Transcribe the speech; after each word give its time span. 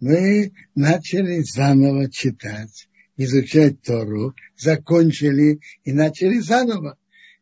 мы 0.00 0.52
начали 0.74 1.40
заново 1.40 2.10
читать, 2.10 2.88
изучать 3.16 3.82
Тору, 3.82 4.34
закончили 4.56 5.60
и 5.84 5.92
начали 5.92 6.38
заново. 6.38 6.98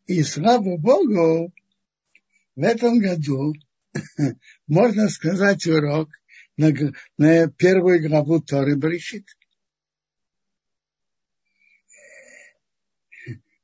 И 0.07 0.23
слава 0.23 0.77
Богу, 0.77 1.53
в 2.57 2.63
этом 2.63 2.99
году 2.99 3.55
можно 4.67 5.09
сказать 5.09 5.67
урок 5.67 6.11
на, 6.57 6.73
на 7.19 7.49
первую 7.49 8.07
главу 8.07 8.41
Торы 8.41 8.77
Бришит. 8.77 9.27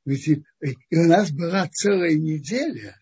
Ведь 0.03 0.27
и, 0.27 0.43
у 0.91 1.03
нас 1.03 1.31
была 1.31 1.67
целая 1.69 2.15
неделя 2.15 2.99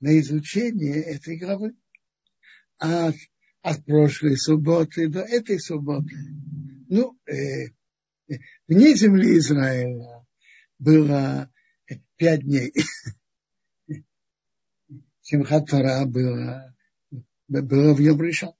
на 0.00 0.18
изучение 0.18 1.00
этой 1.02 1.36
главы. 1.36 1.74
От, 2.78 3.14
от 3.62 3.84
прошлой 3.84 4.36
субботы 4.36 5.08
до 5.08 5.20
этой 5.20 5.58
субботы. 5.58 6.16
Ну, 6.88 7.16
э, 7.26 7.68
вне 8.68 8.94
земли 8.94 9.38
Израиля 9.38 10.26
было 10.78 11.50
пять 12.16 12.42
дней. 12.42 12.72
Симхат 15.22 15.68
Тора 15.68 16.04
было, 16.04 16.74
было 17.48 17.94
в 17.94 18.00
нем 18.00 18.20
решен. 18.20 18.52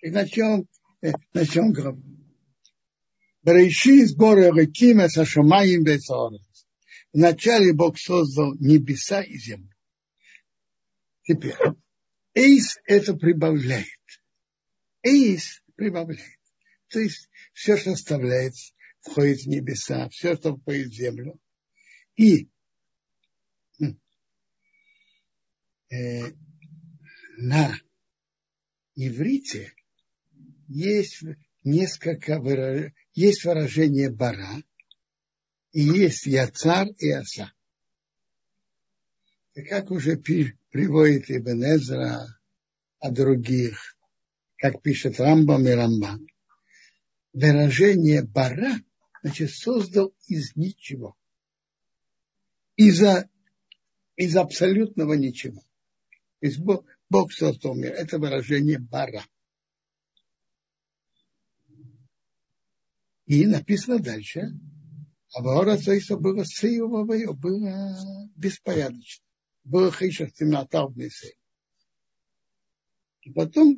И 0.00 0.10
начнем, 0.10 0.66
э, 1.02 1.12
начнем 1.34 1.72
главу. 1.72 2.02
Береши 3.42 4.06
сборы 4.06 4.50
Рекима 4.50 5.08
Сашамаем 5.08 5.84
Бецорец. 5.84 6.66
Вначале 7.12 7.74
Бог 7.74 7.98
создал 7.98 8.54
небеса 8.54 9.20
и 9.20 9.36
землю. 9.36 9.68
Теперь, 11.24 11.54
Эйс 12.34 12.78
это 12.86 13.14
прибавляет. 13.14 13.86
Эйс 15.02 15.62
прибавляет. 15.76 16.38
То 16.88 17.00
есть 17.00 17.28
все, 17.52 17.76
что 17.76 17.92
оставляется, 17.92 18.72
входит 19.00 19.40
в 19.40 19.46
небеса, 19.46 20.08
все, 20.10 20.36
что 20.36 20.56
входит 20.56 20.88
в 20.88 20.94
землю. 20.94 21.40
И 22.16 22.48
э, 25.90 26.32
на 27.38 27.78
иврите 28.94 29.72
есть 30.68 31.22
несколько 31.64 32.40
выражений, 32.40 32.94
есть 33.14 33.44
выражение 33.44 34.10
бара, 34.10 34.62
и 35.72 35.80
есть 35.80 36.26
яцар 36.26 36.88
и 36.98 37.10
аса. 37.10 37.52
И 39.54 39.62
как 39.62 39.90
уже 39.90 40.16
приводит 40.16 41.30
Ибн 41.30 41.64
Эзра 41.64 42.40
о 43.00 43.10
других, 43.10 43.96
как 44.62 44.80
пишет 44.80 45.18
Рамбам 45.18 45.66
и 45.66 45.72
Рамбан, 45.72 46.24
выражение 47.32 48.22
бара, 48.22 48.76
значит, 49.20 49.50
создал 49.50 50.14
из 50.28 50.54
ничего. 50.54 51.16
Из, 52.76 53.02
из 54.14 54.36
абсолютного 54.36 55.14
ничего. 55.14 55.64
Есть 56.40 56.60
Бог, 56.60 56.86
Бог 57.10 57.32
создал 57.32 57.74
мир. 57.74 57.92
Это 57.92 58.20
выражение 58.20 58.78
бара. 58.78 59.24
И 63.26 63.44
написано 63.46 63.98
дальше, 63.98 64.42
а 65.34 65.42
Ваора 65.42 65.76
Цейса 65.76 66.16
было 66.16 66.44
сеювовое, 66.44 67.32
было 67.32 68.30
беспорядочно. 68.36 69.24
Было 69.64 69.90
хейша 69.90 70.30
темнота 70.30 70.86
в. 70.86 71.00
И 73.22 73.32
потом 73.32 73.76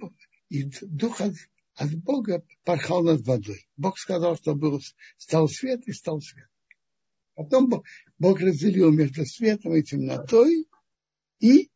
и 0.48 0.64
дух 0.83 1.20
от, 1.20 1.34
от 1.75 1.95
Бога 1.95 2.45
порхал 2.64 3.03
над 3.03 3.23
водой. 3.27 3.67
Бог 3.77 3.98
сказал, 3.98 4.37
что 4.37 4.55
был, 4.55 4.81
стал 5.17 5.48
свет 5.48 5.86
и 5.86 5.92
стал 5.92 6.20
свет. 6.20 6.48
Потом 7.34 7.69
Бог, 7.69 7.84
Бог 8.19 8.41
разделил 8.41 8.92
между 8.92 9.27
светом 9.27 9.74
и 9.74 9.83
темнотой, 9.83 10.69
и 11.41 11.70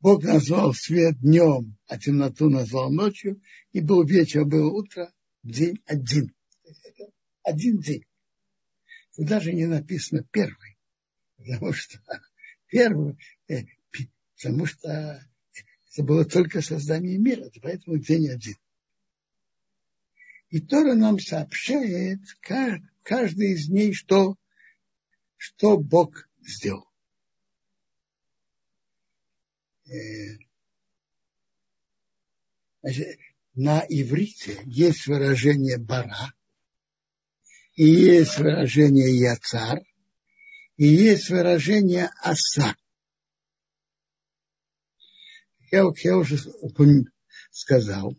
Бог 0.00 0.24
назвал 0.24 0.74
свет 0.74 1.20
днем, 1.20 1.76
а 1.86 1.98
темноту 1.98 2.48
назвал 2.48 2.92
ночью, 2.92 3.40
и 3.72 3.80
был 3.80 4.04
вечер, 4.04 4.44
было 4.44 4.68
утро, 4.68 5.12
день 5.42 5.80
один. 5.86 6.34
Один 7.42 7.78
день. 7.78 8.04
Тут 9.16 9.26
даже 9.26 9.52
не 9.52 9.66
написано 9.66 10.24
первый, 10.30 10.78
потому 11.36 11.72
что 11.72 11.98
первый, 12.68 13.18
э, 13.48 13.64
потому 14.36 14.66
что 14.66 15.24
это 15.92 16.02
было 16.04 16.24
только 16.24 16.62
создание 16.62 17.18
мира, 17.18 17.50
поэтому 17.60 17.98
день 17.98 18.28
один. 18.30 18.56
И 20.48 20.60
Тора 20.60 20.94
нам 20.94 21.18
сообщает 21.18 22.20
каждый 22.40 23.52
из 23.52 23.66
дней, 23.66 23.92
что, 23.92 24.36
что 25.36 25.76
Бог 25.76 26.28
сделал. 26.40 26.90
Э, 29.86 30.38
значит, 32.82 33.18
на 33.54 33.84
иврите 33.86 34.62
есть 34.64 35.06
выражение 35.06 35.76
бара, 35.76 36.32
и 37.74 37.84
есть 37.84 38.38
выражение 38.38 39.14
яцар, 39.18 39.80
и 40.76 40.86
есть 40.86 41.28
выражение 41.28 42.10
аса. 42.22 42.76
Я, 45.72 45.90
я 46.04 46.18
уже 46.18 46.38
сказал, 47.50 48.14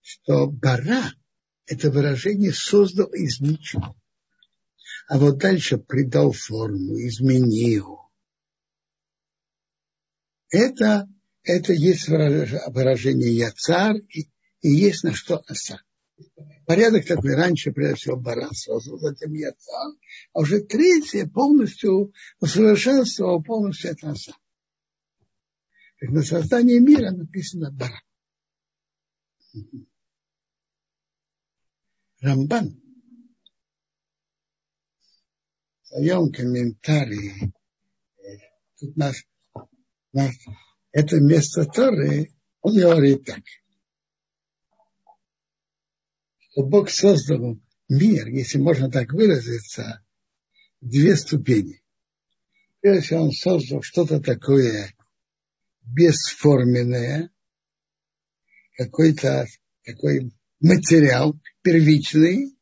что 0.00 0.46
бара– 0.46 1.12
это 1.66 1.90
выражение 1.90 2.52
создал 2.52 3.08
из 3.08 3.40
ничего. 3.40 3.96
А 5.08 5.18
вот 5.18 5.38
дальше 5.38 5.78
придал 5.78 6.30
форму, 6.30 6.96
изменил. 6.96 7.98
Это 10.50 11.08
это 11.42 11.72
есть 11.72 12.08
выражение 12.08 13.36
яцар 13.36 13.96
и, 13.96 14.28
и 14.62 14.68
есть 14.68 15.02
на 15.02 15.12
что 15.12 15.42
оса. 15.46 15.80
Порядок 16.66 17.04
такой 17.06 17.34
раньше, 17.34 17.72
прежде 17.72 17.96
всего, 17.96 18.16
баран 18.16 18.52
создал, 18.52 18.98
затем 18.98 19.32
яцар, 19.32 19.92
а 20.32 20.40
уже 20.40 20.60
третье 20.60 21.26
полностью 21.26 22.12
усовершенствовал 22.40 23.42
полностью 23.42 23.90
это 23.90 24.10
оса. 24.10 24.32
Как 25.98 26.10
на 26.10 26.22
создании 26.22 26.78
мира 26.78 27.10
написано 27.10 27.72
баран. 27.72 28.00
Рамбан 32.20 32.80
в 35.82 35.86
своем 35.86 36.32
комментарии 36.32 37.52
э, 38.18 38.38
тут 38.78 38.96
нас, 38.96 39.16
нас 40.12 40.34
это 40.92 41.20
место 41.20 41.64
Торы, 41.64 42.34
он 42.60 42.74
говорит 42.74 43.24
так, 43.24 43.42
что 46.38 46.64
Бог 46.64 46.90
создал 46.90 47.58
мир, 47.88 48.28
если 48.28 48.58
можно 48.58 48.90
так 48.90 49.12
выразиться, 49.12 50.04
две 50.80 51.16
ступени. 51.16 51.82
Прежде 52.80 53.02
всего, 53.02 53.22
он 53.24 53.32
создал 53.32 53.82
что-то 53.82 54.20
такое 54.20 54.95
бесформенное, 55.86 57.30
какой-то 58.76 59.46
такой 59.84 60.32
материал 60.60 61.38
первичный, 61.62 62.56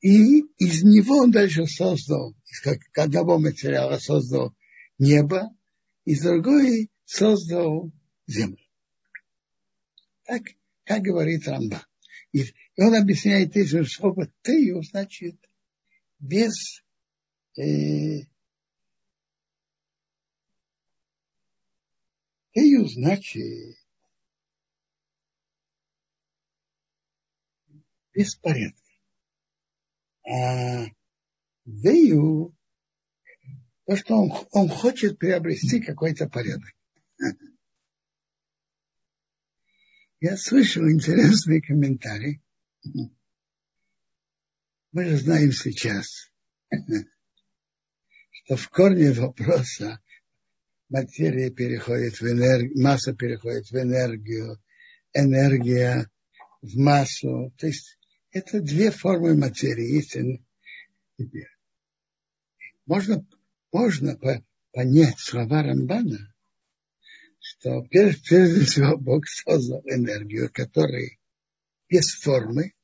и 0.00 0.40
из 0.58 0.82
него 0.82 1.18
он 1.18 1.30
дальше 1.30 1.66
создал, 1.66 2.34
из 2.46 2.62
одного 2.96 3.38
материала 3.38 3.98
создал 3.98 4.54
небо, 4.98 5.50
из 6.04 6.22
другой 6.22 6.90
создал 7.04 7.92
землю. 8.26 8.64
Так, 10.24 10.42
как 10.84 11.02
говорит 11.02 11.46
Рамба. 11.48 11.86
И, 12.32 12.42
и 12.42 12.82
он 12.82 12.94
объясняет 12.94 13.56
этим 13.56 13.84
слово 13.84 14.30
«тею» 14.42 14.82
значит 14.82 15.36
без 16.18 16.82
э, 17.58 18.20
«тею» 22.52 22.86
значит 22.86 23.76
беспорядок. 28.12 28.76
А 30.26 30.86
«вею» 31.64 32.56
то, 33.86 33.96
что 33.96 34.14
он, 34.14 34.30
он 34.52 34.68
хочет 34.68 35.18
приобрести 35.18 35.80
какой-то 35.80 36.28
порядок. 36.28 36.70
Я 40.20 40.36
слышал 40.36 40.88
интересный 40.88 41.60
комментарий. 41.60 42.40
Мы 44.92 45.06
же 45.06 45.16
знаем 45.16 45.50
сейчас, 45.50 46.30
что 48.30 48.56
в 48.56 48.68
корне 48.68 49.12
вопроса 49.12 50.00
материя 50.90 51.50
переходит 51.50 52.20
в 52.20 52.22
энергию, 52.22 52.82
масса 52.82 53.14
переходит 53.14 53.70
в 53.70 53.76
энергию, 53.76 54.60
энергия 55.14 56.10
в 56.60 56.76
массу. 56.76 57.54
То 57.56 57.68
есть 57.68 57.98
это 58.32 58.60
две 58.60 58.90
формы 58.90 59.34
материи. 59.34 60.04
Можно, 62.86 63.26
можно 63.72 64.18
понять 64.72 65.18
слова 65.18 65.62
Рамбана, 65.62 66.34
что 67.38 67.82
прежде 67.82 68.64
всего 68.64 68.98
Бог 68.98 69.26
создал 69.26 69.82
энергию, 69.86 70.50
которая 70.52 71.16
без 71.88 72.12
формы, 72.14 72.74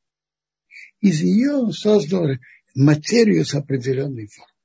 из 1.00 1.22
нее 1.22 1.52
он 1.52 1.72
создал 1.72 2.26
материю 2.74 3.44
с 3.44 3.54
определенной 3.54 4.28
формой. 4.28 4.55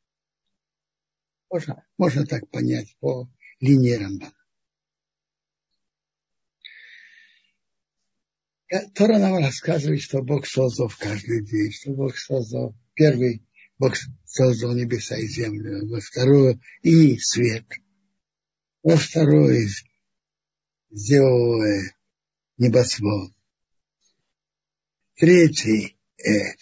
Можно, 1.51 1.85
можно 1.97 2.25
так 2.25 2.49
понять 2.49 2.95
по 3.01 3.29
линии 3.59 3.91
Рамбана. 3.91 4.33
Тора 8.95 9.17
нам 9.17 9.37
рассказывает, 9.37 10.01
что 10.01 10.21
Бог 10.21 10.47
создал 10.47 10.87
в 10.87 10.97
каждый 10.97 11.45
день, 11.45 11.73
что 11.73 11.91
Бог 11.91 12.17
создал 12.17 12.73
первый, 12.93 13.45
Бог 13.77 13.95
создал 14.23 14.73
небеса 14.73 15.17
и 15.17 15.27
землю, 15.27 15.89
во 15.89 15.99
второе 15.99 16.57
и 16.83 17.17
свет, 17.17 17.65
во 18.81 18.95
второе 18.95 19.67
сделал 20.89 21.61
э, 21.63 21.81
небосвод, 22.57 23.33
третий 25.15 25.97
э, 26.17 26.55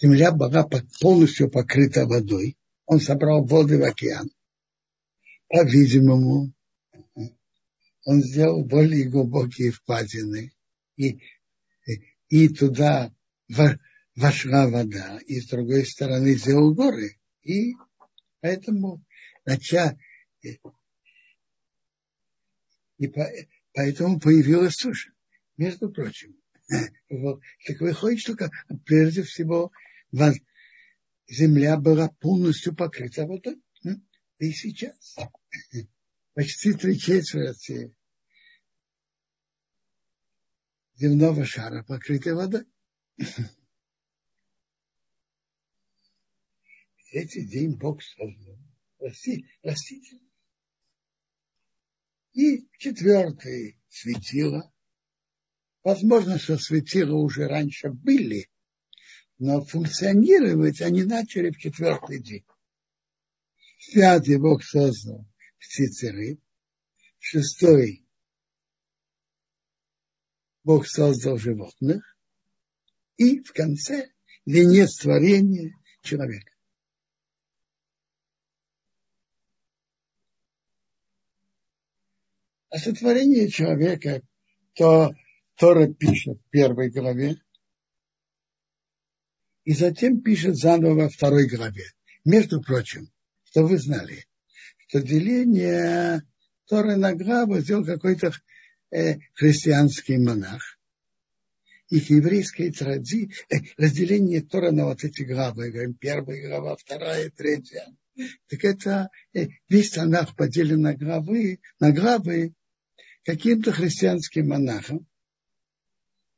земля 0.00 0.32
была 0.32 0.66
полностью 1.00 1.50
покрыта 1.50 2.06
водой, 2.06 2.56
он 2.86 3.00
собрал 3.00 3.44
воды 3.44 3.78
в 3.78 3.84
океан. 3.84 4.30
По-видимому, 5.48 6.52
он 8.04 8.22
сделал 8.22 8.64
более 8.64 9.08
глубокие 9.08 9.70
впадины, 9.70 10.52
и, 10.96 11.20
и 12.28 12.48
туда 12.48 13.14
вошла 14.16 14.68
вода, 14.68 15.18
и 15.26 15.40
с 15.40 15.48
другой 15.48 15.86
стороны 15.86 16.34
сделал 16.34 16.74
горы. 16.74 17.18
И 17.42 17.74
поэтому 18.40 19.04
нача, 19.44 19.96
и 22.98 23.06
по, 23.08 23.28
поэтому 23.72 24.20
появилась 24.20 24.74
суша. 24.74 25.10
Между 25.56 25.90
прочим, 25.90 26.36
так 26.68 27.80
выходит, 27.80 28.20
что 28.20 28.34
прежде 28.86 29.22
всего 29.22 29.70
земля 31.32 31.76
была 31.78 32.08
полностью 32.08 32.74
покрыта 32.76 33.26
водой. 33.26 33.62
И 34.38 34.50
сейчас 34.52 35.16
почти 36.34 36.72
три 36.74 36.98
четверти 36.98 37.94
земного 40.94 41.44
шара 41.44 41.84
покрыты 41.84 42.34
водой. 42.34 42.66
Третий 47.10 47.46
день 47.46 47.76
Бог 47.76 48.02
создал 48.02 48.58
растительность. 48.98 50.22
И 52.32 52.66
четвертый 52.78 53.78
светило. 53.88 54.72
Возможно, 55.82 56.38
что 56.38 56.56
светила 56.58 57.16
уже 57.16 57.46
раньше 57.48 57.90
были, 57.90 58.48
но 59.42 59.60
функционировать 59.60 60.80
они 60.82 61.02
начали 61.02 61.50
в 61.50 61.58
четвертый 61.58 62.22
день. 62.22 62.44
Пятый 63.92 64.38
Бог 64.38 64.62
создал 64.62 65.26
птицы 65.58 66.12
рыб. 66.12 66.40
Шестой 67.18 68.06
Бог 70.62 70.86
создал 70.86 71.38
животных. 71.38 72.16
И 73.16 73.42
в 73.42 73.52
конце 73.52 74.12
венец 74.46 74.98
творения 74.98 75.74
человека. 76.02 76.52
А 82.68 82.78
сотворение 82.78 83.48
человека, 83.48 84.22
то 84.74 85.10
Тора 85.56 85.92
пишет 85.92 86.38
в 86.38 86.50
первой 86.50 86.90
главе, 86.90 87.42
и 89.64 89.72
затем 89.74 90.20
пишет 90.20 90.56
заново 90.56 90.94
во 90.94 91.08
второй 91.08 91.46
главе. 91.46 91.84
Между 92.24 92.60
прочим, 92.60 93.10
что 93.44 93.64
вы 93.66 93.78
знали, 93.78 94.26
что 94.88 95.00
деление 95.00 96.22
Торы 96.66 96.96
на 96.96 97.14
главы 97.14 97.60
сделал 97.60 97.84
какой-то 97.84 98.32
э, 98.90 99.16
христианский 99.34 100.18
монах. 100.18 100.78
И 101.88 102.00
в 102.00 102.08
еврейской 102.08 102.70
традиции 102.72 103.32
э, 103.50 103.60
разделение 103.76 104.40
Тора 104.40 104.70
на 104.70 104.86
вот 104.86 105.04
эти 105.04 105.22
главы, 105.22 105.70
говорим, 105.70 105.94
первая 105.94 106.48
глава, 106.48 106.76
вторая, 106.76 107.30
третья. 107.30 107.86
Так 108.48 108.64
это 108.64 109.10
э, 109.34 109.48
весь 109.68 109.90
Танах 109.90 110.34
поделен 110.36 110.82
на 110.82 110.94
главы, 110.94 111.60
на 111.80 111.92
главы 111.92 112.54
каким-то 113.24 113.72
христианским 113.72 114.48
монахом. 114.48 115.06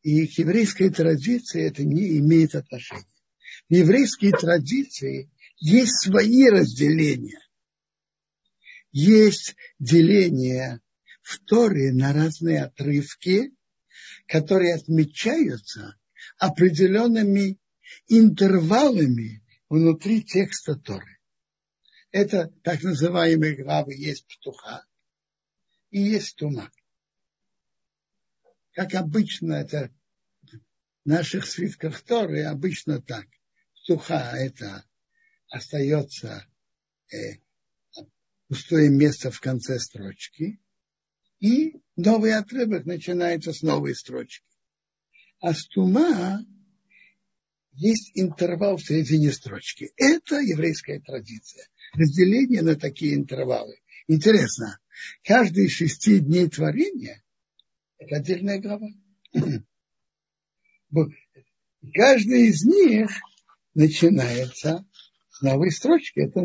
И 0.02 0.26
к 0.26 0.38
еврейской 0.38 0.90
традиции 0.90 1.62
это 1.62 1.84
не 1.84 2.18
имеет 2.18 2.54
отношения 2.54 3.13
в 3.68 3.74
еврейской 3.74 4.30
традиции 4.30 5.30
есть 5.56 6.02
свои 6.02 6.48
разделения. 6.48 7.40
Есть 8.92 9.56
деление 9.78 10.80
в 11.22 11.38
Торе 11.40 11.92
на 11.92 12.12
разные 12.12 12.64
отрывки, 12.64 13.52
которые 14.26 14.74
отмечаются 14.74 15.96
определенными 16.38 17.58
интервалами 18.08 19.42
внутри 19.68 20.22
текста 20.22 20.74
Торы. 20.74 21.18
Это 22.10 22.52
так 22.62 22.82
называемые 22.82 23.56
главы 23.56 23.94
есть 23.94 24.26
птуха 24.26 24.84
и 25.90 26.00
есть 26.00 26.36
тума. 26.36 26.70
Как 28.72 28.94
обычно 28.94 29.54
это 29.54 29.90
в 30.52 31.08
наших 31.08 31.46
свитках 31.46 32.02
Торы 32.02 32.44
обычно 32.44 33.00
так– 33.00 33.26
суха 33.84 34.32
это 34.36 34.84
остается 35.48 36.46
э, 37.12 37.36
пустое 38.48 38.90
место 38.90 39.30
в 39.30 39.40
конце 39.40 39.78
строчки, 39.78 40.58
и 41.40 41.76
новый 41.96 42.34
отрывок 42.34 42.86
начинается 42.86 43.52
с 43.52 43.62
новой 43.62 43.94
строчки. 43.94 44.46
А 45.40 45.52
стума 45.52 46.44
есть 47.72 48.12
интервал 48.14 48.78
в 48.78 48.84
середине 48.84 49.30
строчки. 49.32 49.92
Это 49.96 50.36
еврейская 50.36 51.00
традиция. 51.00 51.68
Разделение 51.92 52.62
на 52.62 52.76
такие 52.76 53.14
интервалы. 53.14 53.76
Интересно, 54.06 54.78
каждые 55.22 55.68
шести 55.68 56.20
дней 56.20 56.48
творения– 56.48 57.22
это 57.98 58.16
отдельная 58.16 58.60
глава. 58.60 58.88
Каждый 61.92 62.48
из 62.48 62.64
них 62.64 63.10
начинается 63.74 64.86
с 65.30 65.42
новой 65.42 65.70
строчки. 65.70 66.20
Это 66.20 66.42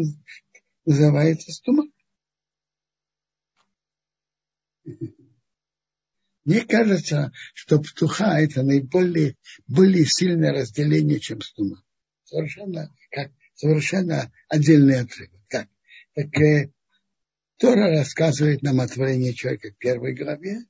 называется 0.85 1.51
стума. 1.51 1.85
Мне 6.45 6.61
кажется, 6.61 7.31
что 7.53 7.79
птуха 7.79 8.39
это 8.39 8.63
наиболее 8.63 9.37
более 9.67 10.05
сильное 10.05 10.51
разделение, 10.51 11.19
чем 11.19 11.41
стума. 11.41 11.83
Совершенно, 12.23 12.93
как, 13.11 13.31
совершенно 13.53 14.31
отдельный 14.47 15.01
отрывок. 15.01 15.41
Как? 15.47 15.69
Так, 16.15 16.35
э, 16.41 16.71
Тора 17.57 17.91
рассказывает 17.91 18.63
нам 18.63 18.79
о 18.79 18.87
творении 18.87 19.33
человека 19.33 19.71
в 19.71 19.77
первой 19.77 20.15
главе, 20.15 20.61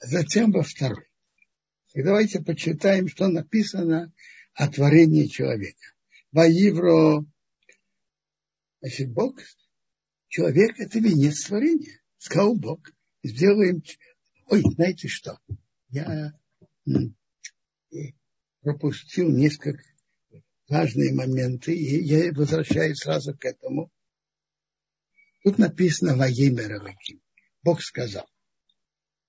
затем 0.00 0.50
во 0.50 0.62
второй. 0.62 1.06
И 1.92 2.02
давайте 2.02 2.40
почитаем, 2.40 3.08
что 3.08 3.28
написано 3.28 4.12
о 4.54 4.68
творении 4.68 5.26
человека. 5.26 5.80
Ваивро, 6.32 7.24
значит, 8.80 9.12
Бог, 9.12 9.40
человек– 10.28 10.76
это 10.78 10.98
венец 10.98 11.44
творения. 11.44 12.00
Сказал 12.18 12.56
Бог, 12.56 12.90
сделаем... 13.22 13.82
Ой, 14.46 14.62
знаете 14.62 15.08
что? 15.08 15.38
Я 15.88 16.32
пропустил 18.60 19.30
несколько 19.30 19.82
важные 20.68 21.12
моменты, 21.12 21.74
и 21.74 22.02
я 22.04 22.32
возвращаюсь 22.32 22.98
сразу 22.98 23.36
к 23.36 23.44
этому. 23.44 23.90
Тут 25.42 25.58
написано 25.58 26.16
«Ваемер 26.16 26.82
Бог 27.62 27.82
сказал. 27.82 28.26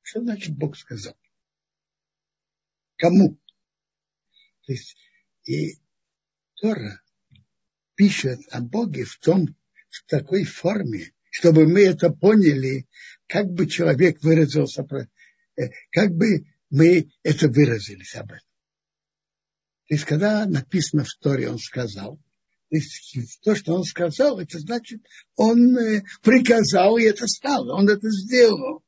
Что 0.01 0.21
значит 0.21 0.55
Бог 0.55 0.77
сказал? 0.77 1.17
Кому? 2.95 3.37
То 4.65 4.71
есть 4.71 4.95
и 5.45 5.77
Тора 6.55 7.01
пишет 7.95 8.39
о 8.51 8.61
Боге 8.61 9.05
в 9.05 9.17
том, 9.17 9.55
в 9.89 10.05
такой 10.07 10.43
форме, 10.43 11.13
чтобы 11.29 11.67
мы 11.67 11.81
это 11.81 12.09
поняли, 12.09 12.87
как 13.27 13.47
бы 13.47 13.67
человек 13.67 14.21
выразился, 14.21 14.85
э, 15.57 15.69
как 15.91 16.11
бы 16.11 16.45
мы 16.69 17.09
это 17.23 17.47
выразились 17.47 18.15
об 18.15 18.31
этом. 18.31 18.47
То 19.87 19.93
есть, 19.93 20.05
когда 20.05 20.45
написано 20.45 21.03
в 21.03 21.13
Торе, 21.19 21.49
он 21.49 21.59
сказал, 21.59 22.19
то, 22.69 22.75
есть, 22.75 23.39
то, 23.43 23.55
что 23.55 23.73
он 23.75 23.83
сказал, 23.83 24.39
это 24.39 24.59
значит, 24.59 25.01
он 25.35 25.77
э, 25.77 26.03
приказал, 26.21 26.97
и 26.97 27.03
это 27.03 27.27
стало, 27.27 27.75
он 27.75 27.87
это 27.87 28.09
сделал. 28.09 28.83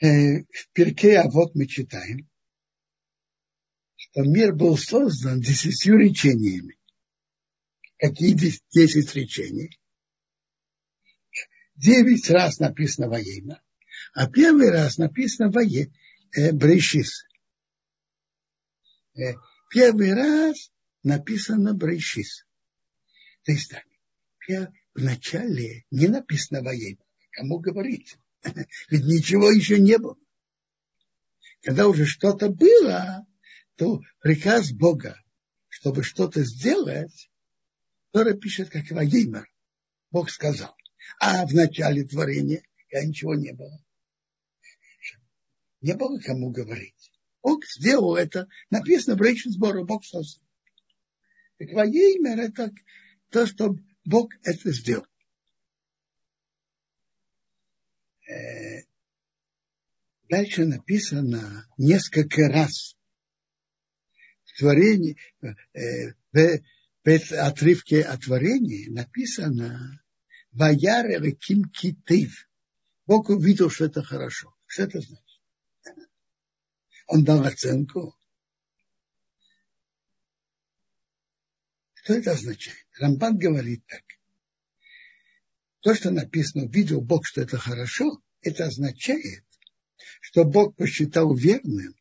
Э, 0.00 0.42
в 0.50 0.68
перке, 0.72 1.18
а 1.18 1.28
вот 1.28 1.54
мы 1.54 1.66
читаем, 1.66 2.27
мир 4.14 4.54
был 4.54 4.76
создан 4.76 5.40
десятью 5.40 5.96
речениями. 5.98 6.78
Какие 7.98 8.32
десять 8.32 9.14
речений? 9.14 9.78
Девять 11.74 12.28
раз 12.30 12.58
написано 12.58 13.08
военно, 13.08 13.62
а 14.12 14.28
первый 14.28 14.70
раз 14.70 14.98
написано 14.98 15.50
вое, 15.50 15.92
э, 16.36 16.52
Брейшис. 16.52 17.24
Э, 19.16 19.34
первый 19.70 20.12
раз 20.14 20.72
написано 21.04 21.74
Брейшис. 21.74 22.44
То 23.44 23.52
есть 23.52 23.70
так, 23.70 23.84
в 24.94 25.02
начале 25.02 25.84
не 25.90 26.08
написано 26.08 26.62
военно. 26.62 27.04
Кому 27.30 27.60
говорить? 27.60 28.16
Ведь 28.90 29.04
ничего 29.04 29.50
еще 29.50 29.78
не 29.78 29.98
было. 29.98 30.16
Когда 31.62 31.86
уже 31.86 32.06
что-то 32.06 32.48
было, 32.48 33.26
то 33.78 34.02
приказ 34.20 34.72
Бога, 34.72 35.16
чтобы 35.68 36.02
что-то 36.02 36.42
сделать, 36.42 37.30
Тора 38.10 38.34
пишет, 38.34 38.70
как 38.70 38.90
Ваимер. 38.90 39.48
Бог 40.10 40.30
сказал. 40.30 40.76
А 41.20 41.46
в 41.46 41.54
начале 41.54 42.04
творения 42.04 42.64
я 42.90 43.04
ничего 43.04 43.36
не 43.36 43.52
было. 43.52 43.78
Не 45.80 45.94
было 45.94 46.18
кому 46.18 46.50
говорить. 46.50 47.12
Бог 47.40 47.64
сделал 47.64 48.16
это. 48.16 48.48
Написано 48.68 49.16
в 49.16 49.22
речи 49.22 49.48
сбора, 49.48 49.84
Бог 49.84 50.04
создал. 50.04 50.44
Так 51.58 51.72
Ваимер 51.72 52.40
это 52.40 52.72
то, 53.30 53.46
что 53.46 53.76
Бог 54.04 54.32
это 54.42 54.72
сделал. 54.72 55.06
Э, 58.28 58.82
дальше 60.28 60.66
написано 60.66 61.68
несколько 61.76 62.48
раз 62.48 62.97
творении, 64.58 65.16
э, 65.40 66.12
в, 66.32 66.60
в 67.04 67.32
отрывке 67.32 68.02
о 68.02 68.18
творении 68.18 68.88
написано 68.88 70.02
«Ваяр 70.52 71.06
Реким 71.06 71.64
Китив». 71.64 72.48
Бог 73.06 73.30
увидел, 73.30 73.70
что 73.70 73.86
это 73.86 74.02
хорошо. 74.02 74.54
Что 74.66 74.82
это 74.82 75.00
значит? 75.00 75.24
Он 77.06 77.24
дал 77.24 77.42
оценку. 77.44 78.14
Что 81.94 82.14
это 82.14 82.32
означает? 82.32 82.86
Рамбан 82.98 83.38
говорит 83.38 83.84
так 83.86 84.02
то, 85.80 85.94
что 85.94 86.10
написано, 86.10 86.68
видел 86.68 87.00
Бог, 87.00 87.26
что 87.26 87.40
это 87.40 87.56
хорошо, 87.56 88.20
это 88.42 88.66
означает, 88.66 89.44
что 90.20 90.44
Бог 90.44 90.76
посчитал 90.76 91.34
верным, 91.34 91.94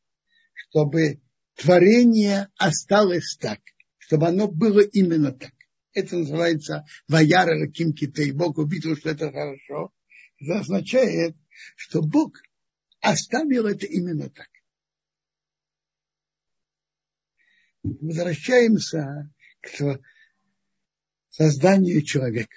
чтобы 0.53 1.21
творение 1.57 2.49
осталось 2.57 3.37
так, 3.39 3.59
чтобы 3.97 4.27
оно 4.27 4.47
было 4.47 4.79
именно 4.79 5.31
так. 5.31 5.53
Это 5.93 6.17
называется 6.17 6.85
Ваяра 7.07 7.59
Раким 7.59 7.93
Китей. 7.93 8.31
Бог 8.31 8.57
увидел, 8.57 8.95
что 8.95 9.09
это 9.09 9.31
хорошо. 9.31 9.91
Это 10.39 10.59
означает, 10.59 11.35
что 11.75 12.01
Бог 12.01 12.37
оставил 13.01 13.65
это 13.65 13.85
именно 13.85 14.29
так. 14.29 14.49
Возвращаемся 17.83 19.29
к 19.61 19.99
созданию 21.29 22.01
человека 22.03 22.55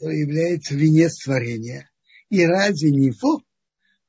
который 0.00 0.20
является 0.20 0.74
венец 0.74 1.22
творения. 1.22 1.90
И 2.30 2.42
ради 2.42 2.86
него 2.86 3.44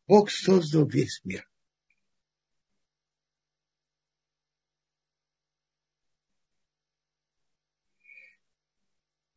Бог 0.08 0.32
создал 0.32 0.88
весь 0.88 1.20
мир. 1.26 1.46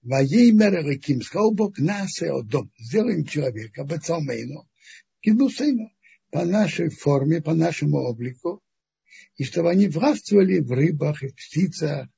Ваимер 0.04 0.84
Раким, 0.84 1.22
сказал 1.22 1.52
Бог, 1.52 1.78
нас 1.78 2.22
и 2.22 2.28
дом, 2.44 2.70
сделаем 2.78 3.24
человека, 3.24 3.84
Бацалмейну, 3.84 4.68
Кидусейну, 5.20 5.90
по 6.30 6.44
нашей 6.44 6.90
форме, 6.90 7.40
по 7.40 7.54
нашему 7.54 7.98
облику, 7.98 8.62
и 9.36 9.44
чтобы 9.44 9.70
они 9.70 9.88
властвовали 9.88 10.60
в 10.60 10.70
рыбах, 10.70 11.22
и 11.22 11.28
в 11.28 11.34
птицах, 11.34 12.08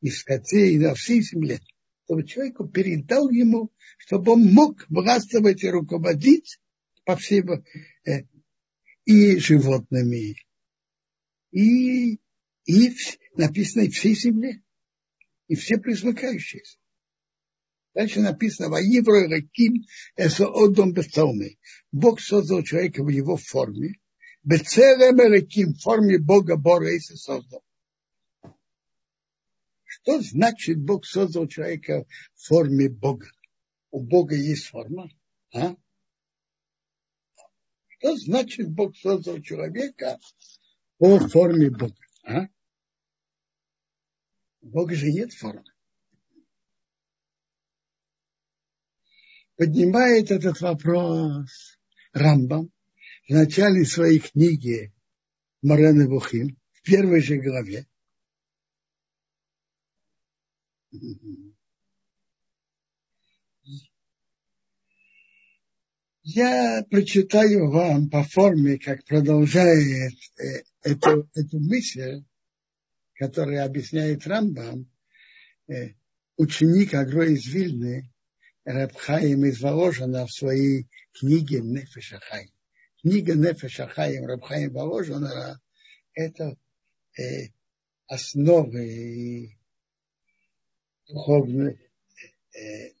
и 0.00 0.10
в 0.10 0.16
скоте, 0.16 0.72
и 0.72 0.78
на 0.78 0.94
всей 0.94 1.22
земле 1.22 1.60
чтобы 2.04 2.26
человеку 2.26 2.68
передал 2.68 3.30
ему, 3.30 3.72
чтобы 3.98 4.32
он 4.32 4.52
мог 4.52 4.84
властвовать 4.88 5.62
и 5.62 5.70
руководить 5.70 6.58
по 7.04 7.16
всем 7.16 7.64
э, 8.04 8.24
и 9.04 9.38
животными, 9.38 10.36
и, 11.50 12.18
и 12.64 12.96
написано 13.36 13.82
и 13.82 13.90
всей 13.90 14.14
земле, 14.14 14.62
и 15.48 15.54
все 15.54 15.78
присмыкающиеся. 15.78 16.78
Дальше 17.94 18.20
написано, 18.20 18.70
«Ваивро 18.70 19.28
раким 19.28 19.86
эсо 20.16 20.48
одом 20.48 20.92
бецалмы». 20.92 21.58
Бог 21.92 22.20
создал 22.20 22.62
человека 22.64 23.04
в 23.04 23.08
его 23.08 23.36
форме. 23.36 24.00
Бецелем 24.42 25.18
раким 25.18 25.74
в 25.74 25.80
форме 25.80 26.18
Бога 26.18 26.56
и 26.90 26.98
создал. 26.98 27.62
Что 29.84 30.20
значит 30.20 30.78
Бог 30.82 31.06
создал 31.06 31.46
человека 31.46 32.04
в 32.34 32.48
форме 32.48 32.90
Бога? 32.90 33.28
У 33.90 34.00
Бога 34.00 34.34
есть 34.34 34.66
форма. 34.66 35.08
А? 35.54 35.76
Что 37.86 38.16
значит 38.16 38.70
Бог 38.70 38.96
создал 38.96 39.40
человека 39.40 40.18
по 40.98 41.20
форме 41.20 41.70
Бога? 41.70 41.96
А? 42.24 42.48
У 44.60 44.68
Бога 44.68 44.94
же 44.96 45.12
нет 45.12 45.32
формы. 45.32 45.73
Поднимает 49.56 50.30
этот 50.30 50.60
вопрос 50.60 51.78
Рамбам 52.12 52.70
в 53.28 53.32
начале 53.32 53.84
своей 53.84 54.18
книги 54.18 54.92
Марена 55.62 56.08
Бухим, 56.08 56.58
в 56.72 56.82
первой 56.82 57.20
же 57.20 57.36
главе, 57.38 57.86
я 66.22 66.84
прочитаю 66.90 67.70
вам 67.70 68.10
по 68.10 68.24
форме, 68.24 68.78
как 68.78 69.04
продолжает 69.04 70.14
э, 70.38 70.62
эту, 70.82 71.30
эту 71.34 71.60
мысль, 71.60 72.24
которая 73.14 73.64
объясняет 73.64 74.26
Рамбам, 74.26 74.90
э, 75.68 75.94
ученик 76.36 76.94
Агро 76.94 77.26
из 77.26 77.46
Вильны, 77.46 78.13
Рабхаим 78.64 79.44
из 79.44 79.60
Воложина 79.60 80.26
в 80.26 80.32
своей 80.32 80.86
книге 81.12 81.60
Нефешахай. 81.60 82.50
Книга 83.02 83.34
Нефешахаим 83.34 84.26
Рабхаим 84.26 84.72
Воложина– 84.72 85.60
это 86.14 86.56
э, 87.18 87.48
основы 88.06 89.58
духовной, 91.06 91.78
э, 92.54 92.92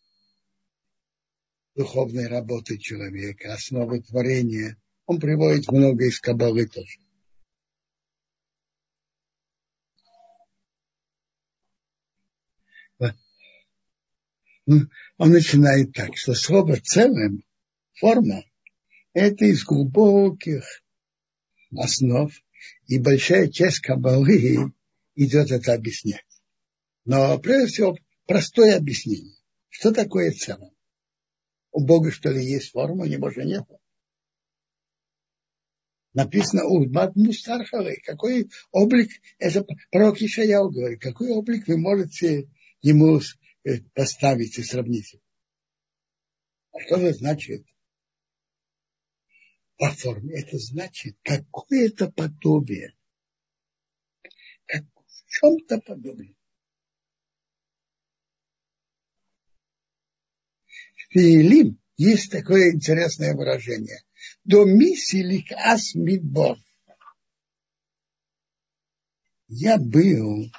духовной 1.74 2.26
работы 2.28 2.76
человека, 2.78 3.54
основы 3.54 4.02
творения. 4.02 4.76
Он 5.06 5.18
приводит 5.18 5.70
много 5.70 6.04
из 6.04 6.20
Кабалы 6.20 6.66
тоже. 6.66 6.98
Он 14.66 14.88
начинает 15.18 15.92
так, 15.92 16.16
что 16.16 16.34
слово 16.34 16.76
целым, 16.80 17.44
форма, 17.94 18.44
это 19.12 19.44
из 19.44 19.64
глубоких 19.64 20.82
основ, 21.76 22.32
и 22.86 22.98
большая 22.98 23.48
часть 23.48 23.80
Кабалы 23.80 24.72
идет 25.14 25.50
это 25.50 25.74
объяснять. 25.74 26.24
Но 27.04 27.38
прежде 27.38 27.66
всего 27.66 27.98
простое 28.26 28.76
объяснение. 28.76 29.36
Что 29.68 29.92
такое 29.92 30.30
целое? 30.32 30.72
У 31.72 31.84
Бога 31.84 32.10
что 32.10 32.30
ли 32.30 32.44
есть 32.44 32.70
форма, 32.70 33.04
у 33.04 33.08
него 33.08 33.30
же 33.30 33.44
нет. 33.44 33.64
Написано 36.14 36.64
у 36.64 36.86
Мустархавы, 36.86 37.98
какой 38.04 38.48
облик, 38.70 39.10
это 39.38 39.66
пророк 39.90 40.22
Ишаяу 40.22 40.70
говорит, 40.70 41.02
какой 41.02 41.30
облик 41.30 41.66
вы 41.66 41.76
можете 41.76 42.48
ему 42.82 43.20
э, 43.64 43.80
поставить 43.94 44.58
и 44.58 44.62
сравнить. 44.62 45.16
А 46.72 46.80
что 46.80 46.96
это 46.96 47.12
значит? 47.14 47.66
По 49.76 49.90
форме. 49.90 50.40
Это 50.40 50.58
значит 50.58 51.16
какое-то 51.22 52.10
подобие. 52.10 52.96
Как 54.66 54.84
в 54.84 55.28
чем-то 55.28 55.80
подобие. 55.80 56.36
В 61.10 61.18
есть 61.96 62.30
такое 62.30 62.72
интересное 62.72 63.34
выражение. 63.34 64.04
До 64.44 64.64
миссилик 64.64 65.52
ас 65.52 65.94
мидбор. 65.94 66.58
Я 69.48 69.78
был 69.78 70.50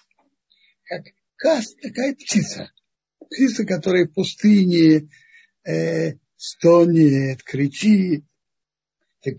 как 0.83 1.05
кас, 1.35 1.73
такая 1.75 2.15
птица. 2.15 2.71
Птица, 3.29 3.65
которая 3.65 4.05
в 4.05 4.13
пустыне 4.13 5.09
э, 5.63 6.13
стонет, 6.37 7.43
кричит. 7.43 8.25
Так 9.21 9.35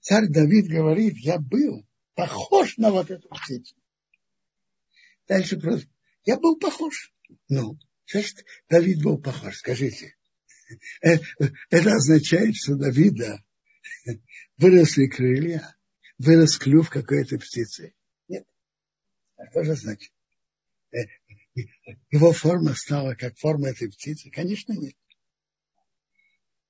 царь 0.00 0.28
Давид 0.28 0.68
говорит, 0.68 1.16
я 1.18 1.38
был 1.38 1.86
похож 2.14 2.76
на 2.76 2.90
вот 2.90 3.10
эту 3.10 3.28
птицу. 3.28 3.74
Дальше 5.28 5.58
просто, 5.58 5.88
я 6.24 6.38
был 6.38 6.58
похож. 6.58 7.12
Ну, 7.48 7.78
значит, 8.06 8.44
Давид 8.68 9.02
был 9.02 9.20
похож, 9.20 9.56
скажите. 9.56 10.14
Э, 11.02 11.18
это 11.70 11.92
означает, 11.94 12.56
что 12.56 12.76
Давида 12.76 13.42
выросли 14.56 15.06
крылья, 15.06 15.76
вырос 16.18 16.58
клюв 16.58 16.90
какой-то 16.90 17.38
птицы. 17.38 17.94
Нет. 18.28 18.46
А 19.36 19.46
что 19.50 19.64
же 19.64 19.74
значит? 19.74 20.12
Его 22.10 22.32
форма 22.32 22.74
стала 22.74 23.14
как 23.14 23.36
форма 23.38 23.68
этой 23.68 23.88
птицы? 23.88 24.30
Конечно, 24.30 24.72
нет. 24.72 24.94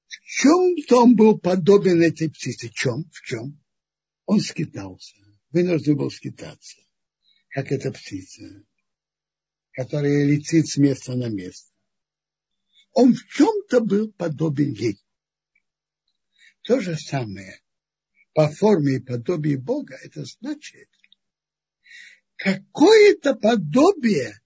В 0.07 0.25
чем-то 0.25 1.03
он 1.03 1.17
был 1.17 1.39
подобен 1.39 2.03
этой 2.03 2.31
птице? 2.31 2.69
В 2.69 2.75
чем? 2.75 3.05
В 3.11 3.21
чем? 3.23 3.61
Он 4.27 4.41
скитался. 4.41 5.17
Вынужден 5.51 5.97
был 5.97 6.11
скитаться. 6.11 6.81
Как 7.49 7.73
эта 7.73 7.91
птица, 7.91 8.65
которая 9.73 10.25
летит 10.25 10.69
с 10.69 10.77
места 10.77 11.17
на 11.17 11.29
место. 11.29 11.73
Он 12.93 13.15
в 13.15 13.27
чем-то 13.29 13.81
был 13.81 14.13
подобен 14.13 14.73
ей. 14.73 15.01
То 16.63 16.81
же 16.81 16.97
самое 16.97 17.61
по 18.35 18.49
форме 18.49 18.97
и 18.97 19.01
подобию 19.01 19.61
Бога, 19.61 19.97
это 20.03 20.25
значит, 20.25 20.89
какое-то 22.37 23.35
подобие 23.35 24.41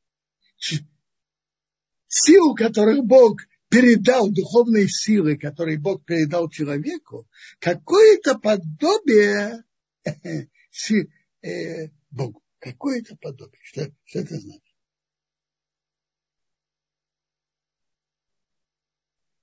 сил, 2.08 2.54
которых 2.54 3.04
Бог 3.04 3.40
передал, 3.68 4.30
духовные 4.30 4.88
силы, 4.88 5.38
которые 5.38 5.78
Бог 5.78 6.04
передал 6.04 6.50
человеку, 6.50 7.28
какое-то 7.60 8.38
подобие 8.38 9.64
э, 10.04 11.88
Богу. 12.10 12.42
Какое-то 12.58 13.16
подобие. 13.16 13.58
Что, 13.62 13.90
что 14.04 14.18
это 14.18 14.38
значит? 14.38 14.62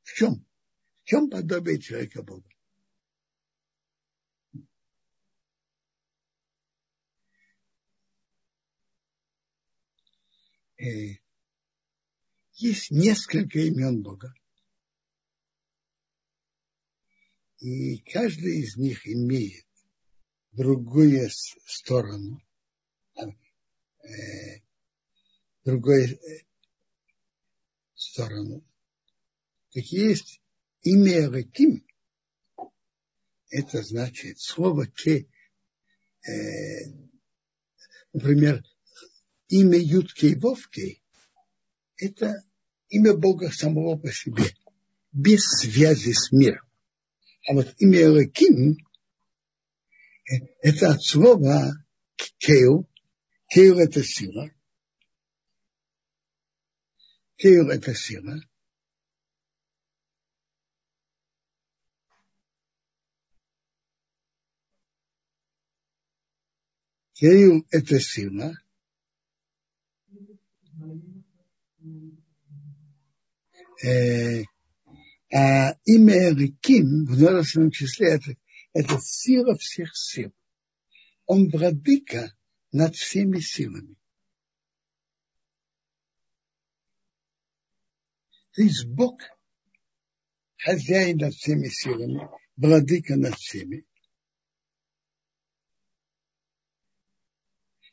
В 0.03 0.13
чем? 0.13 0.45
В 1.03 1.05
чем 1.05 1.29
подобие 1.29 1.79
человека 1.79 2.21
Богу? 2.21 2.47
Есть 12.53 12.91
несколько 12.91 13.60
имен 13.60 14.01
Бога. 14.01 14.34
И 17.60 17.98
каждый 18.00 18.62
из 18.62 18.77
них 18.77 19.07
имеет 19.07 19.66
другую 20.51 21.29
сторону, 21.29 22.42
э, 23.16 24.61
другую 25.64 26.20
э, 26.20 26.46
сторону. 27.96 28.64
Так 29.72 29.83
есть 29.85 30.42
имя 30.81 31.29
Раким, 31.29 31.85
это 33.50 33.83
значит 33.83 34.40
слово 34.40 34.88
ке, 34.88 35.27
э, 36.27 36.31
например, 38.14 38.64
имя 39.48 39.77
Юткей 39.79 40.36
Вовкей– 40.36 41.03
это 41.98 42.44
имя 42.90 43.16
Бога 43.16 43.51
самого 43.51 43.98
по 43.98 44.12
себе, 44.12 44.44
без 45.12 45.44
связи 45.44 46.14
с 46.14 46.31
миром. 46.31 46.68
А 47.48 47.53
вот 47.53 47.74
имя 47.79 48.03
Элоким– 48.03 48.77
это 50.62 50.92
от 50.92 51.03
слова 51.03 51.72
кейл. 52.38 52.90
Кейл– 53.50 53.79
это 53.79 54.03
сила. 54.03 54.51
Кейл– 57.38 57.70
это 57.72 57.96
сила. 57.96 58.42
Кейл– 67.14 67.66
это 67.72 68.00
сила– 68.00 68.53
Э, 73.83 74.43
а 75.31 75.73
имя 75.85 76.33
Риким 76.33 77.05
в 77.05 77.17
множественном 77.17 77.71
числе 77.71 78.13
это, 78.13 78.35
это 78.73 79.00
сила 79.01 79.55
всех 79.57 79.95
сил. 79.95 80.33
Он 81.25 81.50
владыка 81.50 82.33
над 82.71 82.95
всеми 82.95 83.39
силами. 83.39 83.95
То 88.53 88.63
есть 88.63 88.87
Бог 88.87 89.21
хозяин 90.57 91.17
над 91.17 91.33
всеми 91.35 91.67
силами, 91.67 92.27
владыка 92.55 93.15
над 93.15 93.35
всеми. 93.35 93.81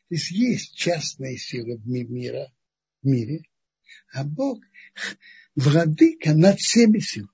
То 0.08 0.14
есть 0.14 0.30
есть 0.30 0.74
частные 0.74 1.36
силы 1.36 1.76
в 1.76 1.86
мира, 1.86 2.52
в 3.02 3.06
мире, 3.06 3.42
а 4.12 4.24
Бог 4.24 4.62
владыка 5.54 6.34
над 6.34 6.58
всеми 6.58 6.98
силами. 6.98 7.30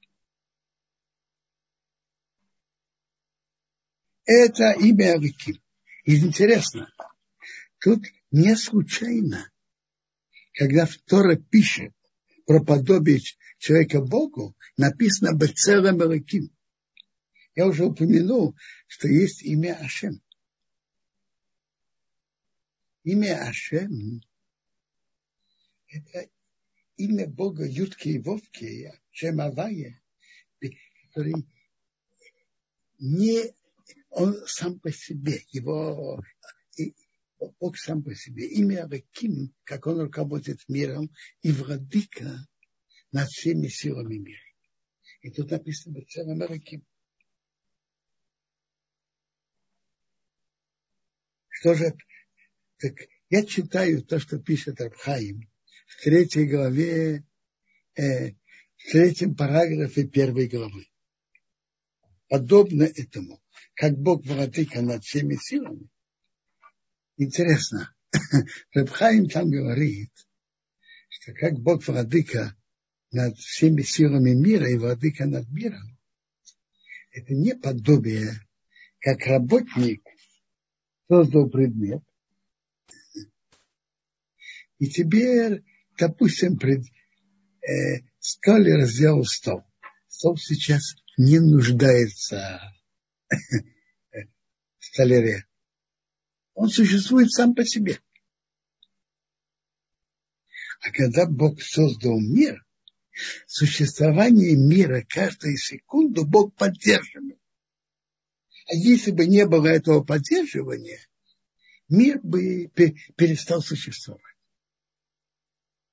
Это 4.25 4.73
имя 4.79 5.15
Авиким. 5.15 5.61
И 6.05 6.17
интересно, 6.17 6.93
тут 7.81 8.05
не 8.31 8.57
случайно, 8.57 9.51
когда 10.53 10.89
Тора 11.07 11.37
пишет 11.37 11.93
про 12.47 12.65
подобие 12.65 13.21
человека 13.59 14.01
Богу, 14.01 14.57
написано 14.77 15.37
Бецелем 15.37 16.03
Элаким. 16.03 16.51
Я 17.55 17.67
уже 17.67 17.85
упомянул, 17.85 18.57
что 18.87 19.09
есть 19.09 19.43
имя 19.43 19.75
Ашем. 19.81 20.23
Имя 23.03 23.49
Ашем– 23.49 24.23
это 25.89 26.29
имя 27.01 27.27
Бога 27.27 27.65
Ютки 27.67 28.09
и 28.09 28.19
Вовки, 28.19 28.93
Шемавая, 29.11 30.01
который 31.03 31.47
не 32.99 33.55
он 34.11 34.35
сам 34.47 34.79
по 34.81 34.93
себе, 34.93 35.43
его 35.51 36.23
Бог 37.59 37.79
сам 37.79 38.03
по 38.03 38.15
себе. 38.15 38.47
Имя 38.49 38.87
Раким, 38.87 39.55
как 39.65 39.87
он 39.87 40.01
руководит 40.01 40.69
миром, 40.69 41.11
и 41.43 41.53
владыка 41.53 42.47
над 43.13 43.29
всеми 43.29 43.69
силами 43.69 44.19
мира. 44.19 44.41
И 45.23 45.31
тут 45.31 45.51
написано 45.51 46.05
целом 46.05 46.43
Раким. 46.43 46.85
Что 51.49 51.75
же, 51.75 51.95
так 52.79 52.95
я 53.31 53.45
читаю 53.45 54.03
то, 54.03 54.19
что 54.19 54.39
пишет 54.39 54.81
Рабхаим 54.81 55.50
в 55.91 56.05
третьей 56.05 56.47
главе, 56.47 57.25
э, 57.97 58.31
в 58.31 58.93
третьем 58.93 59.35
параграфе 59.35 60.05
первой 60.05 60.49
главы. 60.49 60.87
Подобно 62.29 62.85
этому, 62.85 63.43
как 63.75 63.99
Бог 63.99 64.25
владыка 64.25 64.83
над 64.83 65.05
всеми 65.05 65.35
силами. 65.35 65.89
Интересно, 67.17 67.93
Рабхаим 68.73 69.29
там 69.29 69.51
говорит, 69.51 70.13
что 71.09 71.33
как 71.35 71.59
Бог 71.59 71.87
владыка 71.87 72.57
над 73.11 73.37
всеми 73.37 73.83
силами 73.83 74.31
мира 74.31 74.71
и 74.71 74.77
владыка 74.77 75.27
над 75.27 75.51
миром, 75.51 75.99
это 77.11 77.35
не 77.35 77.57
подобие, 77.57 78.33
как 79.01 79.27
работник 79.27 80.05
создал 81.09 81.51
предмет, 81.51 82.03
и 84.79 84.87
теперь 84.87 85.65
допустим, 86.01 86.59
пред, 86.59 86.85
э, 87.63 88.03
Скалер 88.19 88.85
сделал 88.87 89.25
стол. 89.25 89.63
Стол 90.09 90.37
сейчас 90.37 90.95
не 91.17 91.39
нуждается 91.39 92.61
в 93.31 94.85
столяре. 94.85 95.47
Он 96.55 96.69
существует 96.69 97.31
сам 97.31 97.55
по 97.55 97.65
себе. 97.65 98.01
А 100.83 100.91
когда 100.91 101.27
Бог 101.27 101.61
создал 101.63 102.19
мир, 102.19 102.65
существование 103.47 104.57
мира 104.57 105.05
каждую 105.07 105.57
секунду 105.59 106.27
Бог 106.27 106.55
поддерживает. 106.55 107.39
А 108.67 108.75
если 108.75 109.11
бы 109.11 109.27
не 109.27 109.47
было 109.47 109.67
этого 109.67 110.03
поддерживания, 110.03 111.01
мир 111.89 112.21
бы 112.23 112.71
перестал 113.17 113.61
существовать. 113.63 114.30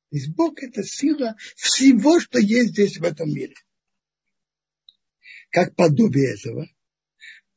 То 0.10 0.16
есть 0.16 0.30
Бог– 0.30 0.60
это 0.64 0.84
сила 0.84 1.36
всего, 1.56 2.20
что 2.20 2.40
есть 2.40 2.70
здесь 2.70 2.98
в 2.98 3.04
этом 3.04 3.30
мире. 3.30 3.56
Как 5.50 5.76
подобие 5.76 6.34
этого, 6.34 6.70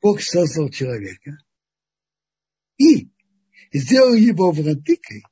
Бог 0.01 0.21
создал 0.21 0.69
человека 0.71 1.39
и 2.77 3.09
сделал 3.73 4.15
его 4.15 4.51
владыкой 4.51 5.23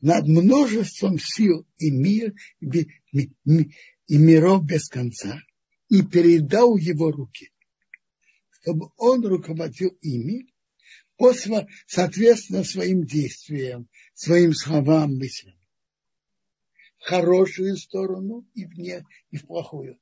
над 0.00 0.28
множеством 0.28 1.18
сил 1.18 1.66
и 1.78 1.90
мир, 1.90 2.34
и 2.60 4.18
миров 4.18 4.64
без 4.64 4.88
конца, 4.88 5.40
и 5.88 6.02
передал 6.02 6.76
его 6.76 7.10
руки, 7.10 7.50
чтобы 8.50 8.90
он 8.98 9.26
руководил 9.26 9.88
ими 10.00 10.52
по, 11.16 11.32
соответственно 11.86 12.62
своим 12.62 13.04
действиям, 13.04 13.88
своим 14.14 14.52
словам, 14.52 15.16
мыслям 15.16 15.56
хорошую 17.04 17.76
сторону 17.76 18.48
и 18.54 18.64
в, 18.64 18.78
не, 18.78 19.04
и 19.30 19.36
в 19.36 19.46
плохую. 19.46 20.00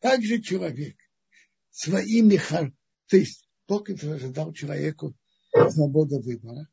Также 0.00 0.40
человек 0.40 0.96
своими, 1.70 2.38
то 3.06 3.16
есть 3.16 3.48
Бог 3.68 3.88
дал 4.32 4.52
человеку 4.52 5.16
свободу 5.70 6.20
выбора. 6.20 6.68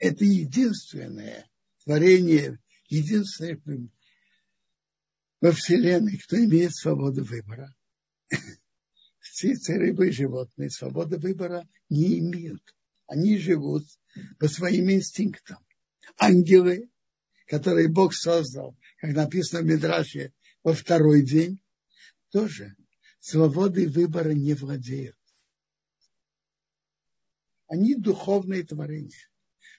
Это 0.00 0.24
единственное 0.24 1.48
творение, 1.84 2.58
единственное 2.88 3.60
во 5.40 5.52
Вселенной, 5.52 6.18
кто 6.18 6.36
имеет 6.36 6.74
свободу 6.74 7.22
выбора. 7.22 7.76
Птицы, 9.20 9.74
рыбы 9.74 10.08
и 10.08 10.12
животные 10.12 10.70
свободы 10.70 11.18
выбора 11.18 11.68
не 11.88 12.18
имеют. 12.18 12.74
Они 13.06 13.38
живут 13.38 13.84
по 14.40 14.48
своим 14.48 14.90
инстинктам 14.90 15.58
ангелы, 16.18 16.90
которые 17.46 17.88
Бог 17.88 18.14
создал, 18.14 18.76
как 19.00 19.14
написано 19.14 19.62
в 19.62 19.66
Мидраше, 19.66 20.32
во 20.62 20.74
второй 20.74 21.22
день, 21.22 21.60
тоже 22.30 22.76
свободы 23.20 23.88
выбора 23.88 24.30
не 24.30 24.54
владеют. 24.54 25.16
Они 27.66 27.94
духовные 27.94 28.64
творения, 28.64 29.30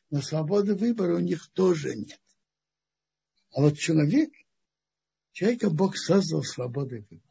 но 0.10 0.22
свободы 0.22 0.76
выбора 0.76 1.16
у 1.16 1.20
них 1.20 1.48
тоже 1.54 1.96
нет. 1.96 2.22
А 3.52 3.62
вот 3.62 3.78
человек, 3.78 4.32
человека 5.32 5.70
Бог 5.70 5.98
создал 5.98 6.44
свободой 6.44 7.02
выбора. 7.02 7.24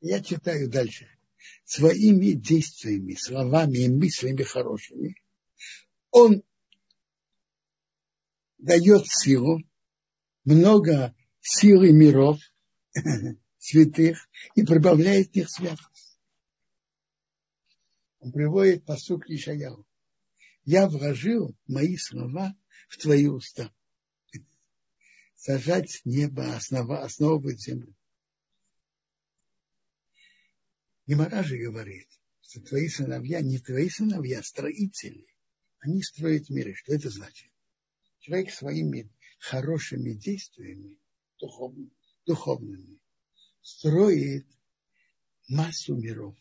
Я 0.00 0.22
читаю 0.22 0.68
дальше. 0.68 1.08
Своими 1.64 2.32
действиями, 2.32 3.14
словами 3.14 3.78
и 3.78 3.88
мыслями 3.88 4.42
хорошими– 4.42 5.16
он 6.10 6.42
дает 8.58 9.06
силу, 9.06 9.60
много 10.44 11.14
силы 11.40 11.92
миров, 11.92 12.40
святых, 13.58 14.28
и 14.54 14.64
прибавляет 14.64 15.36
их 15.36 15.50
святость. 15.50 16.18
Он 18.20 18.32
приводит 18.32 18.84
посук 18.84 19.28
Ишаяу. 19.28 19.86
Я 20.64 20.88
вложил 20.88 21.56
мои 21.66 21.96
слова 21.96 22.54
в 22.88 22.98
твои 22.98 23.26
уста. 23.26 23.72
Сажать 25.36 26.00
небо, 26.04 26.56
основа, 26.56 27.02
основывать 27.04 27.60
землю. 27.60 27.94
Гемора 31.06 31.42
же 31.42 31.56
говорит, 31.56 32.08
что 32.42 32.60
твои 32.60 32.88
сыновья 32.88 33.40
не 33.40 33.58
твои 33.58 33.88
сыновья, 33.88 34.40
а 34.40 34.42
строители 34.42 35.26
они 35.80 36.02
строят 36.02 36.50
миры. 36.50 36.74
Что 36.74 36.94
это 36.94 37.10
значит? 37.10 37.50
Человек 38.20 38.52
своими 38.52 39.10
хорошими 39.38 40.12
действиями, 40.12 40.98
духовными, 41.38 41.90
духовными 42.26 42.98
строит 43.62 44.46
массу 45.48 45.94
миров, 45.96 46.36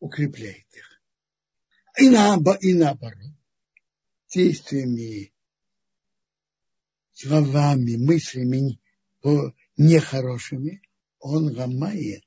укрепляет 0.00 0.66
их. 0.74 1.02
И, 1.98 2.08
на, 2.08 2.38
и 2.60 2.74
наоборот, 2.74 3.32
действиями, 4.28 5.32
словами, 7.12 7.96
мыслями 7.96 8.80
нехорошими, 9.76 10.82
он 11.18 11.56
ломает 11.56 12.24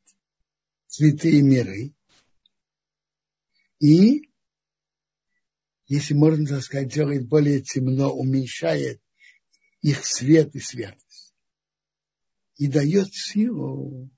святые 0.88 1.42
миры 1.42 1.94
и 3.80 4.31
если 5.92 6.14
можно 6.14 6.46
так 6.46 6.64
сказать, 6.64 6.88
делает 6.88 7.28
более 7.28 7.60
темно, 7.60 8.14
уменьшает 8.14 9.02
их 9.82 10.06
свет 10.06 10.56
и 10.56 10.62
святость. 10.62 11.36
И 12.56 12.68
дает 12.68 13.14
силу 13.14 14.10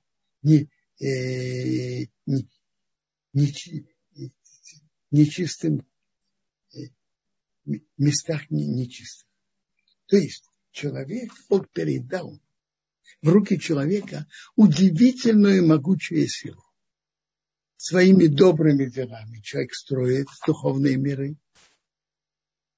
не, 0.43 0.69
э, 0.99 2.05
не, 2.27 2.47
не, 3.33 4.33
нечистым 5.09 5.83
э, 6.75 6.77
местах 7.97 8.51
не, 8.51 8.67
нечистых. 8.67 9.27
То 10.05 10.17
есть 10.17 10.47
человек, 10.69 11.31
Бог 11.49 11.71
передал 11.71 12.39
в 13.23 13.29
руки 13.29 13.59
человека 13.59 14.27
удивительную 14.55 15.65
могучую 15.65 16.27
силу. 16.27 16.62
Своими 17.85 18.27
добрыми 18.27 18.85
делами 18.85 19.41
человек 19.41 19.73
строит 19.73 20.27
духовные 20.47 20.95
миры, 20.95 21.35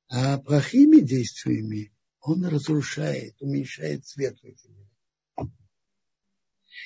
а 0.09 0.39
плохими 0.39 0.99
действиями 0.99 1.93
он 2.21 2.43
разрушает, 2.43 3.39
уменьшает 3.39 4.03
свет 4.07 4.35
в 4.39 4.43
этих 4.43 4.67
мирах. 4.67 5.51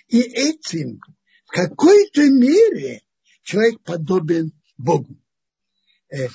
И 0.10 0.20
этим 0.20 1.00
в 1.46 1.52
какой-то 1.52 2.30
мере 2.30 3.04
человек 3.42 3.82
подобен 3.84 4.52
Богу. 4.78 5.18
Э, 6.10 6.28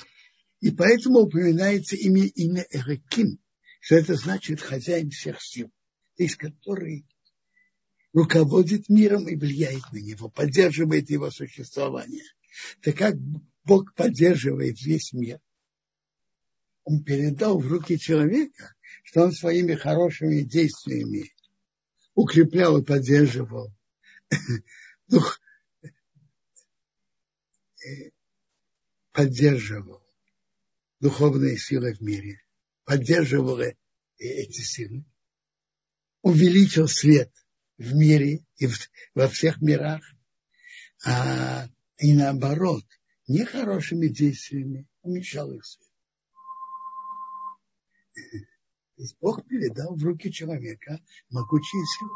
и 0.61 0.71
поэтому 0.71 1.19
упоминается 1.19 1.95
имя, 1.97 2.25
имя 2.25 2.65
Эреким, 2.71 3.37
что 3.79 3.93
это 3.93 4.15
значит 4.15 4.59
хозяин 4.59 5.11
всех 5.11 5.39
сил, 5.39 5.71
из 6.17 6.35
который 6.35 7.05
руководит 8.15 8.87
миром 8.87 9.27
и 9.27 9.35
влияет 9.35 9.91
на 9.91 9.97
него, 9.97 10.29
поддерживает 10.29 11.09
его 11.09 11.29
существование. 11.31 12.23
Так 12.81 12.97
как 12.97 13.15
Бог 13.65 13.93
поддерживает 13.93 14.81
весь 14.81 15.11
мир, 15.11 15.41
он 16.85 17.03
передал 17.03 17.59
в 17.59 17.67
руки 17.67 17.99
человека, 17.99 18.73
что 19.03 19.23
он 19.23 19.33
своими 19.33 19.75
хорошими 19.75 20.43
действиями 20.43 21.33
укреплял 22.13 22.77
и 22.77 22.85
поддерживал. 22.85 23.73
Дух, 25.07 25.41
э, 25.83 25.89
поддерживал 29.11 30.01
духовные 31.01 31.57
силы 31.57 31.93
в 31.93 31.99
мире, 31.99 32.39
поддерживал 32.85 33.59
эти 34.17 34.61
силы, 34.61 35.03
увеличил 36.21 36.87
свет 36.87 37.29
в 37.77 37.93
мире 37.93 38.45
и 38.57 38.67
в, 38.67 38.77
во 39.13 39.27
всех 39.27 39.61
мирах, 39.61 40.01
а 41.05 41.67
и 41.97 42.13
наоборот, 42.13 42.83
нехорошими 43.27 44.07
действиями 44.07 44.87
уменьшал 45.01 45.51
их 45.51 45.65
свет. 45.65 45.89
То 48.97 49.03
Бог 49.19 49.45
передал 49.45 49.95
в 49.95 50.03
руки 50.03 50.31
человека 50.31 51.01
могучие 51.29 51.83
силы. 51.97 52.11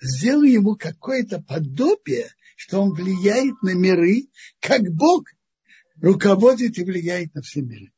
Сделал 0.00 0.42
ему 0.42 0.76
какое-то 0.76 1.40
подобие, 1.42 2.30
что 2.56 2.82
он 2.82 2.92
влияет 2.92 3.62
на 3.62 3.74
миры, 3.74 4.28
как 4.60 4.82
Бог 4.90 5.28
руководит 5.96 6.78
и 6.78 6.84
влияет 6.84 7.34
на 7.34 7.42
все 7.42 7.62
миры. 7.62 7.92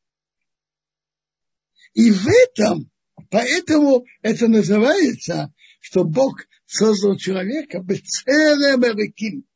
И 1.93 2.11
в 2.11 2.27
этом, 2.27 2.91
поэтому 3.29 4.05
это 4.21 4.47
называется, 4.47 5.53
что 5.87 6.03
Бог 6.03 6.45
создал 6.65 7.15
человека 7.15 7.79
целым 7.81 8.81
великим, 8.81 9.47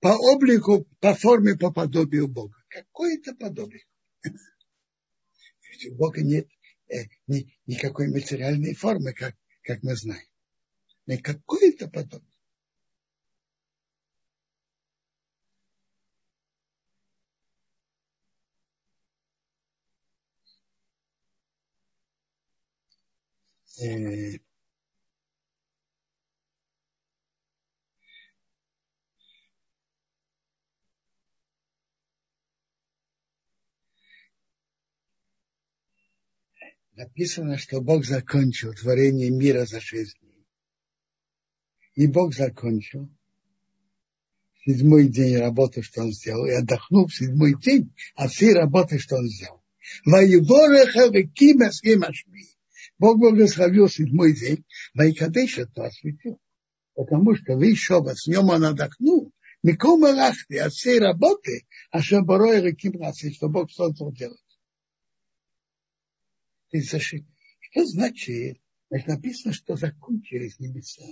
по 0.00 0.08
облику, 0.08 0.88
по 1.00 1.14
форме, 1.14 1.54
по 1.54 1.70
подобию 1.70 2.28
Бога. 2.28 2.56
Какое-то 2.68 3.34
подобие. 3.34 3.84
есть 5.68 5.86
у 5.90 5.96
Бога 5.96 6.22
нет 6.22 6.48
э, 6.88 7.04
ни, 7.26 7.54
никакой 7.66 8.08
материальной 8.08 8.74
формы, 8.74 9.12
как, 9.12 9.36
как 9.62 9.82
мы 9.82 9.96
знаем. 9.96 10.26
Но 11.04 11.18
какое-то 11.18 11.90
подобное. 11.90 12.26
Э, 23.82 24.38
написано, 37.00 37.56
что 37.56 37.80
Бог 37.80 38.04
закончил 38.04 38.74
творение 38.74 39.30
мира 39.30 39.64
за 39.64 39.80
шесть 39.80 40.18
дней. 40.20 40.46
И 41.94 42.06
Бог 42.06 42.34
закончил 42.34 43.08
седьмой 44.64 45.08
день 45.08 45.38
работы, 45.38 45.80
что 45.80 46.02
он 46.02 46.12
сделал, 46.12 46.44
и 46.46 46.50
отдохнул 46.50 47.06
в 47.06 47.14
седьмой 47.14 47.54
день 47.58 47.94
от 48.14 48.30
всей 48.30 48.52
работы, 48.52 48.98
что 48.98 49.16
он 49.16 49.26
сделал. 49.28 49.62
Бог 52.98 53.18
благословил 53.18 53.88
седьмой 53.88 54.34
день, 54.34 54.64
Вайкадеша 54.92 55.66
то 55.66 55.84
осветил. 55.84 56.38
Потому 56.94 57.34
что 57.34 57.56
вы 57.56 57.68
еще 57.68 58.04
с 58.14 58.26
нем 58.26 58.50
он 58.50 58.62
отдохнул, 58.62 59.32
Микол 59.62 59.98
Малахти 59.98 60.58
от 60.58 60.72
всей 60.72 60.98
работы, 60.98 61.66
а 61.90 62.02
что 62.02 62.20
Барой 62.20 62.60
Реким 62.60 63.00
что 63.32 63.48
Бог 63.48 63.70
создал 63.72 64.12
делать. 64.12 64.38
Что 66.70 67.84
значит? 67.84 68.60
Значит, 68.90 69.06
написано, 69.06 69.52
что 69.52 69.76
закончились 69.76 70.58
небеса. 70.58 71.04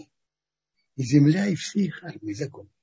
И 0.96 1.02
земля, 1.02 1.46
и 1.46 1.54
все 1.54 1.80
их 1.80 2.02
армии 2.02 2.32
закончились. 2.32 2.74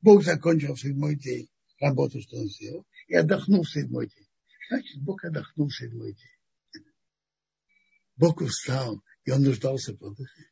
Бог 0.00 0.22
закончил 0.24 0.74
в 0.74 0.80
седьмой 0.80 1.16
день 1.16 1.48
работу, 1.80 2.20
что 2.20 2.36
он 2.38 2.48
сделал, 2.48 2.86
и 3.08 3.14
отдохнул 3.14 3.62
в 3.62 3.70
седьмой 3.70 4.08
день. 4.08 4.28
Значит, 4.68 5.02
Бог 5.02 5.24
отдохнул 5.24 5.68
в 5.68 5.76
седьмой 5.76 6.14
день. 6.14 6.84
Бог 8.16 8.40
устал, 8.40 9.02
и 9.24 9.30
он 9.30 9.42
нуждался 9.42 9.94
в 9.94 10.02
отдыхе. 10.02 10.50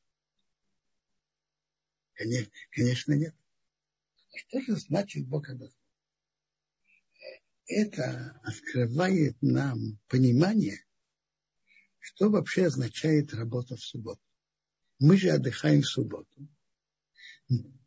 Конечно, 2.70 3.12
нет. 3.14 3.34
А 4.32 4.38
что 4.38 4.60
же 4.60 4.76
значит 4.76 5.26
Бог 5.26 5.48
отдохнул? 5.48 5.80
Это 7.66 8.40
открывает 8.42 9.36
нам 9.40 9.98
понимание, 10.08 10.84
что 12.04 12.28
вообще 12.28 12.66
означает 12.66 13.32
работа 13.32 13.76
в 13.76 13.80
субботу. 13.80 14.20
Мы 14.98 15.16
же 15.16 15.30
отдыхаем 15.30 15.80
в 15.80 15.86
субботу. 15.86 16.48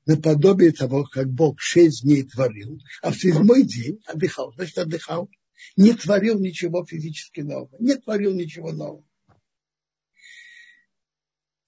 Наподобие 0.07 0.71
того, 0.71 1.03
как 1.03 1.29
Бог 1.29 1.59
шесть 1.61 2.01
дней 2.01 2.23
творил, 2.23 2.81
а 3.03 3.11
в 3.11 3.17
седьмой 3.17 3.63
день 3.63 4.01
отдыхал. 4.07 4.53
Значит, 4.53 4.79
отдыхал. 4.79 5.29
Не 5.75 5.93
творил 5.93 6.39
ничего 6.39 6.83
физически 6.83 7.41
нового. 7.41 7.75
Не 7.79 7.95
творил 7.95 8.33
ничего 8.33 8.71
нового. 8.71 9.05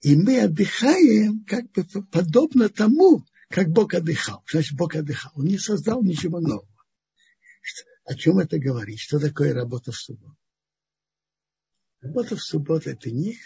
И 0.00 0.16
мы 0.16 0.40
отдыхаем 0.40 1.44
как 1.44 1.70
бы 1.70 1.84
подобно 2.10 2.68
тому, 2.68 3.24
как 3.48 3.68
Бог 3.68 3.94
отдыхал. 3.94 4.42
Значит, 4.50 4.76
Бог 4.76 4.96
отдыхал. 4.96 5.32
Он 5.36 5.44
не 5.44 5.58
создал 5.58 6.02
ничего 6.02 6.40
нового. 6.40 6.68
О 8.04 8.14
чем 8.16 8.38
это 8.40 8.58
говорит? 8.58 8.98
Что 8.98 9.20
такое 9.20 9.54
работа 9.54 9.92
в 9.92 9.96
субботу? 9.96 10.36
Работа 12.00 12.36
в 12.36 12.42
субботу– 12.42 12.90
это 12.90 13.10
не 13.10 13.38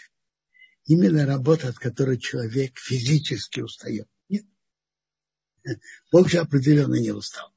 именно 0.85 1.25
работа, 1.25 1.69
от 1.69 1.77
которой 1.77 2.17
человек 2.17 2.77
физически 2.77 3.59
устает. 3.59 4.07
Нет. 4.29 4.45
Бог 6.11 6.29
же 6.29 6.37
определенно 6.39 6.95
не 6.95 7.11
устал. 7.11 7.51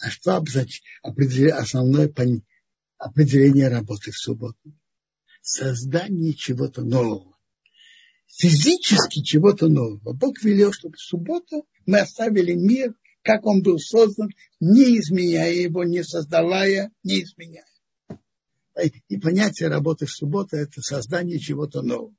А 0.00 0.10
что 0.10 0.36
основное 0.36 2.10
определение 2.96 3.68
работы 3.68 4.10
в 4.10 4.16
субботу? 4.16 4.58
Создание 5.42 6.34
чего-то 6.34 6.82
нового. 6.82 7.36
Физически 8.26 9.22
чего-то 9.22 9.68
нового. 9.68 10.12
Бог 10.14 10.42
велел, 10.42 10.72
чтобы 10.72 10.96
в 10.96 11.00
субботу 11.00 11.68
мы 11.84 12.00
оставили 12.00 12.54
мир, 12.54 12.94
как 13.22 13.44
он 13.44 13.62
был 13.62 13.78
создан, 13.78 14.30
не 14.60 14.98
изменяя 14.98 15.52
его, 15.52 15.84
не 15.84 16.02
создавая, 16.02 16.90
не 17.02 17.22
изменяя. 17.22 17.66
И 19.08 19.18
понятие 19.18 19.68
работы 19.68 20.06
в 20.06 20.10
субботу– 20.10 20.56
это 20.58 20.80
создание 20.80 21.38
чего-то 21.38 21.82
нового. 21.82 22.14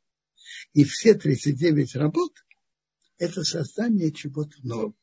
И 0.73 0.83
все 0.83 1.13
39 1.13 1.95
работ– 1.95 2.33
это 3.17 3.43
создание 3.43 4.11
чего-то 4.11 4.55
нового. 4.63 4.93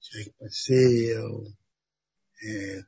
Человек 0.00 0.34
посеял, 0.36 1.46
э, 2.42 2.78
э, 2.78 2.84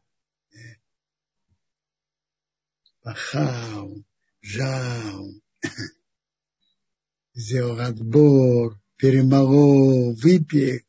пахал, 3.03 4.05
жал, 4.41 5.29
сделал 7.35 7.79
отбор, 7.81 8.81
перемолол, 8.97 10.15
выпек, 10.15 10.87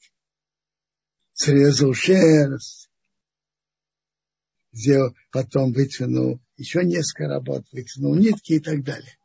срезал 1.33 1.93
шерсть, 1.93 2.89
сделал, 4.73 5.15
потом 5.31 5.71
вытянул 5.71 6.41
еще 6.57 6.83
несколько 6.83 7.27
работ, 7.27 7.65
вытянул 7.71 8.15
нитки 8.15 8.53
и 8.53 8.59
так 8.59 8.83
далее. 8.83 9.17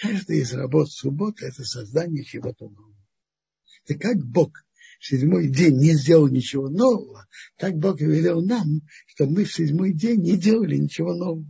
Каждая 0.00 0.38
из 0.38 0.52
работ 0.54 0.90
субботы– 0.90 1.44
это 1.46 1.64
создание 1.64 2.24
чего-то 2.24 2.68
нового. 2.68 2.96
Это 3.84 3.98
как 3.98 4.24
Бог 4.24 4.64
в 5.00 5.06
седьмой 5.06 5.48
день 5.48 5.76
не 5.78 5.94
сделал 5.94 6.28
ничего 6.28 6.68
нового, 6.68 7.26
так 7.56 7.76
Бог 7.76 8.00
и 8.00 8.04
велел 8.04 8.42
нам, 8.42 8.82
чтобы 9.06 9.32
мы 9.32 9.44
в 9.44 9.52
седьмой 9.52 9.92
день 9.92 10.22
не 10.22 10.38
делали 10.38 10.76
ничего 10.76 11.14
нового. 11.14 11.46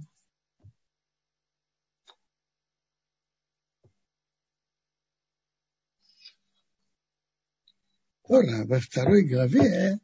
Тора 8.27 8.65
во 8.65 8.81
второй 8.81 9.29
главе 9.29 10.01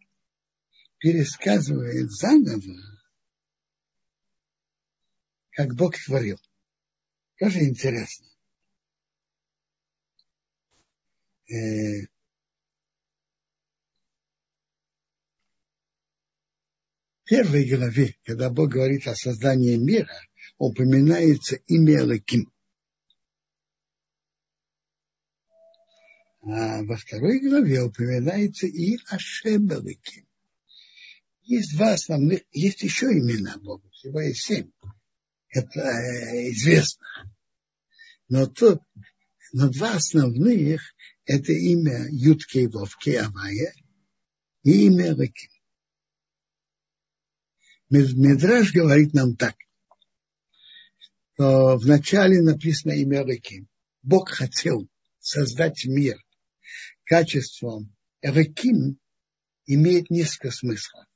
пересказывает 0.99 2.11
заново 2.11 2.98
как 5.59 5.75
Бог 5.75 5.97
творил. 5.99 6.38
Тоже 7.37 7.64
интересно. 7.64 8.29
Э, 11.49 12.07
в 17.25 17.29
первой 17.29 17.68
главе, 17.68 18.14
когда 18.23 18.51
Бог 18.51 18.71
говорит 18.71 19.09
о 19.09 19.16
создании 19.16 19.75
мира, 19.75 20.14
упоминается 20.59 21.57
имя 21.66 22.05
Лаким. 22.05 22.53
А 26.42 26.85
во 26.85 26.97
второй 26.97 27.40
главе 27.40 27.83
упоминается 27.83 28.68
и 28.68 28.97
Ашем 29.09 29.68
Лаким. 29.68 30.25
Есть 31.42 31.75
два 31.77 31.94
основных, 31.94 32.42
есть 32.53 32.83
еще 32.83 33.07
имена 33.07 33.59
Бога, 33.59 33.90
всего 33.90 34.21
есть 34.21 34.42
семь 34.42 34.71
это 35.51 35.81
э, 35.81 36.51
известно. 36.51 37.07
Но, 38.29 38.47
тут, 38.47 38.81
но 39.53 39.69
два 39.71 39.95
основных– 39.95 40.95
это 41.25 41.53
имя 41.53 42.09
Ютки 42.11 42.67
Вовки 42.67 43.11
Авая 43.11 43.75
и 44.63 44.87
имя 44.87 45.15
Рыким. 45.15 45.51
Медраж 47.91 48.73
говорит 48.73 49.15
нам 49.15 49.37
так, 49.37 49.57
что 51.35 51.79
вначале 51.79 52.43
написано 52.43 52.93
имя 52.93 53.25
Рыким. 53.25 53.69
Бог 54.03 54.29
хотел 54.29 54.89
создать 55.19 55.85
мир 55.87 56.19
качеством 57.05 57.95
Рыким 58.21 58.99
имеет 59.67 60.11
несколько 60.11 60.51
смыслов. 60.51 61.07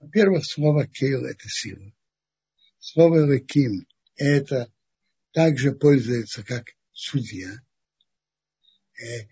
Во-первых, 0.00 0.44
слово 0.44 0.86
Кейл– 0.86 1.24
это 1.26 1.48
сила. 1.48 1.92
Слово 2.86 3.26
«раким» 3.26 3.86
это 4.14 4.70
также 5.32 5.72
пользуется 5.72 6.44
как 6.44 6.66
судья. 6.92 7.50
Э, 9.00 9.26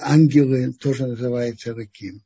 ангелы 0.00 0.72
тоже 0.74 1.08
называются 1.08 1.74
«раким». 1.74 2.24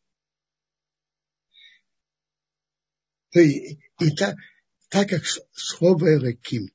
И, 3.34 3.78
и 3.98 4.10
так, 4.14 4.36
так 4.90 5.08
как 5.08 5.22
слово 5.54 6.20
«раким» 6.20 6.70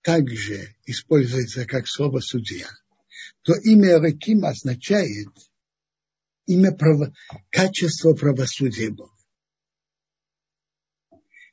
также 0.00 0.76
используется 0.86 1.66
как 1.66 1.88
слово 1.88 2.20
«судья», 2.20 2.68
то 3.42 3.54
имя 3.54 3.98
«раким» 3.98 4.44
означает 4.44 5.30
имя 6.46 6.70
право, 6.70 7.12
качество 7.50 8.14
правосудия 8.14 8.90
Бога. 8.90 9.13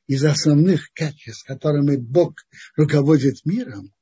Из 0.06 0.24
основных 0.24 0.92
качеств, 0.92 1.46
которыми 1.46 1.96
Бог 1.96 2.34
руководит 2.76 3.44
миром, 3.44 3.92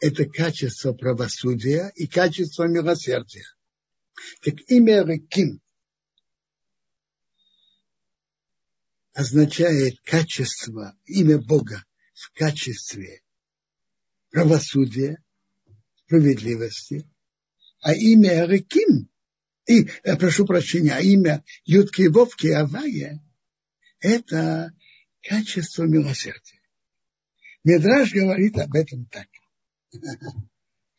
это 0.00 0.24
качество 0.24 0.92
правосудия 0.92 1.92
и 1.94 2.06
качество 2.06 2.64
милосердия. 2.64 3.46
Так 4.42 4.54
имя 4.68 5.04
Реким 5.04 5.60
означает 9.12 10.00
качество, 10.04 10.96
имя 11.04 11.38
Бога 11.38 11.84
в 12.14 12.32
качестве 12.32 13.22
правосудия, 14.30 15.22
справедливости, 16.04 17.08
а 17.80 17.94
имя 17.94 18.46
Реким, 18.46 19.08
и, 19.66 19.88
я 20.04 20.16
прошу 20.16 20.46
прощения, 20.46 20.94
а 20.94 21.00
имя 21.00 21.44
Ютки 21.64 22.08
Вовки 22.08 22.48
Авая, 22.48 23.22
это 24.00 24.72
качество 25.22 25.84
милосердия. 25.84 26.60
Медраж 27.64 28.12
говорит 28.12 28.58
об 28.58 28.74
этом 28.74 29.06
так, 29.06 29.28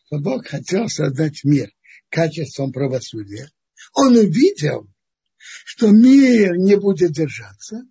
что 0.05 0.19
Бог 0.19 0.47
хотел 0.47 0.87
создать 0.87 1.43
мир 1.43 1.71
качеством 2.09 2.71
правосудия. 2.71 3.49
Он 3.93 4.15
увидел, 4.15 4.87
что 5.37 5.91
мир 5.91 6.55
не 6.57 6.77
будет 6.77 7.11
держаться, 7.11 7.81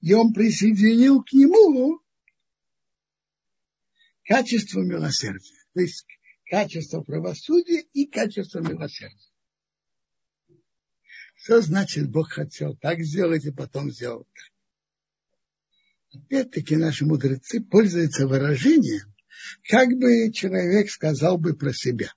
и 0.00 0.12
он 0.14 0.32
присоединил 0.32 1.22
к 1.22 1.32
нему 1.32 2.00
качество 4.24 4.80
милосердия. 4.80 5.64
То 5.74 5.80
есть 5.80 6.06
качество 6.48 7.02
правосудия 7.02 7.84
и 7.92 8.06
качество 8.06 8.60
милосердия. 8.60 9.18
Что 11.34 11.60
значит 11.60 12.10
Бог 12.10 12.30
хотел 12.30 12.76
так 12.76 13.00
сделать 13.02 13.44
и 13.44 13.52
потом 13.52 13.90
сделал 13.90 14.26
так? 14.32 14.55
Опять-таки 16.16 16.76
наши 16.76 17.04
мудрецы 17.04 17.60
пользуются 17.60 18.26
выражением, 18.26 19.14
как 19.68 19.88
бы 19.90 20.32
человек 20.32 20.90
сказал 20.90 21.36
бы 21.38 21.54
про 21.54 21.72
себя. 21.72 22.12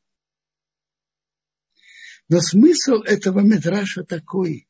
Но 2.29 2.39
смысл 2.39 3.01
этого 3.01 3.41
метраша 3.41 4.03
такой. 4.03 4.67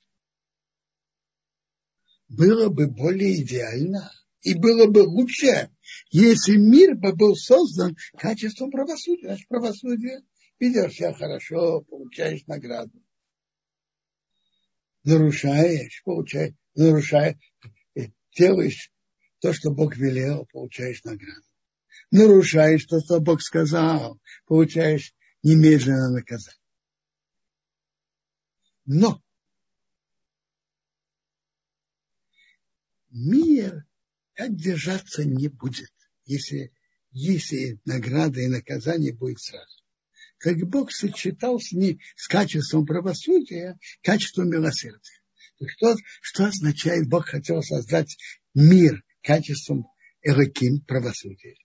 Было 2.27 2.69
бы 2.69 2.87
более 2.87 3.41
идеально 3.41 4.11
и 4.41 4.55
было 4.55 4.87
бы 4.87 4.99
лучше, 4.99 5.69
если 6.11 6.55
мир 6.55 6.95
бы 6.95 7.13
был 7.13 7.35
создан 7.35 7.95
качеством 8.17 8.71
правосудия. 8.71 9.27
Значит, 9.27 9.47
правосудие 9.47 10.21
ведешь 10.59 10.93
себя 10.93 11.13
хорошо, 11.13 11.81
получаешь 11.81 12.45
награду. 12.47 13.03
Нарушаешь, 15.03 16.01
получаешь, 16.03 16.53
нарушаешь, 16.75 17.37
делаешь 18.37 18.91
то, 19.39 19.53
что 19.53 19.71
Бог 19.71 19.95
велел, 19.95 20.45
получаешь 20.51 21.03
награду. 21.03 21.43
Нарушаешь 22.11 22.85
то, 22.85 22.99
что 22.99 23.19
Бог 23.19 23.41
сказал, 23.41 24.19
получаешь 24.45 25.13
немедленное 25.43 26.09
наказание. 26.09 26.59
Но 28.85 29.21
мир 33.09 33.85
так 34.33 34.55
держаться 34.55 35.23
не 35.23 35.47
будет, 35.47 35.91
если, 36.25 36.73
если 37.11 37.79
награда 37.85 38.41
и 38.41 38.47
наказание 38.47 39.13
будет 39.13 39.39
сразу. 39.39 39.83
Как 40.37 40.57
Бог 40.57 40.91
сочетал 40.91 41.59
с, 41.59 41.71
ней, 41.73 42.01
с 42.15 42.27
качеством 42.27 42.85
правосудия, 42.85 43.77
качеством 44.01 44.49
милосердия. 44.49 45.19
Что, 45.67 45.97
что 46.21 46.45
означает, 46.45 47.09
Бог 47.09 47.25
хотел 47.25 47.61
создать 47.61 48.17
мир 48.53 49.03
качеством 49.21 49.87
эраким, 50.21 50.81
правосудия? 50.81 51.55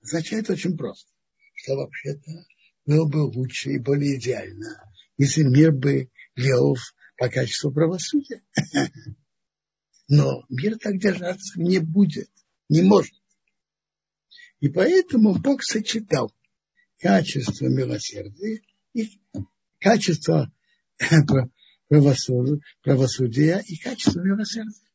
Означает 0.00 0.48
очень 0.50 0.76
просто, 0.76 1.10
что 1.54 1.76
вообще-то 1.76 2.46
было 2.86 3.06
бы 3.06 3.18
лучше 3.18 3.72
и 3.72 3.78
более 3.78 4.16
идеально, 4.16 4.82
если 5.16 5.42
мир 5.42 5.72
бы 5.72 6.10
вел 6.36 6.76
по 7.16 7.28
качеству 7.28 7.72
правосудия. 7.72 8.42
Но 10.08 10.44
мир 10.48 10.78
так 10.78 10.98
держаться 10.98 11.60
не 11.60 11.80
будет, 11.80 12.30
не 12.68 12.82
может. 12.82 13.14
И 14.60 14.68
поэтому 14.68 15.34
Бог 15.38 15.62
сочетал 15.62 16.32
качество 16.98 17.66
милосердия 17.66 18.62
и 18.94 19.20
качество 19.78 20.50
правосудия 21.88 23.62
и 23.66 23.76
качество 23.76 24.20
милосердия. 24.20 24.87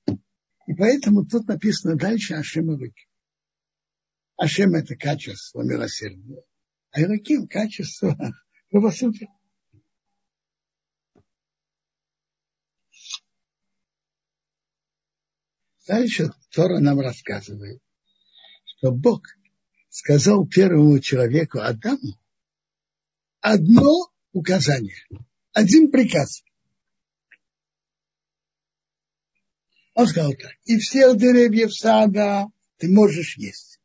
И 0.68 0.74
поэтому 0.74 1.26
тут 1.26 1.48
написано 1.48 1.96
дальше 1.96 2.36
Ашем 2.36 2.70
Руки. 2.70 3.08
Ашем 4.38 4.74
это 4.76 4.96
качество 4.96 5.62
милосердия, 5.62 6.44
а 6.92 7.02
Ираким 7.02 7.48
качество 7.48 8.18
правосудия. 8.70 9.28
Дальше 15.86 16.32
Тора 16.52 16.80
нам 16.80 17.00
рассказывает, 17.02 17.82
что 18.64 18.92
Бог 18.92 19.28
сказал 19.90 20.48
первому 20.48 21.00
человеку 21.00 21.60
Адаму 21.60 22.18
одно 23.42 24.12
указание, 24.32 24.96
один 25.52 25.92
приказ. 25.92 26.44
Он 29.94 30.08
сказал 30.08 30.34
так, 30.34 30.54
и 30.66 30.78
всех 30.78 31.18
деревьев 31.18 31.74
сада 31.74 32.48
ты 32.78 32.90
можешь 32.90 33.38
есть. 33.38 33.80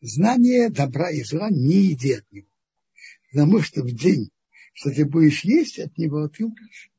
Знание 0.00 0.70
добра 0.70 1.10
и 1.10 1.22
зла 1.22 1.50
не 1.50 1.92
иди 1.92 2.12
от 2.14 2.30
него. 2.32 2.48
Потому 3.30 3.60
что 3.60 3.82
в 3.82 3.92
день, 3.92 4.30
что 4.72 4.90
ты 4.90 5.04
будешь 5.04 5.44
есть 5.44 5.78
от 5.78 5.96
него, 5.98 6.28
ты 6.28 6.44
умрешь. 6.44 6.90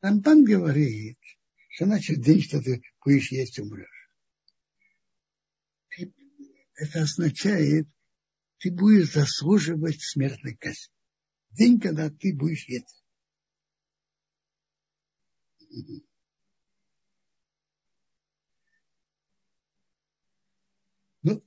Рамбан 0.00 0.44
говорит, 0.44 1.18
что 1.68 1.84
значит 1.84 2.20
день, 2.20 2.42
что 2.42 2.60
ты 2.60 2.82
будешь 3.04 3.30
есть, 3.30 3.58
умрешь. 3.58 4.10
Это 6.76 7.02
означает, 7.02 7.86
ты 8.58 8.72
будешь 8.72 9.12
заслуживать 9.12 10.02
смертной 10.02 10.56
казни. 10.56 10.92
День, 11.50 11.78
когда 11.78 12.10
ты 12.10 12.34
будешь 12.34 12.68
есть. 12.68 13.03
Ну, 21.22 21.42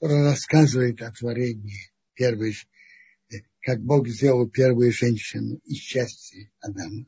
рассказывает 0.00 1.02
о 1.02 1.12
творении 1.12 1.92
первой 2.14 2.54
как 3.60 3.80
Бог 3.82 4.08
сделал 4.08 4.48
первую 4.48 4.92
женщину 4.92 5.56
из 5.64 5.78
части 5.78 6.50
Адама. 6.60 7.06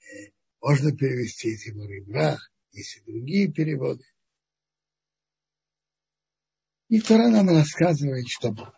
Э, 0.00 0.30
можно 0.60 0.96
перевести 0.96 1.48
из 1.48 1.66
его 1.66 1.84
ребра, 1.84 2.38
есть 2.72 2.98
и 2.98 3.10
другие 3.10 3.52
переводы. 3.52 4.04
И 6.88 7.00
Тора 7.00 7.28
нам 7.28 7.48
рассказывает, 7.48 8.28
что 8.28 8.52
что 8.52 8.77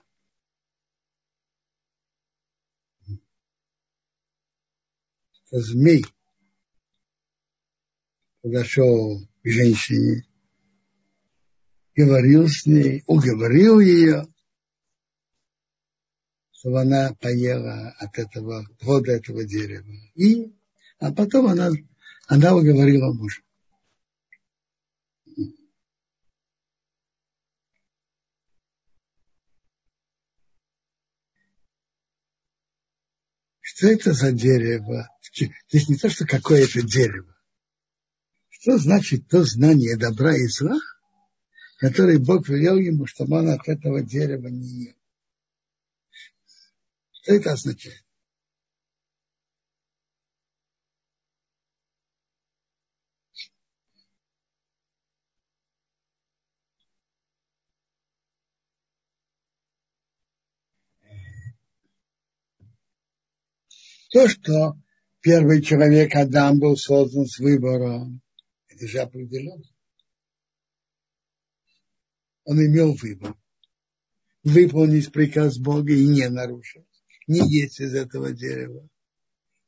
змей 5.50 6.04
подошел 8.42 9.20
к 9.42 9.48
женщине, 9.48 10.26
говорил 11.94 12.48
с 12.48 12.66
ней, 12.66 13.02
уговорил 13.06 13.80
ее, 13.80 14.26
чтобы 16.52 16.82
она 16.82 17.14
поела 17.20 17.90
от 17.98 18.18
этого 18.18 18.66
плода 18.78 19.12
этого 19.12 19.44
дерева. 19.44 19.92
И, 20.14 20.54
а 20.98 21.12
потом 21.12 21.46
она, 21.46 21.70
она 22.26 22.54
уговорила 22.54 23.12
мужа. 23.12 23.42
Что 33.60 33.86
это 33.88 34.12
за 34.12 34.32
дерево? 34.32 35.08
Здесь 35.32 35.88
не 35.88 35.96
то, 35.96 36.10
что 36.10 36.26
какое-то 36.26 36.82
дерево. 36.82 37.36
Что 38.48 38.78
значит 38.78 39.28
то 39.28 39.44
знание 39.44 39.96
добра 39.96 40.36
и 40.36 40.46
зла, 40.46 40.78
которое 41.78 42.18
Бог 42.18 42.48
велел 42.48 42.76
ему, 42.76 43.06
чтобы 43.06 43.38
он 43.38 43.48
от 43.48 43.66
этого 43.68 44.02
дерева 44.02 44.48
не 44.48 44.84
ел? 44.86 44.94
Что 47.12 47.34
это 47.34 47.52
означает? 47.52 48.04
То, 64.12 64.26
что 64.26 64.76
первый 65.20 65.62
человек 65.62 66.14
Адам 66.14 66.58
был 66.58 66.76
создан 66.76 67.26
с 67.26 67.38
выбором, 67.38 68.20
это 68.68 68.86
же 68.86 68.98
определенно. 68.98 69.64
Он 72.44 72.58
имел 72.58 72.94
выбор. 72.94 73.36
Выполнить 74.42 75.12
приказ 75.12 75.58
Бога 75.58 75.92
и 75.92 76.06
не 76.06 76.28
нарушить. 76.28 76.86
Не 77.26 77.40
есть 77.48 77.80
из 77.80 77.94
этого 77.94 78.32
дерева. 78.32 78.88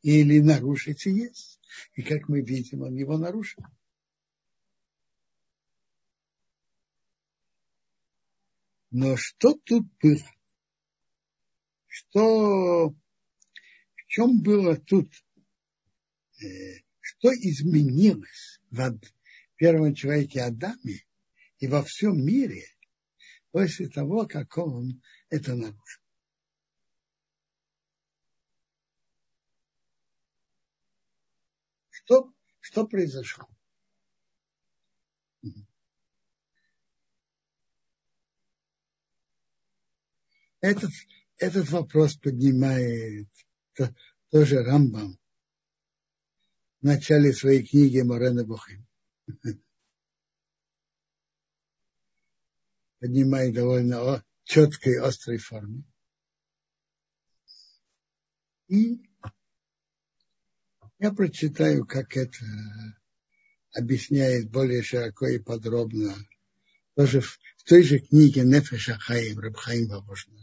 Или 0.00 0.40
нарушить 0.40 1.06
и 1.06 1.10
есть. 1.10 1.60
И 1.94 2.02
как 2.02 2.28
мы 2.28 2.40
видим, 2.40 2.82
он 2.82 2.94
его 2.94 3.18
нарушил. 3.18 3.62
Но 8.90 9.16
что 9.16 9.54
тут 9.64 9.86
было? 10.02 10.30
Что, 11.86 12.88
в 12.88 14.06
чем 14.06 14.42
было 14.42 14.76
тут, 14.76 15.10
что 17.00 17.32
изменилось 17.34 18.60
в 18.70 18.98
первом 19.56 19.94
человеке 19.94 20.42
Адаме 20.42 21.04
и 21.58 21.66
во 21.66 21.82
всем 21.82 22.24
мире 22.24 22.66
после 23.50 23.88
того, 23.88 24.26
как 24.26 24.56
он 24.58 25.02
это 25.28 25.54
нарушил? 25.54 26.02
Что, 31.90 32.32
что 32.60 32.86
произошло? 32.86 33.48
Этот, 40.60 40.90
этот 41.38 41.68
вопрос 41.70 42.16
поднимает 42.16 43.28
тоже 44.30 44.62
Рамбам 44.62 45.18
в 46.82 46.84
начале 46.84 47.32
своей 47.32 47.64
книги 47.64 48.00
Морена 48.00 48.44
Бухим. 48.44 48.86
Поднимает 52.98 53.54
довольно 53.54 54.24
четкой, 54.44 55.00
острой 55.00 55.38
форме. 55.38 55.84
И 58.66 59.08
я 60.98 61.12
прочитаю, 61.12 61.86
как 61.86 62.16
это 62.16 62.44
объясняет 63.72 64.50
более 64.50 64.82
широко 64.82 65.28
и 65.28 65.38
подробно. 65.38 66.14
Тоже 66.94 67.20
в, 67.20 67.38
той 67.64 67.84
же 67.84 68.00
книге 68.00 68.42
Нефеша 68.42 68.98
Хаим, 68.98 69.38
Рабхаим 69.38 69.88
Бабушна. 69.88 70.38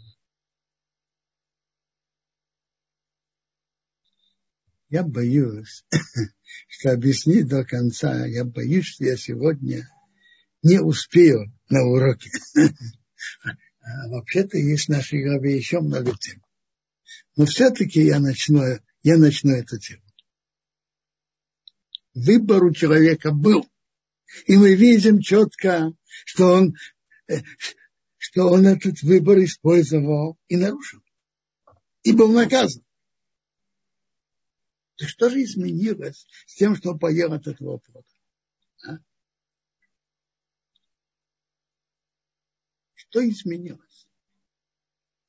Я 4.89 5.03
боюсь, 5.03 5.85
что 6.67 6.91
объяснить 6.91 7.47
до 7.47 7.63
конца, 7.63 8.25
я 8.25 8.43
боюсь, 8.43 8.85
что 8.85 9.05
я 9.05 9.17
сегодня 9.17 9.87
не 10.63 10.79
успею 10.81 11.53
на 11.69 11.83
уроке. 11.83 12.31
А 13.81 14.07
вообще-то 14.09 14.57
есть 14.57 14.85
в 14.85 14.89
нашей 14.89 15.23
голове 15.23 15.57
еще 15.57 15.79
много 15.79 16.15
тем. 16.15 16.43
Но 17.35 17.45
все-таки 17.45 18.01
я 18.01 18.19
начну, 18.19 18.61
я 19.01 19.17
начну 19.17 19.53
эту 19.53 19.79
тему. 19.79 20.03
Выбор 22.13 22.65
у 22.65 22.73
человека 22.73 23.31
был. 23.31 23.67
И 24.45 24.57
мы 24.57 24.75
видим 24.75 25.21
четко, 25.21 25.91
что 26.25 26.53
он, 26.53 26.75
э, 27.27 27.41
что 28.17 28.49
он 28.49 28.67
этот 28.67 29.01
выбор 29.01 29.39
использовал 29.43 30.37
и 30.49 30.55
нарушил. 30.55 31.01
И 32.03 32.11
был 32.11 32.31
наказан. 32.31 32.83
Так 34.99 35.07
что 35.07 35.29
же 35.29 35.41
изменилось 35.43 36.27
с 36.45 36.55
тем, 36.55 36.75
что 36.75 36.91
он 36.91 36.99
поел 36.99 37.31
от 37.31 37.47
этого 37.47 37.77
плода? 37.77 38.05
А? 38.85 38.97
Что 42.95 43.27
изменилось 43.27 44.09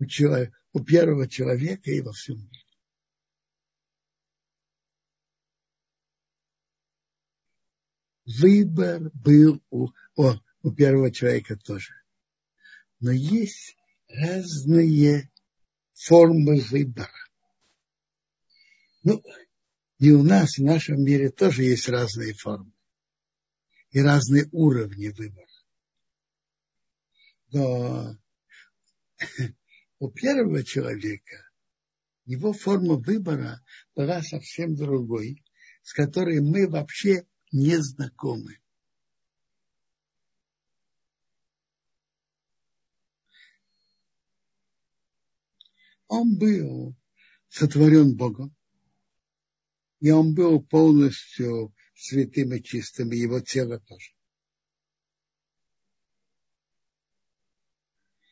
у, 0.00 0.06
человека, 0.06 0.58
у 0.72 0.84
первого 0.84 1.28
человека 1.28 1.92
и 1.92 2.00
во 2.00 2.12
всем 2.12 2.38
мире? 2.38 2.66
Выбор 8.24 9.10
был 9.14 9.62
у, 9.70 9.90
о, 10.16 10.34
у 10.62 10.72
первого 10.72 11.12
человека 11.12 11.56
тоже. 11.56 11.94
Но 12.98 13.12
есть 13.12 13.76
разные 14.08 15.30
формы 15.92 16.60
выбора. 16.60 17.14
Ну, 19.04 19.22
и 20.01 20.11
у 20.12 20.22
нас, 20.22 20.57
в 20.57 20.64
нашем 20.64 21.05
мире, 21.05 21.30
тоже 21.30 21.62
есть 21.62 21.86
разные 21.88 22.32
формы 22.32 22.72
и 23.90 24.01
разные 24.01 24.48
уровни 24.51 25.09
выбора. 25.09 25.46
Но 27.53 28.16
у 29.98 30.11
первого 30.11 30.64
человека 30.64 31.51
его 32.24 32.55
форма 32.55 32.94
выбора 32.94 33.62
была 33.94 34.22
совсем 34.22 34.74
другой, 34.74 35.44
с 35.82 35.92
которой 35.92 36.40
мы 36.40 36.66
вообще 36.66 37.26
не 37.53 37.76
знакомы. 37.76 38.59
Он 46.09 46.38
был 46.38 46.96
сотворен 47.48 48.16
Богом, 48.16 48.57
и 50.01 50.11
он 50.11 50.34
был 50.34 50.62
полностью 50.62 51.74
святым 51.94 52.55
и 52.55 52.62
чистым, 52.62 53.12
и 53.12 53.18
его 53.18 53.40
тело 53.40 53.78
тоже. 53.80 54.12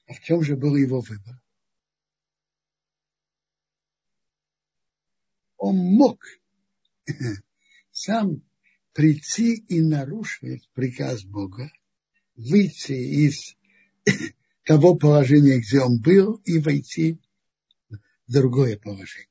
А 0.07 0.15
в 0.15 0.21
чем 0.21 0.43
же 0.43 0.57
был 0.57 0.75
его 0.75 1.01
выбор? 1.01 1.35
Он 5.59 5.77
мог 5.77 6.25
сам 7.91 8.43
прийти 8.95 9.55
и 9.55 9.83
нарушить 9.83 10.71
приказ 10.73 11.25
Бога, 11.25 11.71
выйти 12.37 12.93
из 12.93 13.55
того 14.65 14.97
положения, 14.97 15.59
где 15.59 15.81
он 15.81 16.01
был, 16.01 16.37
и 16.47 16.59
войти 16.59 17.21
в 17.91 18.33
другое 18.33 18.79
положение. 18.79 19.28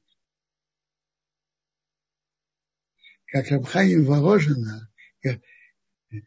Как 3.27 3.49
Рабхаим 3.49 4.05
Воложина 4.05 4.89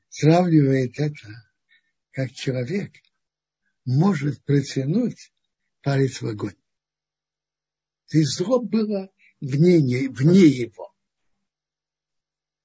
сравнивает 0.08 0.98
это, 0.98 1.28
как 2.12 2.32
человек 2.32 2.92
может 3.86 4.42
протянуть 4.44 5.32
палец 5.82 6.20
в 6.20 6.26
огонь. 6.26 6.56
То 8.08 8.22
зло 8.24 8.60
было 8.60 9.10
вне, 9.40 10.08
вне 10.10 10.46
его. 10.46 10.92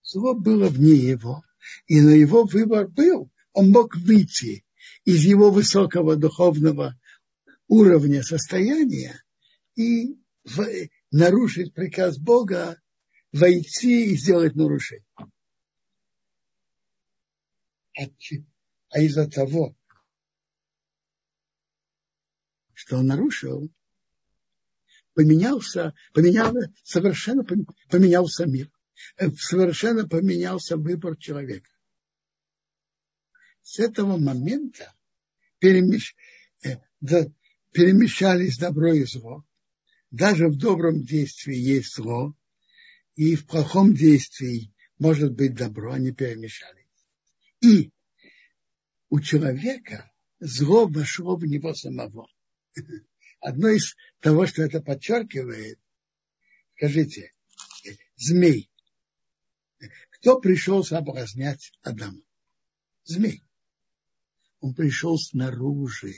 Зло 0.04 0.34
было 0.34 0.68
вне 0.68 0.96
его, 0.96 1.44
и 1.88 2.02
на 2.02 2.10
его 2.10 2.44
выбор 2.44 2.88
был. 2.88 3.32
Он 3.54 3.72
мог 3.72 3.96
выйти 3.96 4.66
из 5.06 5.24
его 5.24 5.50
высокого 5.50 6.18
духовного 6.18 7.00
уровня 7.68 8.22
состояния 8.22 9.24
и 9.76 10.18
нарушить 11.12 11.74
приказ 11.74 12.18
Бога 12.18 12.82
войти 13.36 14.14
и 14.14 14.18
сделать 14.18 14.56
нарушение. 14.56 15.06
А, 17.98 19.00
из-за 19.00 19.30
того, 19.30 19.76
что 22.74 22.98
он 22.98 23.08
нарушил, 23.08 23.70
поменялся, 25.14 25.94
поменялся, 26.14 26.74
совершенно 26.84 27.44
поменялся 27.90 28.46
мир. 28.46 28.72
Э, 29.18 29.30
совершенно 29.32 30.08
поменялся 30.08 30.78
выбор 30.78 31.18
человека. 31.18 31.70
С 33.62 33.80
этого 33.80 34.18
момента 34.18 34.94
перемещ, 35.60 36.16
э, 36.64 36.78
да, 37.02 37.26
перемещались 37.72 38.58
добро 38.58 38.94
и 38.94 39.04
зло. 39.04 39.44
Даже 40.12 40.48
в 40.48 40.58
добром 40.58 41.04
действии 41.04 41.56
есть 41.56 41.96
зло, 41.96 42.34
и 43.16 43.36
в 43.36 43.48
плохом 43.48 43.94
действии 43.94 44.74
может 45.00 45.34
быть 45.34 45.56
добро, 45.56 45.94
они 45.94 46.12
перемешались. 46.12 46.86
И 47.62 47.92
у 49.10 49.20
человека 49.20 50.12
зло 50.40 50.88
вошло 50.88 51.36
в 51.36 51.46
него 51.46 51.74
самого. 51.74 52.28
Одно 53.40 53.70
из 53.70 53.96
того, 54.20 54.46
что 54.48 54.64
это 54.64 54.82
подчеркивает, 54.82 55.80
скажите, 56.76 57.34
змей. 58.16 58.70
Кто 60.12 60.40
пришел 60.40 60.84
соблазнять 60.84 61.72
Адама? 61.82 62.22
Змей. 63.04 63.44
Он 64.60 64.74
пришел 64.74 65.18
снаружи. 65.18 66.16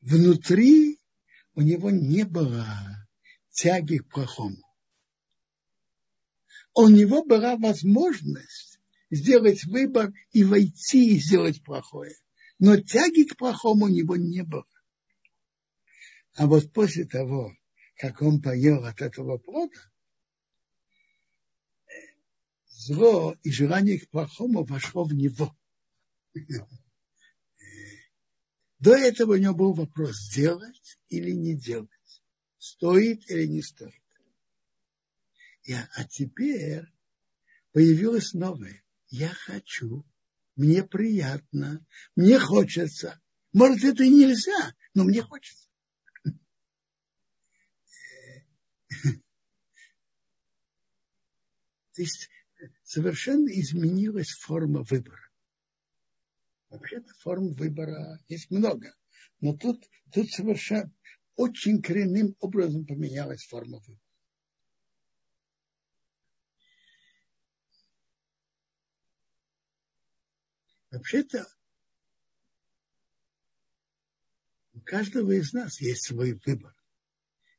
Внутри 0.00 0.98
у 1.54 1.60
него 1.60 1.90
не 1.90 2.24
было 2.24 2.66
тяги 3.60 3.98
к 3.98 4.08
плохому. 4.08 4.64
У 6.74 6.88
него 6.88 7.24
была 7.24 7.56
возможность 7.56 8.80
сделать 9.10 9.64
выбор 9.64 10.12
и 10.32 10.44
войти 10.44 11.16
и 11.16 11.18
сделать 11.18 11.62
плохое. 11.62 12.16
Но 12.58 12.80
тяги 12.80 13.24
к 13.24 13.36
плохому 13.36 13.86
у 13.86 13.88
него 13.88 14.16
не 14.16 14.42
было. 14.44 14.66
А 16.34 16.46
вот 16.46 16.72
после 16.72 17.04
того, 17.04 17.52
как 17.96 18.22
он 18.22 18.40
поел 18.40 18.84
от 18.84 19.02
этого 19.02 19.36
плода, 19.36 19.76
зло 22.68 23.36
и 23.42 23.50
желание 23.50 24.00
к 24.00 24.08
плохому 24.08 24.64
вошло 24.64 25.04
в 25.04 25.12
него. 25.12 25.54
До 28.78 28.94
этого 28.94 29.32
у 29.32 29.36
него 29.36 29.54
был 29.54 29.74
вопрос, 29.74 30.30
делать 30.34 30.98
или 31.08 31.32
не 31.32 31.54
делать, 31.54 31.90
стоит 32.60 33.28
или 33.30 33.46
не 33.46 33.62
стоит. 33.62 33.94
И, 35.64 35.72
а 35.72 36.04
теперь 36.04 36.84
появилось 37.72 38.34
новое. 38.34 38.84
Я 39.08 39.30
хочу, 39.30 40.06
мне 40.54 40.84
приятно, 40.84 41.84
мне 42.14 42.38
хочется. 42.38 43.20
Может, 43.52 43.82
это 43.84 44.04
и 44.04 44.10
нельзя, 44.10 44.76
но 44.94 45.04
мне 45.04 45.22
хочется. 45.22 45.68
То 51.92 52.02
есть 52.02 52.28
совершенно 52.82 53.48
изменилась 53.48 54.30
форма 54.30 54.82
выбора. 54.82 55.30
Вообще-то 56.68 57.12
форм 57.14 57.54
выбора 57.54 58.20
есть 58.28 58.50
много, 58.50 58.94
но 59.40 59.56
тут, 59.56 59.88
тут 60.12 60.30
совершенно 60.30 60.92
очень 61.40 61.80
коренным 61.80 62.36
образом 62.40 62.84
поменялась 62.84 63.46
форма 63.46 63.78
выбора. 63.78 63.98
Вообще-то 70.90 71.46
у 74.74 74.80
каждого 74.80 75.30
из 75.30 75.54
нас 75.54 75.80
есть 75.80 76.04
свой 76.04 76.38
выбор. 76.44 76.74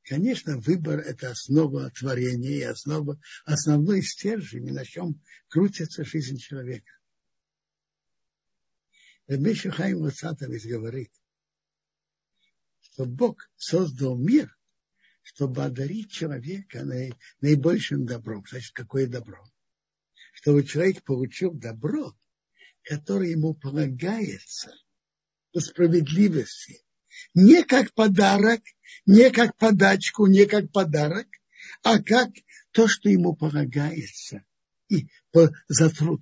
Конечно, 0.04 0.58
выбор– 0.58 1.00
это 1.12 1.32
основа 1.32 1.90
творения 1.90 2.58
и 2.58 2.62
основа, 2.62 3.20
основной 3.46 4.04
стержень, 4.04 4.72
на 4.72 4.86
чем 4.86 5.20
крутится 5.48 6.04
жизнь 6.04 6.38
человека. 6.38 6.94
Рабиша 9.26 9.72
Хайм 9.72 10.02
Вацатович 10.02 10.68
говорит, 10.68 11.12
что 13.02 13.10
Бог 13.10 13.50
создал 13.56 14.16
мир, 14.16 14.56
чтобы 15.24 15.64
одарить 15.64 16.12
человека 16.12 16.84
наибольшим 17.42 18.06
добром. 18.06 18.46
Значит, 18.48 18.74
какое 18.74 19.08
добро? 19.08 19.44
Чтобы 20.34 20.64
человек 20.64 21.04
получил 21.04 21.52
добро, 21.52 22.16
которое 22.84 23.32
ему 23.32 23.56
полагается 23.56 24.72
по 25.52 25.62
справедливости, 25.62 26.84
не 27.34 27.64
как 27.64 27.92
подарок, 27.94 28.62
не 29.08 29.32
как 29.32 29.58
подачку, 29.58 30.28
не 30.28 30.46
как 30.46 30.72
подарок, 30.72 31.28
а 31.82 32.04
как 32.04 32.30
то, 32.70 32.88
что 32.88 33.10
ему 33.10 33.36
полагается 33.36 34.44
и 34.90 35.08
за 35.68 35.90
труд. 35.90 36.22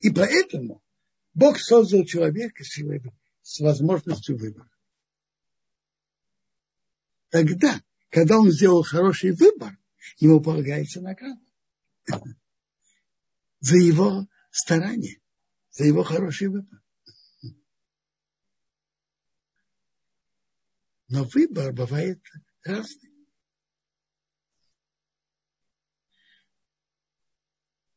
И 0.00 0.10
поэтому 0.10 0.82
Бог 1.34 1.58
создал 1.58 2.06
человека 2.06 2.64
с, 2.64 2.78
с 3.48 3.60
возможностью 3.60 4.36
выбора. 4.36 4.70
Тогда, 7.30 7.82
когда 8.10 8.38
он 8.38 8.50
сделал 8.50 8.82
хороший 8.82 9.32
выбор, 9.32 9.78
ему 10.18 10.42
полагается 10.42 11.00
награда 11.00 11.40
за 13.60 13.78
его 13.78 14.28
старание, 14.50 15.22
за 15.70 15.84
его 15.84 16.02
хороший 16.04 16.48
выбор. 16.48 16.78
Но 21.08 21.24
выбор 21.24 21.72
бывает 21.72 22.22
разный. 22.64 23.14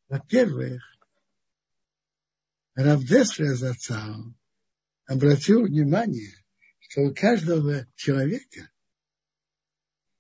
Во-первых, 0.08 0.82
Равдеслер 2.76 3.54
Зацал 3.56 4.34
обратил 5.12 5.64
внимание, 5.66 6.32
что 6.80 7.01
у 7.01 7.14
каждого 7.14 7.86
человека 7.95 8.72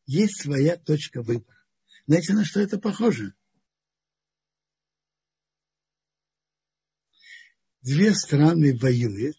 есть 0.05 0.41
своя 0.41 0.77
точка 0.77 1.21
выбора. 1.21 1.65
Знаете, 2.07 2.33
на 2.33 2.43
что 2.43 2.59
это 2.59 2.77
похоже? 2.77 3.33
Две 7.81 8.13
страны 8.13 8.77
воюют, 8.77 9.37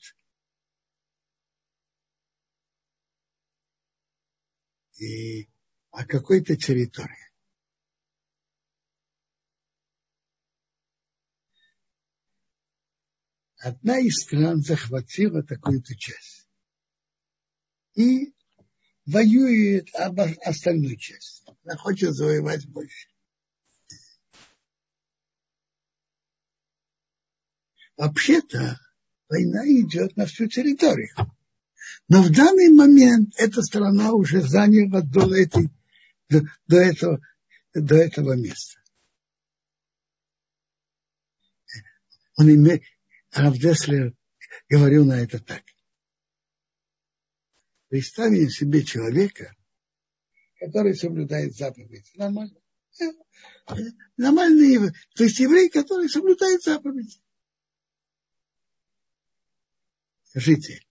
и 4.98 5.50
о 5.90 6.07
какой-то 6.07 6.57
территории. 6.57 7.32
Одна 13.62 14.00
из 14.00 14.16
стран 14.16 14.60
захватила 14.60 15.44
такую-то 15.44 15.94
часть 15.94 16.48
и 17.94 18.34
воюет 19.06 19.94
об 19.94 20.18
остальную 20.18 20.96
часть. 20.96 21.44
Она 21.62 21.76
хочет 21.76 22.12
завоевать 22.12 22.66
больше. 22.66 23.08
Вообще-то 27.96 28.80
война 29.28 29.64
идет 29.64 30.16
на 30.16 30.26
всю 30.26 30.48
территорию. 30.48 31.14
Но 32.08 32.20
в 32.22 32.32
данный 32.32 32.68
момент 32.68 33.32
эта 33.36 33.62
страна 33.62 34.12
уже 34.12 34.40
заняла 34.40 35.02
до, 35.02 35.32
этой, 35.36 35.70
до, 36.28 36.42
до, 36.66 36.78
этого, 36.78 37.20
до 37.74 37.94
этого 37.94 38.32
места. 38.32 38.80
Он 42.36 42.50
имеет, 42.50 42.82
Равдеслер 43.33 44.14
говорил 44.68 45.07
на 45.07 45.20
это 45.20 45.39
так. 45.43 45.62
Представим 47.89 48.49
себе 48.49 48.85
человека, 48.85 49.55
который 50.61 50.95
соблюдает 50.95 51.55
заповедь. 51.57 52.11
Нормально. 52.14 52.59
Нормальный, 54.16 54.93
то 55.14 55.24
есть 55.24 55.39
еврей, 55.39 55.70
который 55.70 56.09
соблюдает 56.09 56.62
заповедь. 56.62 57.20
Скажите, 60.24 60.83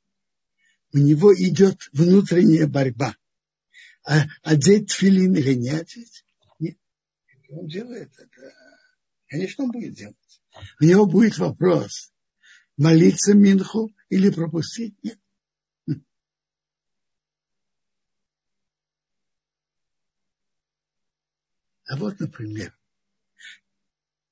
у 0.94 0.98
него 0.98 1.34
идет 1.36 1.90
внутренняя 1.94 2.68
борьба. 2.68 3.16
А 4.04 4.26
одеть 4.42 4.90
тфилин 4.90 5.36
или 5.36 5.54
не 5.54 5.70
одеть? 5.70 6.26
Нет. 6.60 6.78
Он 7.50 7.68
делает 7.68 8.12
это. 8.18 8.54
Конечно, 9.28 9.66
он 9.66 9.72
будет 9.72 9.94
делать. 9.94 10.18
У 10.80 10.86
него 10.86 11.06
будет 11.06 11.38
вопрос, 11.38 12.11
молиться 12.82 13.36
Минху 13.36 13.94
или 14.10 14.32
пропустить? 14.32 14.96
Нет. 15.04 15.20
А 21.88 21.98
вот, 21.98 22.20
например, 22.20 22.76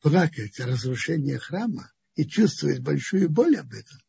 плакать 0.02 0.60
о 0.60 0.66
разрушении 0.66 1.36
храма 1.36 1.92
и 2.16 2.26
чувствовать 2.26 2.80
большую 2.80 3.30
боль 3.30 3.58
об 3.58 3.72
этом, 3.74 4.00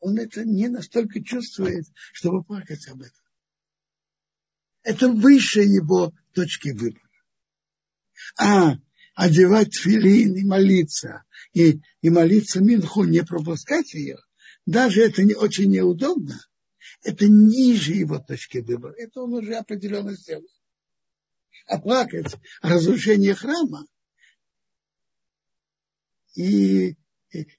он 0.00 0.18
это 0.18 0.44
не 0.44 0.68
настолько 0.68 1.22
чувствует, 1.22 1.86
чтобы 2.12 2.42
плакать 2.42 2.86
об 2.88 3.02
этом. 3.02 3.24
Это 4.82 5.08
выше 5.08 5.60
его 5.60 6.12
точки 6.32 6.70
выбора. 6.70 7.08
А 8.38 8.74
одевать 9.14 9.74
филин 9.74 10.34
и 10.34 10.44
молиться, 10.44 11.24
и, 11.52 11.80
и 12.02 12.10
молиться 12.10 12.60
Минху, 12.60 13.04
не 13.04 13.22
пропускать 13.22 13.94
ее, 13.94 14.18
даже 14.66 15.02
это 15.02 15.22
не 15.22 15.34
очень 15.34 15.70
неудобно, 15.70 16.40
это 17.02 17.28
ниже 17.28 17.92
его 17.92 18.18
точки 18.18 18.58
выбора. 18.58 18.94
Это 18.96 19.22
он 19.22 19.34
уже 19.34 19.54
определенно 19.54 20.14
сделал. 20.14 20.46
А 21.66 21.78
плакать 21.78 22.34
о 22.60 22.70
разрушении 22.70 23.32
храма 23.32 23.86
и 26.34 26.96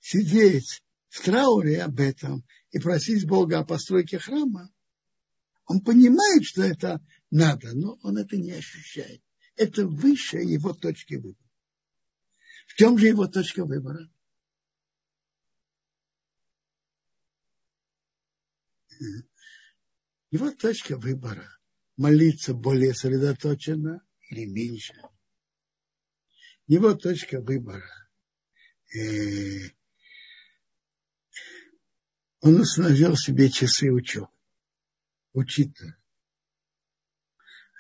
сидеть 0.01 0.84
в 1.10 1.24
трауре 1.24 1.82
об 1.82 1.99
этом 1.99 2.43
и 2.72 2.80
просить 2.80 3.26
Бога 3.26 3.60
о 3.60 3.66
постройке 3.66 4.20
храма, 4.20 4.70
он 5.66 5.82
понимает, 5.82 6.43
что 6.43 6.62
это 6.62 7.03
надо, 7.32 7.74
но 7.74 7.97
он 8.03 8.18
это 8.18 8.38
не 8.38 8.51
ощущает. 8.51 9.22
Это 9.56 9.88
выше 9.88 10.38
его 10.38 10.74
точки 10.74 11.16
выбора. 11.16 11.44
Чем 12.76 12.97
же 12.97 13.07
его 13.07 13.26
точка 13.26 13.65
выбора? 13.65 14.09
Его 20.30 20.51
точка 20.51 20.97
выбора– 20.97 21.57
молиться 21.97 22.53
более 22.53 22.93
сосредоточенно 22.93 24.05
или 24.30 24.45
меньше. 24.45 24.93
Его 26.67 26.93
точка 26.95 27.39
выбора 27.39 28.09
э, 28.93 29.69
он 32.41 32.59
установил 32.59 33.15
себе 33.15 33.49
часы 33.49 33.89
учебы, 33.89 34.28
учиться. 35.32 35.97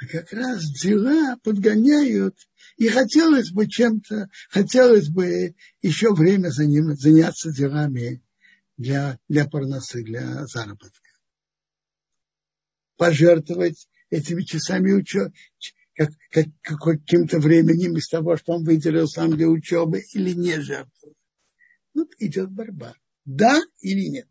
А 0.01 0.07
как 0.07 0.31
раз 0.31 0.63
дела 0.81 1.37
подгоняют, 1.43 2.37
и 2.77 2.89
хотелось 2.89 3.51
бы 3.51 3.67
чем-то, 3.67 4.29
хотелось 4.49 5.09
бы 5.09 5.55
еще 5.81 6.13
время 6.13 6.49
заняться 6.49 7.51
делами 7.51 8.21
для, 8.77 9.19
для 9.29 9.47
парносы, 9.47 10.03
для 10.03 10.45
заработка. 10.45 11.09
Пожертвовать 12.97 13.87
этими 14.09 14.43
часами 14.43 14.91
учебы, 14.91 15.33
как, 15.95 16.09
как, 16.31 16.47
каким-то 16.79 17.39
временем 17.39 17.97
из 17.97 18.07
того, 18.09 18.35
что 18.35 18.53
он 18.53 18.65
выделил 18.65 19.07
сам 19.07 19.35
для 19.35 19.47
учебы, 19.47 20.03
или 20.13 20.31
не 20.31 20.59
жертвовать. 20.59 21.17
Тут 21.93 22.13
идет 22.19 22.51
борьба. 22.51 22.93
Да 23.23 23.61
или 23.81 24.09
нет. 24.09 24.27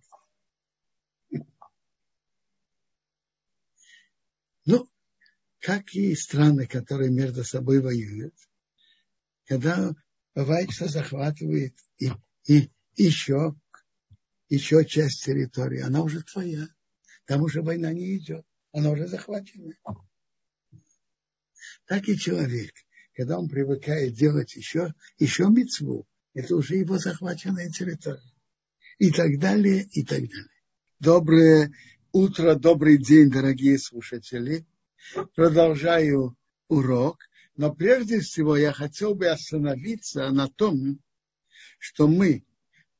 Ну, 4.66 4.88
как 5.64 5.94
и 5.94 6.14
страны, 6.14 6.66
которые 6.66 7.10
между 7.10 7.42
собой 7.42 7.80
воюют, 7.80 8.34
когда 9.46 9.92
бывает, 10.34 10.70
что 10.70 10.88
захватывает 10.88 11.74
и, 11.96 12.10
и 12.46 12.70
еще 12.96 13.54
еще 14.50 14.84
часть 14.84 15.24
территории, 15.24 15.80
она 15.80 16.02
уже 16.02 16.22
твоя. 16.22 16.68
Там 17.24 17.42
уже 17.42 17.62
война 17.62 17.94
не 17.94 18.18
идет, 18.18 18.44
она 18.72 18.90
уже 18.90 19.06
захвачена. 19.06 19.74
Так 21.86 22.08
и 22.10 22.18
человек, 22.18 22.74
когда 23.14 23.38
он 23.38 23.48
привыкает 23.48 24.14
делать 24.14 24.54
еще, 24.56 24.92
еще 25.18 25.48
мецву, 25.48 26.06
это 26.34 26.56
уже 26.56 26.76
его 26.76 26.98
захваченная 26.98 27.70
территория. 27.70 28.20
И 28.98 29.10
так 29.10 29.38
далее, 29.38 29.88
и 29.92 30.04
так 30.04 30.20
далее. 30.20 30.62
Доброе 31.00 31.72
утро, 32.12 32.54
добрый 32.54 32.98
день, 32.98 33.30
дорогие 33.30 33.78
слушатели. 33.78 34.66
Продолжаю 35.34 36.36
урок, 36.68 37.18
но 37.56 37.72
прежде 37.72 38.20
всего 38.20 38.56
я 38.56 38.72
хотел 38.72 39.14
бы 39.14 39.28
остановиться 39.28 40.30
на 40.30 40.48
том, 40.48 41.00
что 41.78 42.08
мы 42.08 42.44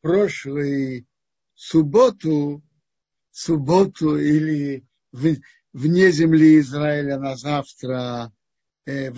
прошлый 0.00 1.06
субботу, 1.54 2.62
субботу 3.30 4.16
или 4.18 4.86
вне 5.12 6.10
земли 6.10 6.58
Израиля 6.60 7.18
на 7.18 7.36
завтра 7.36 8.32
э. 8.86 9.10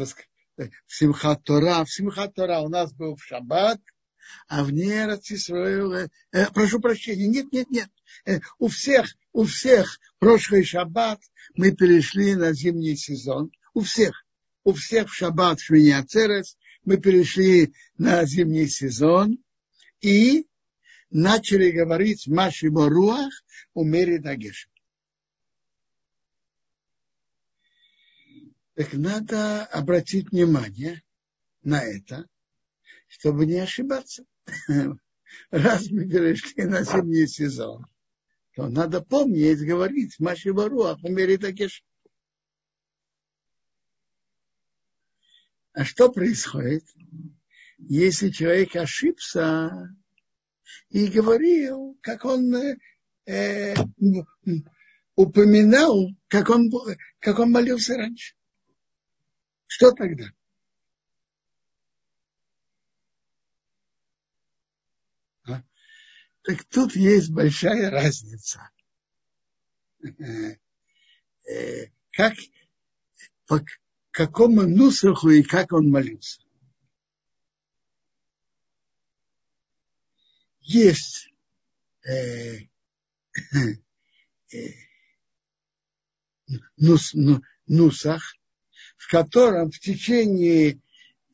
Э, 0.58 0.68
в 0.86 0.92
Симхат 0.94 1.44
Тора. 1.44 1.84
В 1.84 1.90
Симхат 1.90 2.34
Тора 2.34 2.60
у 2.60 2.68
нас 2.68 2.92
был 2.92 3.16
в 3.16 3.22
Шаббат, 3.22 3.80
а 4.48 4.64
вне 4.64 5.06
Исраиля, 5.22 6.08
э, 6.32 6.46
прошу 6.52 6.80
прощения, 6.80 7.26
нет, 7.26 7.52
нет, 7.52 7.70
нет, 7.70 7.90
э, 8.24 8.40
у 8.58 8.68
всех, 8.68 9.14
у 9.32 9.44
всех 9.44 9.98
прошлый 10.18 10.64
Шаббат 10.64 11.20
мы 11.54 11.72
перешли 11.72 12.34
на 12.34 12.52
зимний 12.52 12.96
сезон, 12.96 13.50
у 13.74 13.80
всех, 13.80 14.24
у 14.64 14.72
всех 14.72 15.08
в 15.08 15.14
Шаббат 15.14 15.60
в 15.60 15.64
Шминяцерес 15.64 16.56
мы 16.84 16.96
перешли 16.98 17.74
на 17.98 18.24
зимний 18.24 18.68
сезон, 18.68 19.38
и 20.00 20.46
начали 21.10 21.70
говорить 21.70 22.26
Маши 22.26 22.70
Моруах 22.70 23.32
у 23.74 23.84
Мери 23.84 24.18
Дагеш. 24.18 24.68
Так 28.74 28.92
надо 28.92 29.64
обратить 29.64 30.30
внимание 30.30 31.02
на 31.62 31.82
это, 31.82 32.26
чтобы 33.08 33.46
не 33.46 33.58
ошибаться. 33.58 34.24
Раз 35.50 35.90
мы 35.90 36.08
перешли 36.08 36.64
на 36.64 36.82
зимний 36.82 37.26
сезон, 37.26 37.86
то 38.54 38.68
надо 38.68 39.00
помнить, 39.00 39.60
говорить 39.60 40.18
Маши 40.18 40.52
Моруах 40.52 41.02
у 41.02 41.08
Мери 41.08 41.36
Дагеш. 41.36 41.84
А 45.72 45.84
что 45.84 46.10
происходит, 46.10 46.84
если 47.78 48.30
человек 48.30 48.74
ошибся, 48.76 49.94
и 50.88 51.08
говорил, 51.08 51.98
как 52.00 52.24
он 52.24 52.54
э, 53.26 53.74
упоминал, 55.14 56.10
как 56.28 56.50
он, 56.50 56.70
как 57.18 57.38
он 57.38 57.50
молился 57.50 57.96
раньше. 57.96 58.34
Что 59.66 59.92
тогда? 59.92 60.24
Так 66.46 66.64
тут 66.64 66.94
есть 66.94 67.30
большая 67.30 67.90
разница. 67.90 68.70
Э, 70.02 71.86
как, 72.12 72.34
по 73.46 73.64
какому 74.10 74.62
нусаху 74.62 75.30
и 75.30 75.42
как 75.42 75.72
он 75.72 75.90
молился. 75.90 76.40
есть 80.66 81.28
э, 82.04 82.58
э, 84.52 84.56
нус, 86.76 87.14
ну, 87.14 87.40
нусах, 87.66 88.34
в 88.96 89.08
котором 89.08 89.70
в 89.70 89.78
течение 89.78 90.80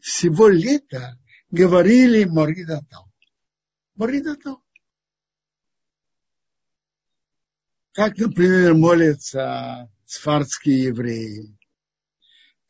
всего 0.01 0.49
лета 0.49 1.19
говорили 1.51 2.25
Моридатал. 2.25 3.11
Моридатал. 3.95 4.63
Как, 7.93 8.17
например, 8.17 8.75
молятся 8.75 9.91
сфардские 10.07 10.85
евреи. 10.85 11.57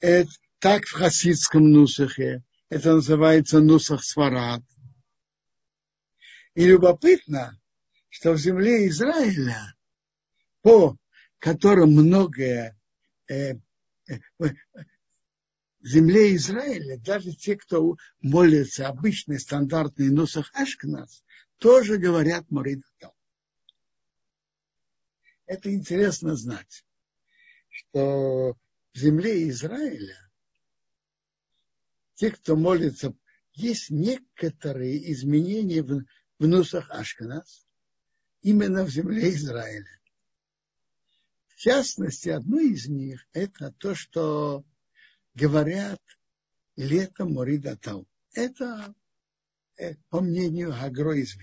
Это, 0.00 0.30
так 0.58 0.84
в 0.84 0.92
хасидском 0.92 1.70
нусахе. 1.70 2.42
Это 2.68 2.94
называется 2.94 3.60
нусах 3.60 4.02
сварад. 4.02 4.62
И 6.54 6.66
любопытно, 6.66 7.60
что 8.08 8.32
в 8.32 8.38
земле 8.38 8.88
Израиля, 8.88 9.74
по 10.60 10.96
которым 11.38 11.92
многое 11.92 12.76
э, 13.28 13.54
э, 14.08 14.18
в 14.38 15.86
земле 15.86 16.34
Израиля, 16.34 16.98
даже 16.98 17.32
те, 17.32 17.56
кто 17.56 17.96
молится 18.20 18.88
обычный 18.88 19.38
стандартный 19.38 20.10
носах 20.10 20.50
Ашкнас, 20.54 21.22
тоже 21.58 21.98
говорят 21.98 22.50
Моридатал. 22.50 23.14
Это 25.52 25.70
интересно 25.70 26.34
знать, 26.34 26.82
что 27.68 28.56
в 28.94 28.98
земле 28.98 29.50
Израиля 29.50 30.16
те, 32.14 32.30
кто 32.30 32.56
молится, 32.56 33.14
есть 33.52 33.90
некоторые 33.90 35.12
изменения 35.12 35.82
в, 35.82 36.06
в 36.38 36.46
Нусах 36.46 36.90
Ашканас, 36.90 37.66
именно 38.40 38.84
в 38.84 38.88
земле 38.88 39.28
Израиля. 39.28 40.00
В 41.48 41.56
частности, 41.56 42.30
одно 42.30 42.58
из 42.58 42.88
них– 42.88 43.26
это 43.34 43.72
то, 43.72 43.94
что 43.94 44.64
говорят 45.34 46.00
летом 46.76 47.34
Моридатау. 47.34 48.08
Это 48.32 48.94
э, 49.76 49.96
по 50.08 50.22
мнению 50.22 50.72
Агро 50.72 51.12
из 51.12 51.36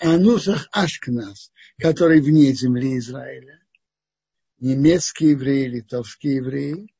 Вильна. 0.00 0.14
А 0.14 0.18
Нусах 0.18 0.68
Ашкнас, 0.72 1.52
который 1.78 2.20
вне 2.20 2.52
земли 2.52 2.98
Израиля, 2.98 3.60
немецкие 4.58 5.32
евреи, 5.32 5.68
литовские 5.68 6.36
евреи, 6.36 6.92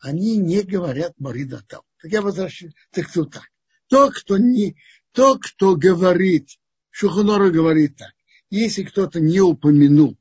они 0.00 0.36
не 0.36 0.62
говорят 0.62 1.14
Моридатау. 1.18 1.82
Так 2.00 2.10
я 2.10 2.22
возвращаюсь. 2.22 2.74
Так 2.90 3.12
тут 3.12 3.32
так. 3.32 3.50
То, 3.88 4.10
кто, 4.10 4.38
не, 4.38 4.76
то, 5.12 5.38
кто 5.38 5.76
говорит, 5.76 6.58
Шухонора 6.90 7.50
говорит 7.50 7.96
так, 7.96 8.12
если 8.48 8.82
кто-то 8.82 9.20
не 9.20 9.40
упомянул 9.40 10.16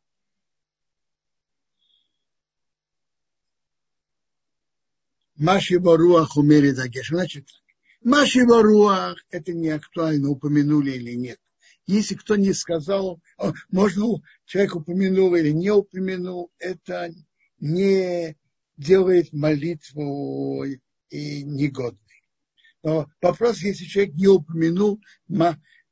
Маши 5.40 5.80
Баруах 5.80 6.36
умерит 6.36 6.76
Дагеш. 6.76 7.10
Значит, 7.10 7.48
Маши 8.04 8.46
Баруах 8.46 9.24
это 9.30 9.54
не 9.54 9.70
актуально, 9.70 10.30
упомянули 10.30 10.92
или 10.92 11.14
нет. 11.14 11.40
Если 11.90 12.14
кто 12.14 12.36
не 12.36 12.54
сказал, 12.54 13.20
можно 13.72 14.22
человек 14.46 14.76
упомянул 14.76 15.34
или 15.34 15.50
не 15.50 15.72
упомянул, 15.72 16.52
это 16.60 17.12
не 17.60 18.38
делает 18.78 19.34
молитву 19.34 20.66
и 21.10 21.44
негодной. 21.44 22.24
Но 22.84 23.10
вопрос, 23.24 23.64
если 23.64 23.86
человек 23.86 24.14
не 24.14 24.28
упомянул 24.28 25.02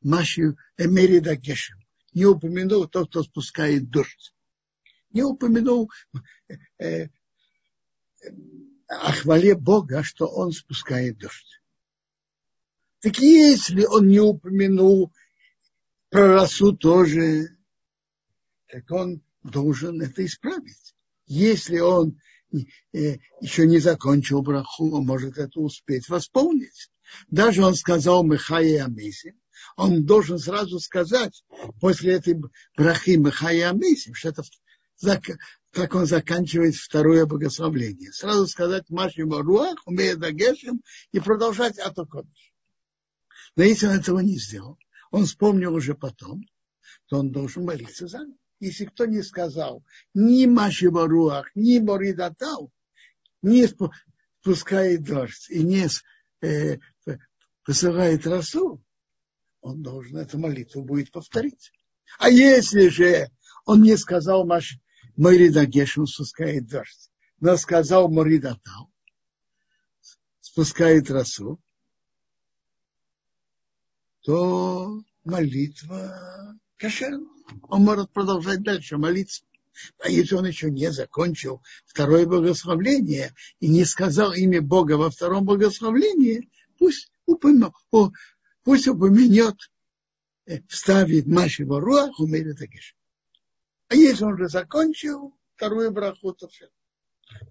Маши 0.04 0.56
Эмерида 0.78 1.36
Гешем, 1.36 1.80
не 2.14 2.26
упомянул 2.26 2.88
тот, 2.88 3.10
кто 3.10 3.24
спускает 3.24 3.90
дождь. 3.90 4.36
Не 5.10 5.24
упомянул 5.24 5.92
э, 6.48 6.58
э, 6.78 7.08
о 8.88 9.12
хвале 9.14 9.56
Бога, 9.56 10.04
что 10.04 10.28
он 10.28 10.52
спускает 10.52 11.18
дождь. 11.18 11.60
Так 13.00 13.18
если 13.18 13.84
он 13.86 14.10
не 14.10 14.20
упомянул 14.20 15.12
про 16.10 16.28
росу 16.28 16.74
тоже, 16.74 17.58
так 18.68 18.90
он 18.92 19.22
должен 19.44 20.02
это 20.02 20.26
исправить. 20.26 20.96
Если 21.26 21.80
он 21.80 22.20
э, 22.94 23.18
еще 23.42 23.68
не 23.68 23.80
закончил 23.80 24.42
браху, 24.42 24.92
он 24.92 25.06
может 25.06 25.38
это 25.38 25.60
успеть 25.60 26.08
восполнить. 26.10 26.90
Даже 27.30 27.64
он 27.64 27.76
сказал 27.76 28.24
Михае 28.24 28.84
Амисим, 28.84 29.40
он 29.76 30.06
должен 30.06 30.40
сразу 30.40 30.80
сказать 30.80 31.44
после 31.80 32.14
этой 32.14 32.40
брахи 32.76 33.12
Михая 33.12 33.70
Амисим, 33.70 34.14
что 34.14 34.30
это 34.30 34.44
как 35.72 35.94
он 35.94 36.06
заканчивает 36.08 36.76
второе 36.76 37.26
богословление. 37.26 38.12
Сразу 38.12 38.48
сказать 38.48 38.90
Маши 38.90 39.22
Руах, 39.22 39.78
умеет 39.86 40.20
Дагешем 40.20 40.82
и 41.12 41.20
продолжать 41.20 41.78
Атокодыш. 41.78 42.54
Но 43.56 43.64
если 43.64 43.88
он 43.88 43.94
этого 43.94 44.20
не 44.20 44.38
сделал, 44.38 44.78
он 45.12 45.26
вспомнил 45.26 45.74
уже 45.74 45.96
потом, 45.96 46.46
то 47.08 47.20
он 47.20 47.32
должен 47.32 47.66
молиться 47.66 48.08
за 48.08 48.20
него. 48.20 48.38
Если 48.60 48.86
кто 48.86 49.06
не 49.06 49.22
сказал 49.22 49.84
ни 50.14 50.46
Маши 50.48 50.90
Руах, 50.90 51.52
ни 51.54 51.78
Моридатау, 51.78 52.72
не 53.44 53.68
спускает 53.68 55.04
дождь 55.04 55.50
и 55.50 55.62
не 55.62 55.88
э, 56.42 56.80
посылает 57.64 58.26
росу, 58.26 58.82
он 59.62 59.84
должен 59.84 60.18
эту 60.18 60.40
молитву 60.40 60.84
будет 60.84 61.12
повторить. 61.12 61.72
А 62.18 62.30
если 62.30 62.88
же 62.88 63.30
он 63.66 63.84
не 63.84 63.96
сказал 63.98 64.46
Маш, 64.46 64.80
Морида 65.18 65.66
Гешем 65.66 66.08
спускает 66.08 66.68
дождь, 66.68 67.12
но 67.40 67.58
сказал 67.58 68.10
Морида 68.10 68.60
Тау, 68.64 68.92
спускает 70.40 71.12
росу, 71.12 71.60
то 74.28 75.02
молитва 75.24 76.60
кошерна. 76.76 77.30
Он 77.70 77.84
может 77.84 78.12
продолжать 78.12 78.62
дальше 78.62 78.98
молиться. 78.98 79.46
А 80.00 80.10
если 80.10 80.36
он 80.36 80.46
еще 80.46 80.70
не 80.70 80.92
закончил 80.92 81.64
второе 81.86 82.26
богословление 82.26 83.34
и 83.62 83.70
не 83.70 83.86
сказал 83.86 84.34
имя 84.34 84.62
Бога 84.62 84.98
во 84.98 85.10
втором 85.10 85.46
богословлении, 85.46 86.50
пусть 86.78 87.10
упомянет, 87.26 87.72
пусть 88.64 88.90
упомянет, 88.90 89.56
э, 90.46 90.60
вставит 90.68 91.26
Маши 91.26 91.64
Руах, 91.64 92.20
умерит 92.20 92.62
Агиш. 92.62 92.98
А 93.88 93.96
если 93.96 94.26
он 94.26 94.34
уже 94.34 94.50
закончил 94.50 95.34
вторую 95.56 95.92
браху, 95.92 96.34
то 96.34 96.50
все. 96.50 96.68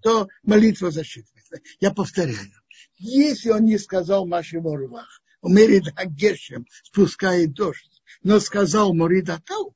То 0.03 0.27
молитва 0.43 0.91
засчитывается. 0.91 1.59
Я 1.79 1.91
повторяю. 1.91 2.51
Если 2.99 3.49
он 3.49 3.65
не 3.65 3.79
сказал 3.79 4.27
Маши 4.27 4.59
Руах, 4.59 5.23
умерит 5.47 5.85
Агешем, 5.95 6.65
спускает 6.83 7.53
дождь, 7.53 8.01
но 8.21 8.39
сказал 8.39 8.93
Моридатау, 8.93 9.75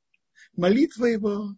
молитва 0.56 1.06
его 1.06 1.56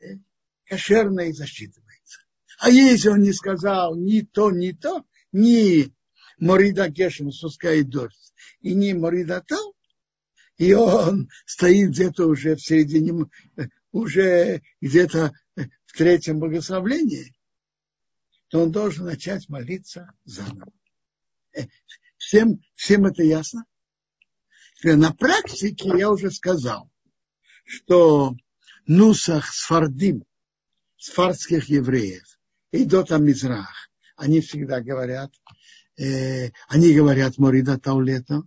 э, 0.00 0.18
кошерная 0.64 1.26
и 1.26 1.32
засчитывается. 1.32 2.20
А 2.60 2.70
если 2.70 3.08
он 3.08 3.22
не 3.22 3.32
сказал 3.32 3.96
ни 3.96 4.20
то, 4.20 4.52
ни 4.52 4.70
то, 4.70 5.04
ни 5.32 5.92
Морида 6.38 6.88
Гешем 6.88 7.32
спускает 7.32 7.88
дождь, 7.88 8.32
и 8.60 8.74
не 8.74 8.94
Морида 8.94 9.42
Тал, 9.46 9.74
и 10.56 10.72
он 10.72 11.28
стоит 11.44 11.90
где-то 11.90 12.26
уже 12.26 12.54
в 12.54 12.62
середине, 12.62 13.26
уже 13.90 14.62
где-то 14.80 15.32
в 15.56 15.96
третьем 15.98 16.38
богословлении, 16.38 17.34
то 18.48 18.62
он 18.62 18.70
должен 18.70 19.06
начать 19.06 19.48
молиться 19.48 20.12
заново. 20.24 20.72
Э, 22.26 22.28
всем, 22.28 22.60
всем 22.74 23.06
это 23.06 23.22
ясно? 23.22 23.64
На 24.82 25.12
практике 25.12 25.90
я 25.96 26.10
уже 26.10 26.30
сказал, 26.30 26.90
что 27.64 28.34
Нусах 28.86 29.52
Сфардим, 29.52 30.24
сфардских 30.96 31.68
евреев, 31.68 32.38
и 32.72 32.84
Дота 32.84 33.18
Мизрах, 33.18 33.90
они 34.16 34.40
всегда 34.40 34.80
говорят, 34.80 35.32
э, 35.98 36.50
они 36.68 36.94
говорят 36.94 37.38
Морида 37.38 37.78
Таулета. 37.78 38.42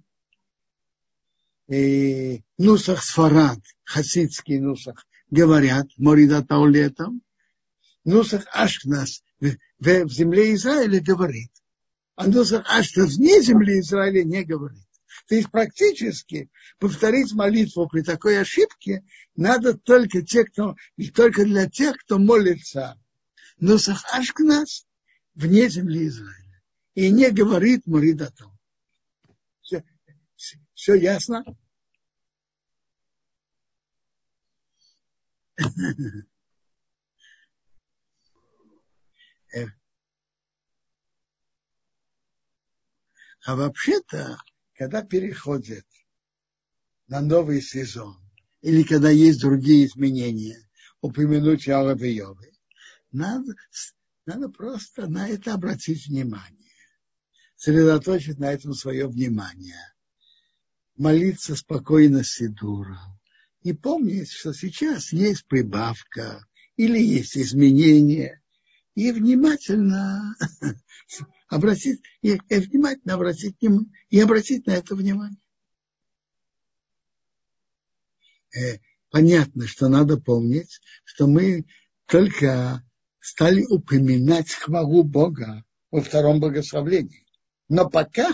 И 1.68 2.44
Нусах 2.58 3.04
Сфарад, 3.04 3.60
хасидский 3.84 4.60
Нусах, 4.60 5.06
говорят 5.30 5.88
Морида 5.98 6.44
Таулета. 6.44 7.08
Нусах 8.04 8.46
Ашкнас 8.52 9.24
в, 9.40 9.56
в 9.80 10.12
земле 10.12 10.54
Израиля 10.54 11.00
говорит. 11.02 11.52
А 12.20 12.28
Нусах 12.28 12.66
Ашкнас 12.68 13.16
вне 13.16 13.42
земли 13.42 13.80
Израиля 13.80 14.26
не 14.26 14.44
говорит. 14.44 14.84
То 15.30 15.36
есть 15.36 15.50
практически 15.50 16.50
повторить 16.78 17.32
молитву 17.32 17.88
при 17.88 18.02
такой 18.02 18.42
ошибке 18.42 19.06
надо 19.38 19.78
только, 19.78 20.22
те, 20.22 20.44
кто, 20.44 20.76
только 21.16 21.46
для 21.46 21.70
тех, 21.70 21.96
кто 22.00 22.20
молится 22.20 23.02
Нусах 23.60 24.04
Ашкнас 24.12 24.86
вне 25.34 25.70
земли 25.70 26.08
Израиля 26.10 26.62
и 26.94 27.10
не 27.10 27.32
говорит 27.32 27.88
Муридатом. 27.88 28.52
Все, 29.62 29.86
все 30.74 30.96
ясно? 30.96 31.46
Э. 39.54 39.68
А 43.50 43.56
вообще-то, 43.56 44.38
когда 44.76 45.02
переходит 45.02 45.88
на 47.08 47.20
новый 47.20 47.64
сезон, 47.64 48.16
или 48.62 48.84
когда 48.84 49.10
есть 49.10 49.42
другие 49.42 49.88
изменения, 49.88 50.70
упомянуть 51.02 51.66
Ялов 51.66 52.00
Йовы, 52.00 52.52
надо, 53.12 53.56
надо 54.28 54.50
просто 54.50 55.08
на 55.08 55.28
это 55.28 55.56
обратить 55.56 56.06
внимание 56.06 56.76
сосредоточить 57.56 58.38
на 58.38 58.54
этом 58.54 58.76
свое 58.76 59.08
внимание, 59.08 59.96
молиться 60.96 61.56
спокойно 61.56 62.24
Сидуром 62.24 63.20
и 63.64 63.74
помнить, 63.74 64.30
что 64.30 64.54
сейчас 64.54 65.12
есть 65.12 65.48
прибавка 65.48 66.46
или 66.76 67.00
есть 67.00 67.36
изменения, 67.36 68.44
и 68.94 69.12
внимательно 69.12 70.36
обратить, 71.50 72.02
и, 72.22 72.40
и 72.48 72.56
внимательно 72.56 73.16
обратить 73.16 73.58
и 74.10 74.20
обратить 74.20 74.68
на 74.68 74.72
это 74.72 74.96
внимание. 74.96 75.40
Э, 78.56 78.78
понятно, 79.10 79.68
что 79.68 79.90
надо 79.90 80.18
помнить, 80.18 80.80
что 81.04 81.28
мы 81.28 81.66
только 82.06 82.84
стали 83.20 83.64
упоминать 83.66 84.52
хвалу 84.52 85.04
Бога 85.04 85.66
во 85.92 86.02
втором 86.02 86.40
богословлении. 86.40 87.26
Но 87.68 87.90
пока 87.90 88.30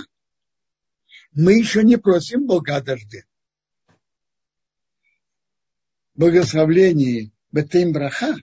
мы 1.31 1.53
еще 1.53 1.83
не 1.83 1.97
просим 1.97 2.45
Бога 2.45 2.77
о 2.77 2.81
дожде. 2.81 3.25
Благословление 6.13 7.31
Бетейм 7.51 7.91
Браха 7.91 8.35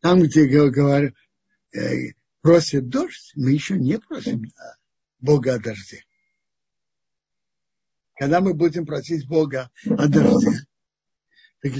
там, 0.00 0.22
где 0.22 0.46
говорят, 0.46 1.14
э, 1.72 2.12
просят 2.40 2.88
дождь, 2.88 3.32
мы 3.34 3.52
еще 3.52 3.76
не 3.76 3.98
просим 3.98 4.42
Бога 5.18 5.54
о 5.54 5.58
дожде. 5.58 6.04
Когда 8.14 8.40
мы 8.40 8.54
будем 8.54 8.86
просить 8.86 9.26
Бога 9.28 9.70
о 9.84 10.08
дожде, 10.08 10.66
так 11.60 11.72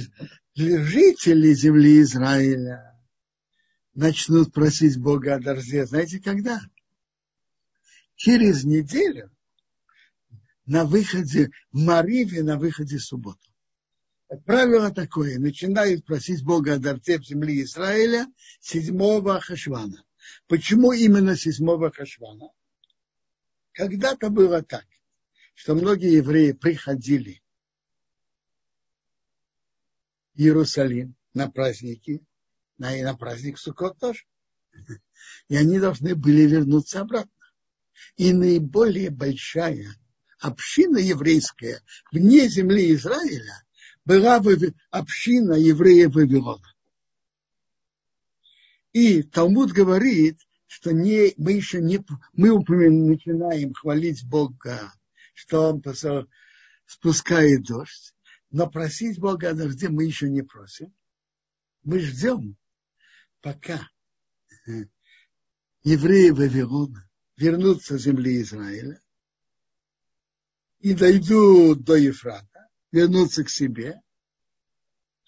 жители 0.55 1.53
земли 1.53 2.01
Израиля 2.01 2.97
начнут 3.93 4.53
просить 4.53 4.97
Бога 4.97 5.35
о 5.35 5.39
дожде. 5.39 5.85
Знаете, 5.85 6.19
когда? 6.19 6.61
Через 8.15 8.63
неделю 8.65 9.31
на 10.65 10.85
выходе 10.85 11.51
в 11.71 11.79
Мариве, 11.79 12.43
на 12.43 12.57
выходе 12.57 12.97
в 12.97 13.03
субботу. 13.03 13.39
Правило 14.45 14.91
такое, 14.91 15.39
начинают 15.39 16.05
просить 16.05 16.43
Бога 16.43 16.75
о 16.75 16.77
в 16.77 17.25
земле 17.25 17.63
Израиля 17.63 18.27
7 18.59 19.39
Хашвана. 19.39 20.05
Почему 20.47 20.91
именно 20.91 21.35
7 21.35 21.89
Хашвана? 21.89 22.49
Когда-то 23.71 24.29
было 24.29 24.61
так, 24.61 24.85
что 25.55 25.73
многие 25.73 26.17
евреи 26.17 26.51
приходили 26.51 27.41
в 30.35 30.39
Иерусалим 30.39 31.15
на 31.33 31.49
праздники, 31.49 32.23
на, 32.77 32.95
и 32.95 33.01
на 33.01 33.15
праздник 33.17 33.57
Суккот 33.57 33.97
тоже. 33.97 34.25
И 35.47 35.55
они 35.55 35.79
должны 35.79 36.13
были 36.13 36.43
вернуться 36.43 37.01
обратно. 37.01 37.31
И 38.15 38.31
наиболее 38.31 39.09
большая 39.09 39.95
община 40.39 40.99
еврейская 40.99 41.81
вне 42.11 42.47
земли 42.47 42.93
Израиля 42.93 43.63
была 44.05 44.41
община 44.91 45.53
евреев 45.53 46.15
Вавилона. 46.15 46.73
И 48.91 49.23
Талмуд 49.23 49.71
говорит, 49.71 50.39
что 50.67 50.91
не, 50.93 51.33
мы 51.37 51.53
еще 51.53 51.81
не, 51.81 52.03
мы 52.33 52.57
начинаем 52.57 53.73
хвалить 53.73 54.27
Бога, 54.27 54.93
что 55.33 55.69
Он 55.69 55.83
спускает 56.85 57.63
дождь, 57.63 58.15
но 58.51 58.69
просить 58.69 59.19
Бога 59.19 59.49
о 59.49 59.53
дожде 59.53 59.89
мы 59.89 60.05
еще 60.05 60.29
не 60.29 60.41
просим. 60.41 60.93
Мы 61.83 61.99
ждем, 61.99 62.57
пока 63.41 63.87
евреи 65.83 66.31
Вавилона 66.31 67.09
вернутся 67.37 67.97
с 67.97 68.03
земли 68.03 68.41
Израиля 68.41 69.01
и 70.79 70.93
дойдут 70.93 71.83
до 71.83 71.95
Ефрата, 71.95 72.58
вернутся 72.91 73.43
к 73.43 73.49
себе. 73.49 74.01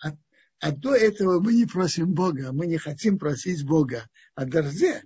А, 0.04 0.16
а 0.60 0.72
до 0.72 0.96
этого 0.96 1.40
мы 1.40 1.54
не 1.54 1.66
просим 1.66 2.14
Бога, 2.14 2.52
мы 2.52 2.68
не 2.68 2.78
хотим 2.78 3.18
просить 3.18 3.66
Бога 3.66 4.10
о 4.36 4.46
дожде. 4.46 5.04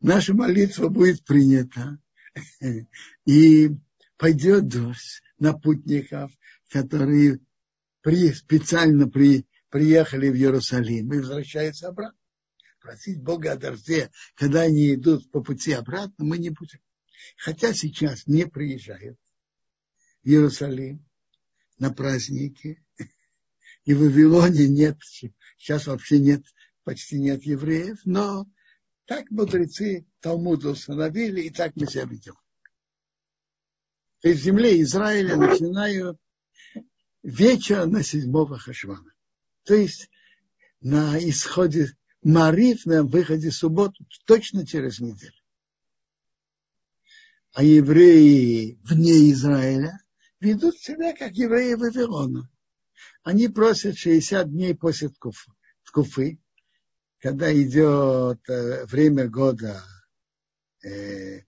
Наша 0.00 0.34
молитва 0.34 0.88
будет 0.88 1.24
принята. 1.24 1.98
И 3.24 3.70
пойдет 4.18 4.68
дождь 4.68 5.22
на 5.38 5.54
путников, 5.54 6.32
которые 6.70 7.40
при, 8.02 8.32
специально 8.32 9.08
при, 9.08 9.46
приехали 9.70 10.28
в 10.28 10.34
Иерусалим 10.34 11.12
и 11.12 11.18
возвращаются 11.18 11.88
обратно. 11.88 12.18
Просить 12.80 13.20
Бога 13.20 13.52
о 13.52 13.56
дожде, 13.56 14.10
когда 14.36 14.62
они 14.62 14.94
идут 14.94 15.30
по 15.30 15.42
пути 15.42 15.72
обратно, 15.72 16.24
мы 16.24 16.38
не 16.38 16.50
будем. 16.50 16.80
Хотя 17.36 17.72
сейчас 17.72 18.26
не 18.26 18.46
приезжают 18.46 19.18
в 20.22 20.28
Иерусалим 20.28 21.05
на 21.78 21.92
праздники. 21.92 22.82
И 23.84 23.94
в 23.94 24.00
Вавилоне 24.00 24.68
нет, 24.68 24.98
сейчас 25.58 25.86
вообще 25.86 26.18
нет, 26.18 26.42
почти 26.84 27.18
нет 27.18 27.44
евреев, 27.44 28.00
но 28.04 28.46
так 29.04 29.30
мудрецы 29.30 30.06
Талмуда 30.20 30.70
установили, 30.70 31.42
и 31.42 31.50
так 31.50 31.76
мы 31.76 31.86
себя 31.86 32.04
ведем. 32.04 32.34
То 34.20 34.28
есть 34.28 34.40
в 34.40 34.44
земле 34.44 34.80
Израиля 34.82 35.36
начинают 35.36 36.18
вечер 37.22 37.86
на 37.86 38.02
седьмого 38.02 38.58
Хашвана. 38.58 39.12
То 39.64 39.74
есть 39.74 40.10
на 40.80 41.18
исходе 41.18 41.96
Мариф, 42.22 42.86
на 42.86 43.04
выходе 43.04 43.52
субботу, 43.52 44.04
точно 44.24 44.66
через 44.66 44.98
неделю. 44.98 45.32
А 47.52 47.62
евреи 47.62 48.78
вне 48.82 49.30
Израиля 49.30 49.98
ведут 50.40 50.76
себя 50.78 51.14
как 51.14 51.32
евреи 51.32 51.74
Вавилона. 51.74 52.50
Они 53.22 53.48
просят 53.48 53.96
60 53.96 54.50
дней 54.50 54.74
после 54.74 55.10
Ткуфы, 55.84 56.38
когда 57.18 57.52
идет 57.52 58.40
э, 58.48 58.86
время 58.86 59.28
года 59.28 59.82
э, 60.84 61.40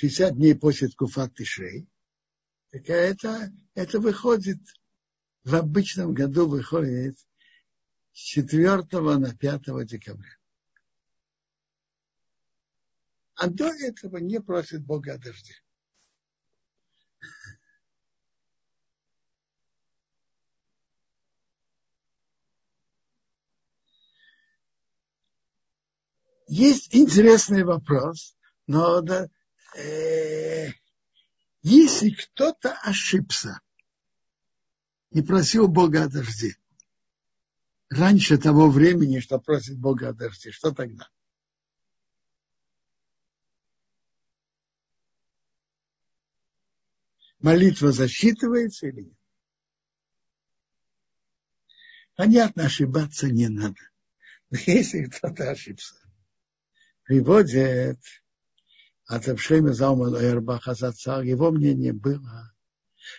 60 0.00 0.34
дней 0.34 0.54
после 0.54 0.88
Ткуфат 0.88 1.34
Тишрей, 1.34 1.86
так 2.70 2.88
это, 2.88 3.52
это 3.74 4.00
выходит, 4.00 4.58
в 5.44 5.54
обычном 5.54 6.14
году 6.14 6.48
выходит 6.48 7.18
с 8.12 8.18
4 8.18 8.82
на 9.18 9.36
5 9.36 9.86
декабря. 9.86 10.39
А 13.40 13.48
до 13.48 13.68
этого 13.68 14.18
не 14.18 14.38
просит 14.38 14.84
Бога 14.84 15.14
о 15.14 15.18
дожде. 15.18 15.54
Есть 26.48 26.94
интересный 26.94 27.64
вопрос, 27.64 28.36
но 28.66 29.00
да, 29.00 29.30
э, 29.74 30.72
если 31.62 32.10
кто-то 32.10 32.74
ошибся 32.82 33.58
и 35.12 35.22
просил 35.22 35.66
Бога 35.66 36.04
о 36.04 36.08
дожде, 36.10 36.58
раньше 37.88 38.36
того 38.36 38.68
времени, 38.68 39.20
что 39.20 39.38
просит 39.38 39.78
Бога 39.78 40.10
о 40.10 40.12
дожде, 40.12 40.50
что 40.50 40.72
тогда? 40.72 41.08
Молитва 47.40 47.92
засчитывается 47.92 48.88
или 48.88 49.02
нет? 49.02 49.14
Понятно, 52.16 52.66
ошибаться 52.66 53.28
не 53.28 53.48
надо. 53.48 53.80
Но 54.50 54.58
если 54.66 55.04
кто-то 55.04 55.50
ошибся, 55.50 55.94
приводит 57.04 57.98
от 59.06 59.26
Эпшема 59.26 59.72
Залмана 59.72 60.18
Эрбаха 60.18 60.74
Зацар, 60.74 61.22
его 61.22 61.50
мнение 61.50 61.94
было, 61.94 62.52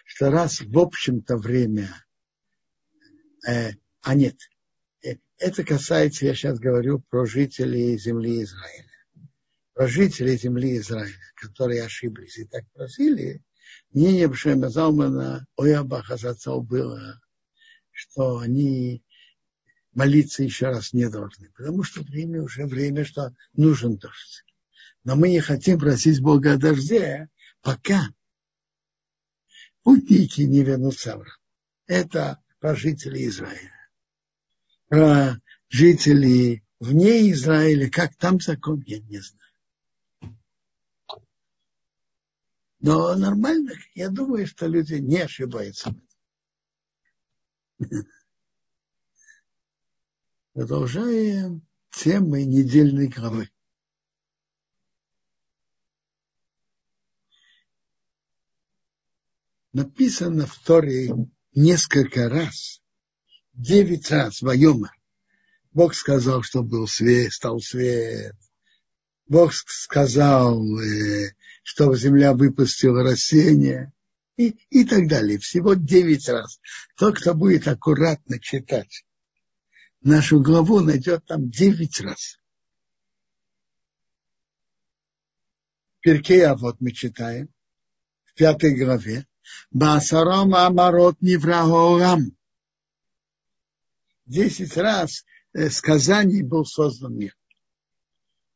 что 0.06 0.30
раз 0.30 0.62
в 0.62 0.78
общем-то 0.78 1.38
время, 1.38 1.90
э, 3.48 3.72
а 4.02 4.14
нет, 4.14 4.38
э, 5.04 5.16
это 5.40 5.64
касается, 5.64 6.26
я 6.26 6.36
сейчас 6.36 6.60
говорю 6.60 7.00
про 7.00 7.26
жителей 7.26 7.98
земли 7.98 8.44
Израиля. 8.44 8.92
Про 9.74 9.88
жителей 9.88 10.38
земли 10.38 10.78
Израиля, 10.78 11.16
которые 11.36 11.84
ошиблись 11.84 12.38
и 12.38 12.46
так 12.46 12.70
просили, 12.72 13.42
мнение 13.94 14.28
Эпшема 14.28 14.70
Залмана 14.70 15.46
Ойабаха 15.58 16.18
Зацар 16.18 16.60
было, 16.62 17.22
что 17.92 18.40
они 18.40 19.04
молиться 19.94 20.44
еще 20.44 20.68
раз 20.68 20.94
не 20.94 21.10
должны, 21.10 21.50
потому 21.52 21.84
что 21.84 22.02
время 22.02 22.42
уже 22.42 22.66
время, 22.66 23.06
что 23.06 23.36
нужен 23.54 23.98
дождь. 23.98 24.44
Но 25.04 25.16
мы 25.16 25.30
не 25.30 25.40
хотим 25.40 25.80
просить 25.80 26.22
Бога 26.22 26.54
о 26.54 26.58
дожде, 26.58 27.30
пока 27.62 28.10
путники 29.84 30.42
не 30.42 30.64
вернутся 30.64 31.14
обратно. 31.14 31.34
Это 31.88 32.42
про 32.60 32.76
жителей 32.76 33.28
Израиля. 33.28 33.90
Про 34.88 35.42
жителей 35.70 36.64
вне 36.80 37.32
Израиля, 37.32 37.90
как 37.90 38.16
там 38.16 38.40
закон, 38.40 38.84
я 38.86 39.00
не 39.00 39.20
знаю. 39.20 39.41
Но 42.82 43.16
нормально, 43.16 43.74
я 43.96 44.10
думаю, 44.10 44.48
что 44.48 44.68
люди 44.68 44.96
не 44.96 45.20
ошибаются. 45.20 45.96
Продолжаем 50.54 51.66
темы 51.92 52.44
недельной 52.44 53.08
главы. 53.08 53.50
написано 59.74 60.46
в 60.46 60.58
Торе 60.60 61.10
несколько 61.54 62.30
раз, 62.30 62.82
девять 63.54 64.10
раз 64.12 64.42
Вайома. 64.42 64.94
Бог 65.72 65.94
сказал, 65.96 66.44
что 66.44 66.64
был 66.64 66.88
свет, 66.88 67.32
стал 67.32 67.60
свет. 67.60 68.36
Бог 69.28 69.54
сказал, 69.54 70.62
э, 70.80 71.34
что 71.64 71.94
земля 71.96 72.34
выпустила 72.34 73.04
растения 73.04 73.94
и, 74.38 74.56
и 74.70 74.86
так 74.86 75.08
далее. 75.08 75.38
Всего 75.38 75.74
девять 75.74 76.28
раз. 76.30 76.60
Тот, 76.98 77.20
кто 77.20 77.34
будет 77.34 77.68
аккуратно 77.68 78.40
читать 78.40 79.06
нашу 80.02 80.42
главу, 80.42 80.80
найдет 80.80 81.26
там 81.26 81.50
девять 81.50 82.00
раз. 82.02 82.38
Перкея 86.02 86.56
вот 86.56 86.82
мы 86.82 86.92
читаем 86.92 87.50
в 88.24 88.34
пятой 88.34 88.76
главе. 88.76 89.28
Басаром 89.70 90.56
Амарот 90.56 91.22
Невраорам. 91.22 92.36
Десять 94.26 94.78
раз 94.78 95.26
э, 95.54 95.70
сказаний 95.70 96.42
был 96.42 96.66
создан 96.66 97.18
мир. 97.18 97.36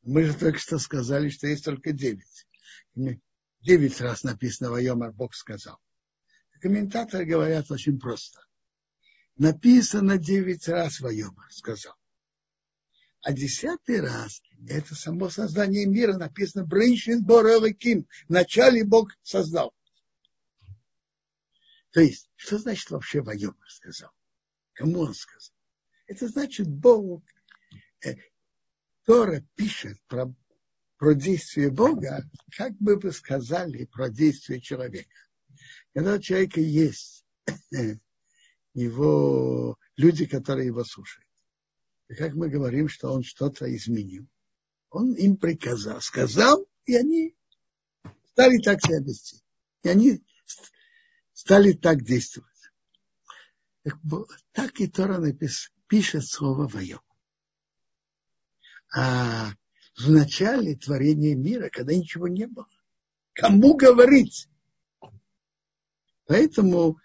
Мы 0.03 0.23
же 0.23 0.33
только 0.33 0.57
что 0.57 0.79
сказали, 0.79 1.29
что 1.29 1.47
есть 1.47 1.65
только 1.65 1.91
девять. 1.91 2.47
Девять 3.61 4.01
раз 4.01 4.23
написано 4.23 4.71
Вайомар 4.71 5.11
Бог 5.11 5.33
сказал. 5.33 5.79
Комментаторы 6.61 7.25
говорят 7.25 7.69
очень 7.71 7.99
просто. 7.99 8.41
Написано 9.37 10.17
девять 10.17 10.67
раз 10.67 10.99
Вайомар 10.99 11.51
сказал. 11.51 11.95
А 13.21 13.33
десятый 13.33 14.01
раз 14.01 14.41
это 14.67 14.93
само 14.95 15.29
создание 15.29 15.85
мира 15.87 16.13
написано 16.13 16.65
Брейшин 16.65 17.23
Борелаким. 17.23 18.07
Вначале 18.27 18.83
Бог 18.83 19.11
создал. 19.23 19.73
То 21.91 22.01
есть, 22.01 22.29
что 22.35 22.57
значит 22.59 22.89
вообще 22.91 23.21
Вайомар 23.21 23.69
сказал? 23.69 24.11
Кому 24.73 24.99
он 24.99 25.13
сказал? 25.13 25.55
Это 26.07 26.27
значит, 26.27 26.67
Бог, 26.67 27.23
э, 28.05 28.15
Тора 29.05 29.41
пишет 29.55 29.99
про, 30.07 30.33
про 30.97 31.13
действие 31.13 31.71
Бога, 31.71 32.23
как 32.55 32.73
бы 32.77 32.97
вы 32.97 33.11
сказали 33.11 33.85
про 33.85 34.09
действие 34.09 34.61
человека. 34.61 35.09
Когда 35.93 36.15
у 36.15 36.19
человека 36.19 36.59
есть 36.59 37.25
его 38.73 39.77
люди, 39.97 40.25
которые 40.25 40.67
его 40.67 40.83
слушают. 40.83 41.27
И 42.07 42.15
как 42.15 42.33
мы 42.33 42.49
говорим, 42.49 42.87
что 42.87 43.11
он 43.11 43.23
что-то 43.23 43.73
изменил. 43.75 44.27
Он 44.89 45.13
им 45.15 45.37
приказал, 45.37 46.01
сказал, 46.01 46.65
и 46.85 46.95
они 46.95 47.35
стали 48.31 48.59
так 48.59 48.81
себя 48.81 48.99
вести. 48.99 49.41
И 49.83 49.89
они 49.89 50.23
стали 51.33 51.73
так 51.73 52.03
действовать. 52.03 52.51
Так 54.51 54.79
и 54.79 54.87
Тора 54.87 55.19
напис, 55.19 55.71
пишет 55.87 56.25
слово 56.25 56.67
«воем». 56.67 57.01
А 58.95 59.53
в 59.97 60.09
начале 60.09 60.75
творения 60.75 61.35
мира, 61.35 61.69
когда 61.69 61.93
ничего 61.93 62.27
не 62.27 62.47
было, 62.47 62.67
кому 63.33 63.75
говорить? 63.75 64.49
Поэтому, 66.27 66.97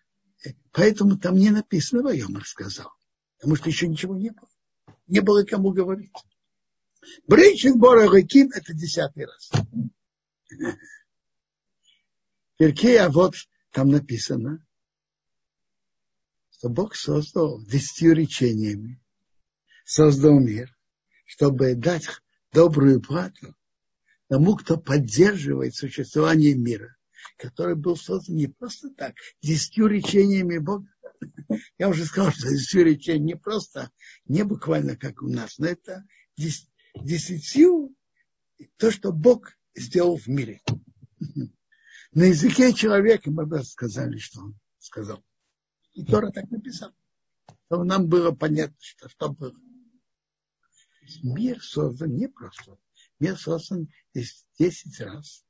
поэтому 0.72 1.18
там 1.18 1.36
не 1.36 1.50
написано 1.50 2.02
«воем» 2.02 2.36
рассказал. 2.36 2.92
Потому 3.36 3.56
что 3.56 3.68
еще 3.68 3.86
ничего 3.86 4.16
не 4.16 4.30
было. 4.30 4.48
Не 5.06 5.20
было 5.20 5.44
кому 5.44 5.72
говорить. 5.72 6.12
Брейчин 7.26 7.78
Бора 7.78 8.04
Реким– 8.14 8.50
это 8.54 8.74
десятый 8.74 9.26
раз. 9.26 9.50
Перкея, 12.58 13.08
вот 13.08 13.34
там 13.70 13.90
написано, 13.90 14.66
что 16.50 16.68
Бог 16.68 16.94
создал 16.94 17.62
десятью 17.62 18.14
речениями, 18.14 19.00
создал 19.84 20.38
мир, 20.38 20.76
чтобы 21.24 21.74
дать 21.74 22.06
добрую 22.52 23.00
плату 23.00 23.54
тому, 24.28 24.56
кто 24.56 24.76
поддерживает 24.76 25.74
существование 25.74 26.54
мира, 26.54 26.96
который 27.36 27.74
был 27.74 27.96
создан 27.96 28.36
не 28.36 28.46
просто 28.46 28.90
так, 28.90 29.14
десятью 29.42 29.86
речениями 29.86 30.58
Бога. 30.58 30.88
Я 31.78 31.88
уже 31.88 32.04
сказал, 32.04 32.30
что 32.32 32.48
десятью 32.48 32.84
речениями 32.84 33.26
не 33.26 33.36
просто, 33.36 33.90
не 34.26 34.44
буквально 34.44 34.96
как 34.96 35.22
у 35.22 35.28
нас, 35.28 35.58
но 35.58 35.66
это 35.66 36.04
десятью 36.94 37.94
то, 38.76 38.90
что 38.90 39.12
Бог 39.12 39.52
сделал 39.74 40.16
в 40.16 40.26
мире. 40.26 40.60
На 42.12 42.24
языке 42.24 42.72
человека 42.72 43.30
мы 43.30 43.46
бы 43.46 43.62
сказали, 43.62 44.18
что 44.18 44.40
он 44.40 44.58
сказал. 44.78 45.24
И 45.92 46.04
Тора 46.04 46.30
так 46.30 46.50
написал. 46.50 46.92
Чтобы 47.66 47.84
нам 47.84 48.08
было 48.08 48.32
понятно, 48.32 48.76
что, 48.80 49.08
что 49.08 49.28
было. 49.28 49.54
Мир 51.22 51.62
создан 51.62 52.16
не 52.16 52.28
просто. 52.28 52.78
Мир 53.18 53.38
создан 53.38 53.88
10 54.14 55.00
раз. 55.00 55.44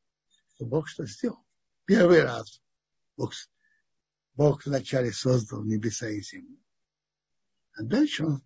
Что 0.54 0.66
Бог 0.66 0.88
что 0.88 1.06
сделал? 1.06 1.44
Первый 1.84 2.22
раз 2.22 2.60
Бог, 3.16 3.32
Бог 4.34 4.64
вначале 4.64 5.12
создал 5.12 5.64
небеса 5.64 6.08
и 6.08 6.22
землю. 6.22 6.58
А 7.74 7.82
дальше 7.82 8.24
он 8.24 8.42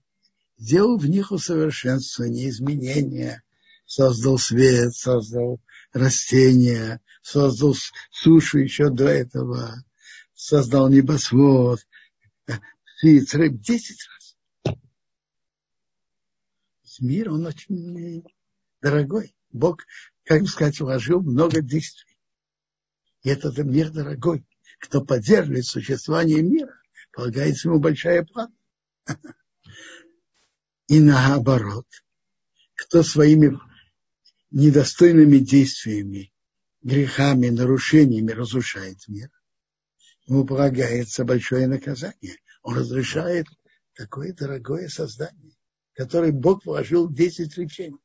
сделал 0.57 0.99
в 0.99 1.07
них 1.07 1.31
усовершенствование, 1.31 2.49
изменения, 2.49 3.43
создал 3.87 4.39
свет, 4.39 4.95
создал 4.95 5.61
растения, 5.93 7.01
создал 7.23 7.77
сушу 8.11 8.59
еще 8.59 8.91
до 8.91 9.09
этого, 9.09 9.85
создал 10.35 10.89
небосвод, 10.89 11.87
птиц, 12.99 13.35
рыб, 13.35 13.61
десять 13.61 14.01
раз. 14.09 14.24
Мир, 17.01 17.31
он 17.31 17.47
очень 17.47 18.25
дорогой. 18.81 19.35
Бог, 19.51 19.83
как 20.25 20.43
бы 20.43 20.47
сказать, 20.47 20.81
вложил 20.81 21.21
много 21.23 21.61
действий. 21.61 22.19
И 23.23 23.31
этот 23.31 23.57
мир 23.59 23.91
дорогой. 23.91 24.47
Кто 24.81 25.03
поддерживает 25.03 25.65
существование 25.65 26.43
мира, 26.43 26.75
полагается 27.13 27.69
ему 27.69 27.81
большая 27.81 28.25
плата. 28.25 28.53
И 30.89 31.01
наоборот, 31.01 31.87
кто 32.75 33.03
своими 33.03 33.59
недостойными 34.51 35.39
действиями, 35.39 36.33
грехами, 36.83 37.49
нарушениями 37.49 38.33
разрушает 38.33 38.99
мир, 39.09 39.31
ему 40.27 40.45
полагается 40.45 41.25
большое 41.25 41.67
наказание. 41.67 42.37
Он 42.63 42.77
разрешает 42.77 43.47
такое 43.95 44.35
дорогое 44.35 44.89
создание, 44.89 45.57
которое 45.95 46.33
Бог 46.33 46.65
вложил 46.65 47.09
в 47.09 47.15
10 47.15 47.57
речений. 47.57 47.99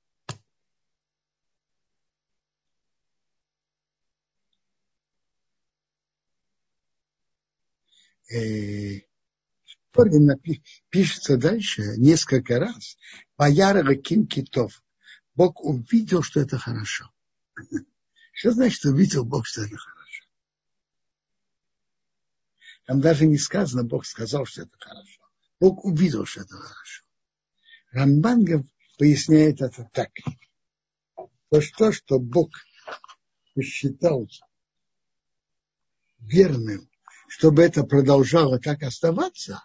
Э, 8.32 9.02
пишется 10.90 11.38
дальше 11.38 11.98
несколько 11.98 12.60
раз. 12.60 12.98
Бояра 13.38 13.96
Ким 13.96 14.28
Китов 14.28 14.84
Бог 15.36 15.64
увидел, 15.64 16.22
что 16.22 16.40
это 16.40 16.58
хорошо. 16.58 17.12
Что 18.34 18.52
значит 18.52 18.86
увидел 18.86 19.26
Бог, 19.26 19.46
что 19.46 19.64
это 19.64 19.76
хорошо? 19.76 20.24
Там 22.86 23.02
даже 23.02 23.26
не 23.26 23.38
сказано, 23.38 23.84
Бог 23.84 24.06
сказал, 24.06 24.46
что 24.46 24.62
это 24.62 24.78
хорошо. 24.80 25.22
Бог 25.60 25.84
увидел, 25.84 26.26
что 26.26 26.42
это 26.42 26.56
хорошо. 26.56 27.04
Рамбангов 27.92 28.66
поясняет 28.98 29.62
это 29.62 29.90
так. 29.94 30.12
То, 31.50 31.62
что, 31.62 31.92
что 31.92 32.20
Бог 32.20 32.52
посчитал 33.56 34.28
верным, 36.20 36.90
чтобы 37.28 37.64
это 37.64 37.84
продолжало 37.84 38.60
так 38.60 38.84
оставаться, 38.84 39.64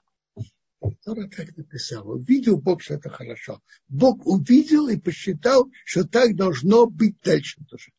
Тора 1.02 1.28
так 1.28 1.56
написала. 1.56 2.14
Увидел 2.14 2.60
Бог, 2.60 2.82
что 2.82 2.94
это 2.94 3.08
хорошо. 3.08 3.62
Бог 3.88 4.26
увидел 4.26 4.88
и 4.88 4.96
посчитал, 4.96 5.70
что 5.84 6.04
так 6.04 6.36
должно 6.36 6.86
быть 6.86 7.20
дальше 7.20 7.64
тоже. 7.68 7.92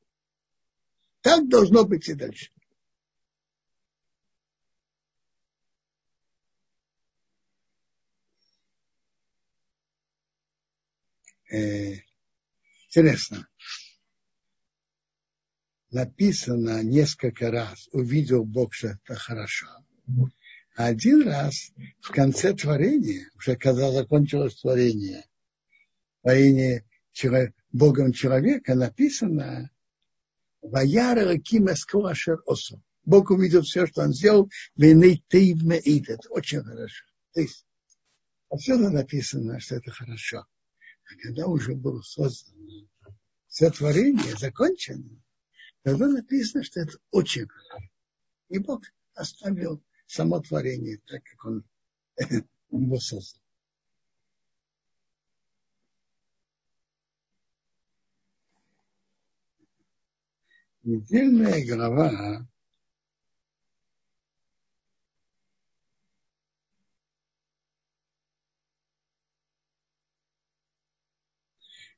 Так 1.22 1.48
должно 1.50 1.86
быть 1.86 2.08
и 2.10 2.14
дальше. 2.14 2.52
Э, 11.52 11.96
интересно. 12.88 13.48
Написано 15.92 16.84
несколько 16.84 17.52
раз, 17.52 17.88
увидел 17.92 18.44
Бог, 18.44 18.74
что 18.74 18.90
это 18.90 19.16
хорошо. 19.16 19.68
Один 20.76 21.28
раз 21.28 21.72
в 22.02 22.12
конце 22.12 22.54
творения, 22.54 23.30
уже 23.38 23.56
когда 23.56 23.92
закончилось 23.92 24.60
творение, 24.60 25.26
творение 26.22 26.84
Богом 27.72 28.12
человека, 28.12 28.76
написано 28.76 29.70
«Ваяра 30.62 31.38
кимескова 31.38 32.14
шер 32.14 32.42
осо». 32.46 32.82
Бог 33.06 33.30
увидел 33.30 33.62
все, 33.62 33.86
что 33.86 34.02
он 34.02 34.14
сделал, 34.14 34.50
вины 34.76 35.22
тейвме 35.30 35.78
Это 35.78 36.30
очень 36.30 36.64
хорошо. 36.64 37.06
То 37.34 37.42
есть, 37.42 37.66
отсюда 38.50 38.90
написано, 38.90 39.60
что 39.60 39.76
это 39.76 39.92
хорошо. 39.92 40.46
А 41.06 41.16
когда 41.22 41.48
уже 41.48 41.76
было 41.76 42.02
создано 42.02 42.88
все 43.48 43.70
творение, 43.70 44.36
закончено, 44.38 45.22
тогда 45.84 46.08
написано, 46.08 46.64
что 46.64 46.82
это 46.82 46.98
очень 47.12 47.48
хорошо. 47.48 47.90
И 48.50 48.58
Бог 48.60 48.84
оставил 49.14 49.82
само 50.08 50.42
творение, 50.42 51.00
так 51.06 51.24
как 51.24 51.46
он 51.46 51.64
его 52.72 53.00
создал. 53.00 53.42
Недельная 60.84 61.66
глава 61.66 62.48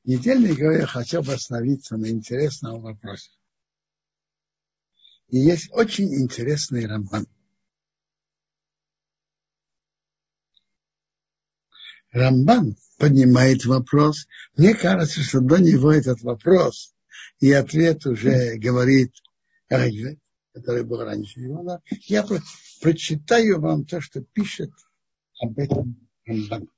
Недельной 0.04 0.54
главе 0.54 0.80
я 0.80 0.86
хотел 0.86 1.22
бы 1.22 1.34
остановиться 1.34 1.96
на 1.96 2.08
интересном 2.08 2.80
вопросе. 2.80 3.30
И 5.28 5.38
есть 5.38 5.68
очень 5.72 6.14
интересный 6.14 6.86
роман. 6.86 7.26
Рамбан 12.10 12.76
поднимает 12.96 13.66
вопрос. 13.66 14.26
Мне 14.56 14.74
кажется, 14.74 15.20
что 15.20 15.40
до 15.40 15.58
него 15.58 15.92
этот 15.92 16.22
вопрос 16.22 16.94
и 17.40 17.52
ответ 17.52 18.06
уже 18.06 18.56
говорит 18.56 19.12
Райве, 19.68 20.18
который 20.54 20.84
был 20.84 21.02
раньше 21.02 21.40
его. 21.40 21.80
Я 22.06 22.26
прочитаю 22.80 23.60
вам 23.60 23.84
то, 23.84 24.00
что 24.00 24.22
пишет 24.22 24.70
об 25.40 25.58
этом 25.58 26.08
Рамбан. 26.24 26.68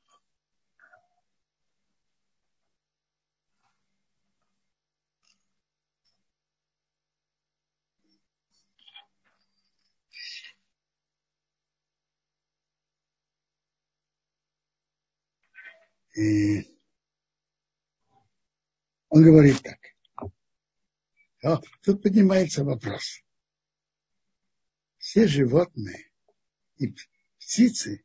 И 16.20 16.68
он 19.08 19.24
говорит 19.24 19.62
так. 19.62 19.78
А 21.42 21.58
тут 21.82 22.02
поднимается 22.02 22.62
вопрос. 22.62 23.22
Все 24.98 25.26
животные 25.26 26.10
и 26.76 26.94
птицы 27.38 28.04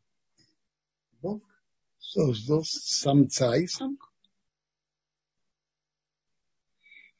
Бог 1.20 1.43
создал 1.99 2.63
самца 2.63 3.57
и 3.57 3.68
самку. 3.68 4.07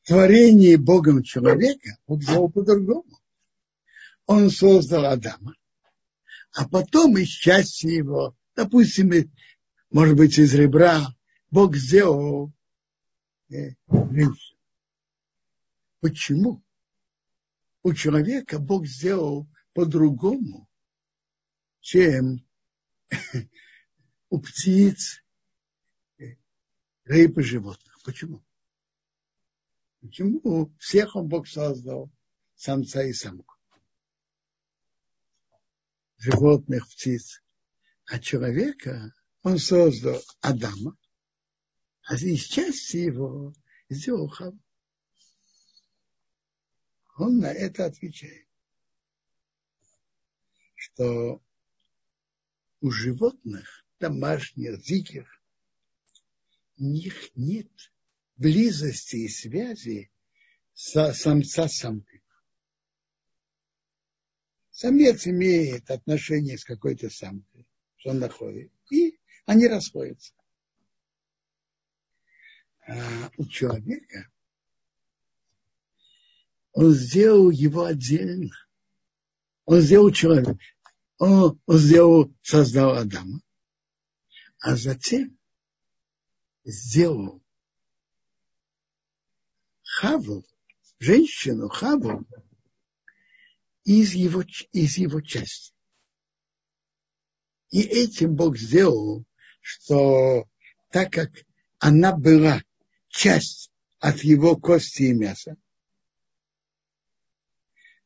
Творение 0.04 0.78
Богом 0.78 1.24
человека 1.24 1.98
Бог 2.08 2.24
сделал 2.24 2.50
по-другому. 2.50 3.20
Он 4.28 4.50
создал 4.50 5.04
Адама, 5.08 5.56
а 6.54 6.70
потом 6.70 7.18
из 7.18 7.28
части 7.28 7.88
его, 7.88 8.38
допустим, 8.56 9.12
может 9.96 10.18
быть, 10.18 10.38
из 10.38 10.54
ребра, 10.54 11.16
Бог 11.52 11.78
сделал 11.78 12.52
э, 13.48 13.76
женщину. 13.88 14.60
Почему? 16.02 16.62
У 17.82 17.94
человека 17.94 18.60
Бог 18.60 18.88
сделал 18.88 19.48
по-другому, 19.72 20.68
чем 21.80 22.46
у 24.30 24.42
птиц, 24.42 25.24
э, 26.18 26.36
рыб 27.06 27.38
и 27.38 27.44
животных. 27.44 27.98
Почему? 28.04 28.44
Почему 30.02 30.76
всех 30.78 31.16
он 31.16 31.30
Бог 31.30 31.48
создал 31.48 32.12
самца 32.56 33.02
и 33.02 33.14
самку? 33.14 33.56
Животных, 36.18 36.86
птиц. 36.90 37.42
А 38.08 38.20
человека 38.20 39.14
он 39.46 39.60
создал 39.60 40.20
Адама, 40.42 40.98
а 42.02 42.16
из 42.16 42.46
части 42.46 42.98
его 42.98 43.54
сделал 43.90 44.28
Хаву. 44.28 44.60
Он 47.18 47.38
на 47.38 47.54
это 47.54 47.86
отвечает, 47.86 48.48
что 50.74 51.44
у 52.82 52.90
животных, 52.90 53.86
домашних, 54.00 54.82
диких, 54.82 55.28
у 56.78 56.84
них 56.84 57.30
нет 57.36 57.70
близости 58.38 59.18
и 59.18 59.30
связи 59.30 60.12
с 60.74 61.14
самца 61.14 61.68
с 61.68 61.78
самкой. 61.78 62.24
Самец 64.72 65.28
имеет 65.28 65.92
отношение 65.92 66.58
с 66.58 66.66
какой-то 66.66 67.12
самкой, 67.12 67.68
что 67.98 68.10
он 68.10 68.18
находит, 68.18 68.72
и 68.90 69.15
они 69.46 69.68
расходятся. 69.68 70.34
А 72.88 73.32
у 73.38 73.46
человека 73.46 74.30
он 76.76 76.92
сделал 76.92 77.50
его 77.50 77.86
отдельно. 77.86 78.52
Он 79.64 79.80
сделал 79.80 80.12
человека. 80.12 80.58
Он, 81.18 81.60
он 81.66 81.78
сделал, 81.78 82.34
создал 82.42 82.96
Адама. 82.96 83.40
А 84.60 84.76
затем 84.76 85.38
сделал 86.66 87.42
Хаву, 89.84 90.44
женщину 91.00 91.70
Хаву, 91.70 92.26
из 93.86 94.14
его, 94.14 94.44
из 94.74 94.98
его 94.98 95.22
части. 95.22 95.74
И 97.70 97.82
этим 97.82 98.36
Бог 98.36 98.58
сделал, 98.58 99.24
что 99.66 100.48
так 100.92 101.12
как 101.12 101.32
она 101.80 102.16
была 102.16 102.62
часть 103.10 103.72
от 103.98 104.20
его 104.20 104.56
кости 104.56 105.04
и 105.04 105.14
мяса, 105.14 105.58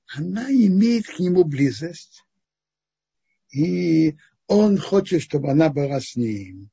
она 0.08 0.50
имеет 0.50 1.06
к 1.06 1.20
нему 1.20 1.44
близость, 1.44 2.24
и 3.52 4.16
он 4.48 4.78
хочет, 4.78 5.22
чтобы 5.22 5.52
она 5.52 5.70
была 5.70 6.00
с 6.00 6.16
ним. 6.16 6.72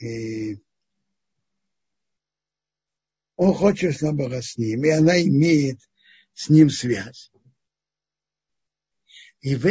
И 0.00 0.58
он 3.36 3.54
хочет, 3.54 3.94
чтобы 3.94 4.24
она 4.24 4.24
была 4.24 4.42
с 4.42 4.58
ним, 4.58 4.84
и 4.84 4.88
она 4.88 5.22
имеет 5.22 5.78
с 6.34 6.48
ним 6.48 6.68
связь. 6.68 7.30
И, 9.40 9.54
в, 9.54 9.66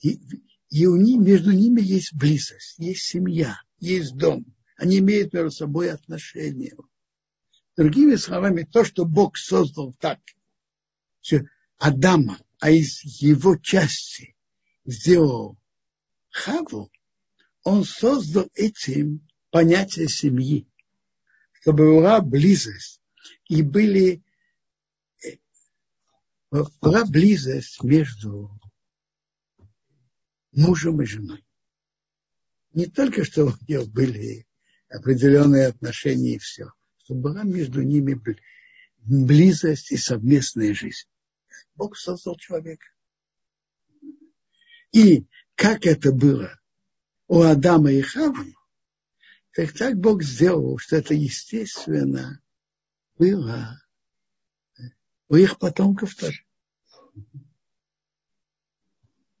и, 0.00 0.20
и 0.74 0.86
у 0.86 0.96
них, 0.96 1.20
между 1.20 1.52
ними 1.52 1.80
есть 1.80 2.12
близость, 2.12 2.74
есть 2.78 3.02
семья, 3.02 3.60
есть 3.78 4.16
дом. 4.16 4.44
Они 4.76 4.98
имеют 4.98 5.32
между 5.32 5.52
собой 5.52 5.88
отношения. 5.88 6.74
Другими 7.76 8.16
словами, 8.16 8.64
то, 8.64 8.82
что 8.82 9.04
Бог 9.04 9.36
создал 9.36 9.94
так, 10.00 10.18
что 11.20 11.44
Адама, 11.78 12.40
а 12.58 12.72
из 12.72 13.04
его 13.04 13.56
части 13.56 14.34
сделал 14.84 15.56
Хаву, 16.30 16.90
он 17.62 17.84
создал 17.84 18.50
этим 18.54 19.28
понятие 19.50 20.08
семьи, 20.08 20.66
чтобы 21.60 21.94
была 21.94 22.20
близость 22.20 23.00
и 23.48 23.62
были 23.62 24.24
была 26.50 27.04
близость 27.04 27.80
между 27.84 28.50
мужем 30.54 31.02
и 31.02 31.06
женой. 31.06 31.44
Не 32.72 32.86
только, 32.86 33.24
что 33.24 33.46
у 33.46 33.52
них 33.68 33.88
были 33.88 34.46
определенные 34.88 35.66
отношения 35.66 36.34
и 36.34 36.38
все, 36.38 36.72
чтобы 36.98 37.22
была 37.22 37.42
между 37.42 37.82
ними 37.82 38.20
близость 38.98 39.92
и 39.92 39.96
совместная 39.96 40.74
жизнь. 40.74 41.08
Бог 41.74 41.96
создал 41.96 42.36
человека. 42.36 42.86
И 44.92 45.26
как 45.54 45.86
это 45.86 46.12
было 46.12 46.58
у 47.26 47.40
Адама 47.42 47.92
и 47.92 48.00
Хавы, 48.00 48.54
так 49.52 49.72
так 49.72 49.96
Бог 49.96 50.22
сделал, 50.22 50.78
что 50.78 50.96
это 50.96 51.14
естественно 51.14 52.40
было 53.18 53.80
у 55.28 55.36
их 55.36 55.58
потомков 55.58 56.14
тоже. 56.14 56.44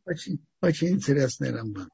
Очень, 0.04 0.44
очень 0.60 0.88
интересный 0.88 1.50
рамбан. 1.50 1.88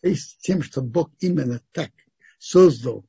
То 0.00 0.08
есть 0.08 0.38
тем, 0.40 0.62
что 0.62 0.82
Бог 0.82 1.10
именно 1.20 1.60
так 1.72 1.90
создал 2.38 3.08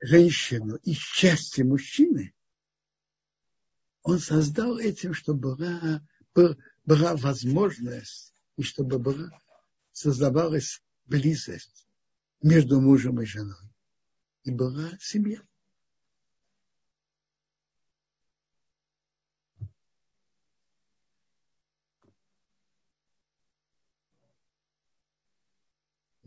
женщину 0.00 0.76
из 0.76 0.98
части 0.98 1.62
мужчины, 1.62 2.34
он 4.02 4.18
создал 4.18 4.78
этим, 4.78 5.14
чтобы 5.14 5.56
была, 5.56 6.06
была 6.84 7.16
возможность 7.16 8.34
и 8.56 8.62
чтобы 8.62 8.98
была, 8.98 9.30
создавалась 9.92 10.82
близость 11.06 11.86
между 12.42 12.80
мужем 12.80 13.20
и 13.22 13.24
женой. 13.24 13.70
И 14.44 14.50
была 14.50 14.90
семья. 15.00 15.42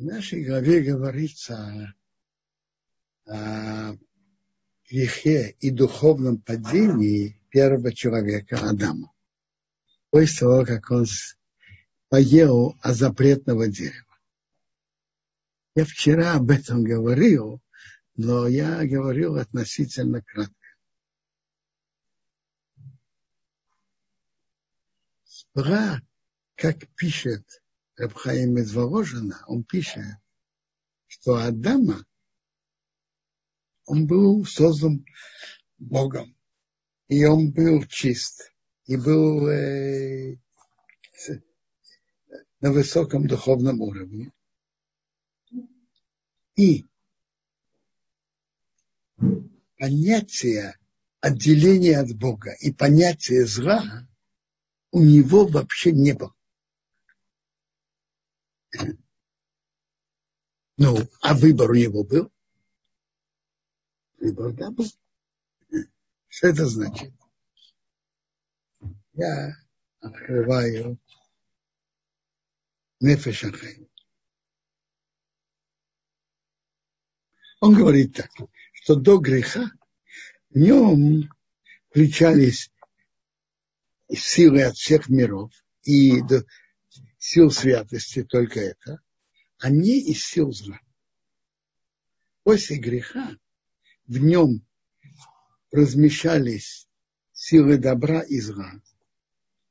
В 0.03 0.05
нашей 0.05 0.43
главе 0.43 0.81
говорится 0.81 1.95
о 3.25 3.95
грехе 4.89 5.55
и 5.61 5.71
духовном 5.71 6.41
падении 6.41 7.41
первого 7.49 7.93
человека 7.93 8.57
Адама. 8.69 9.13
После 10.09 10.39
того, 10.39 10.65
как 10.65 10.91
он 10.91 11.05
поел 12.09 12.77
от 12.81 12.97
запретного 12.97 13.69
дерева. 13.69 14.19
Я 15.73 15.85
вчера 15.85 16.33
об 16.33 16.51
этом 16.51 16.83
говорил, 16.83 17.61
но 18.17 18.45
я 18.49 18.85
говорил 18.85 19.37
относительно 19.37 20.21
кратко. 20.21 20.67
Спра, 25.23 26.01
как 26.55 26.89
пишет 26.97 27.62
Рабхаим 27.95 28.57
из 28.57 28.73
Воложина, 28.73 29.43
он 29.47 29.63
пишет, 29.63 30.03
что 31.07 31.35
Адама, 31.35 32.05
он 33.85 34.07
был 34.07 34.45
создан 34.45 35.05
Богом, 35.77 36.35
и 37.07 37.23
он 37.25 37.51
был 37.51 37.83
чист, 37.85 38.51
и 38.85 38.97
был 38.97 39.47
э, 39.47 40.37
на 42.61 42.71
высоком 42.71 43.27
духовном 43.27 43.81
уровне. 43.81 44.31
И 46.55 46.85
понятие 49.77 50.77
отделения 51.19 51.99
от 51.99 52.15
Бога 52.17 52.53
и 52.59 52.71
понятие 52.71 53.45
зла, 53.45 54.07
у 54.91 55.01
него 55.01 55.45
вообще 55.45 55.91
не 55.91 56.13
было. 56.13 56.33
Ну, 60.77 60.97
а 61.21 61.35
выбор 61.35 61.69
у 61.69 61.75
него 61.75 62.03
был? 62.03 62.31
Выбор, 64.17 64.53
да, 64.53 64.71
был. 64.71 64.85
Что 66.27 66.47
это 66.47 66.65
значит? 66.65 67.13
Я 69.13 69.55
открываю 69.99 70.97
Нефешахай. 72.99 73.87
Он 77.59 77.75
говорит 77.75 78.15
так, 78.15 78.31
что 78.73 78.95
до 78.95 79.19
греха 79.19 79.69
в 80.49 80.57
нем 80.57 81.29
включались 81.89 82.71
силы 84.09 84.63
от 84.63 84.75
всех 84.75 85.07
миров 85.07 85.51
и 85.83 86.19
сил 87.23 87.51
святости 87.51 88.21
только 88.21 88.59
это, 88.59 88.99
а 89.57 89.69
не 89.69 89.97
из 90.11 90.25
сил 90.25 90.51
зла. 90.51 90.77
После 92.43 92.75
греха 92.75 93.37
в 94.07 94.17
нем 94.17 94.67
размещались 95.71 96.89
силы 97.31 97.77
добра 97.77 98.19
и 98.23 98.41
зла. 98.41 98.73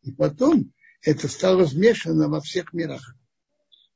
И 0.00 0.12
потом 0.12 0.72
это 1.02 1.28
стало 1.28 1.66
вмешано 1.66 2.30
во 2.30 2.40
всех 2.40 2.72
мирах. 2.72 3.14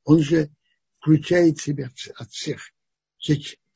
Он 0.05 0.21
же 0.21 0.51
включает 0.99 1.59
себя 1.59 1.91
от 2.17 2.31
всех, 2.31 2.75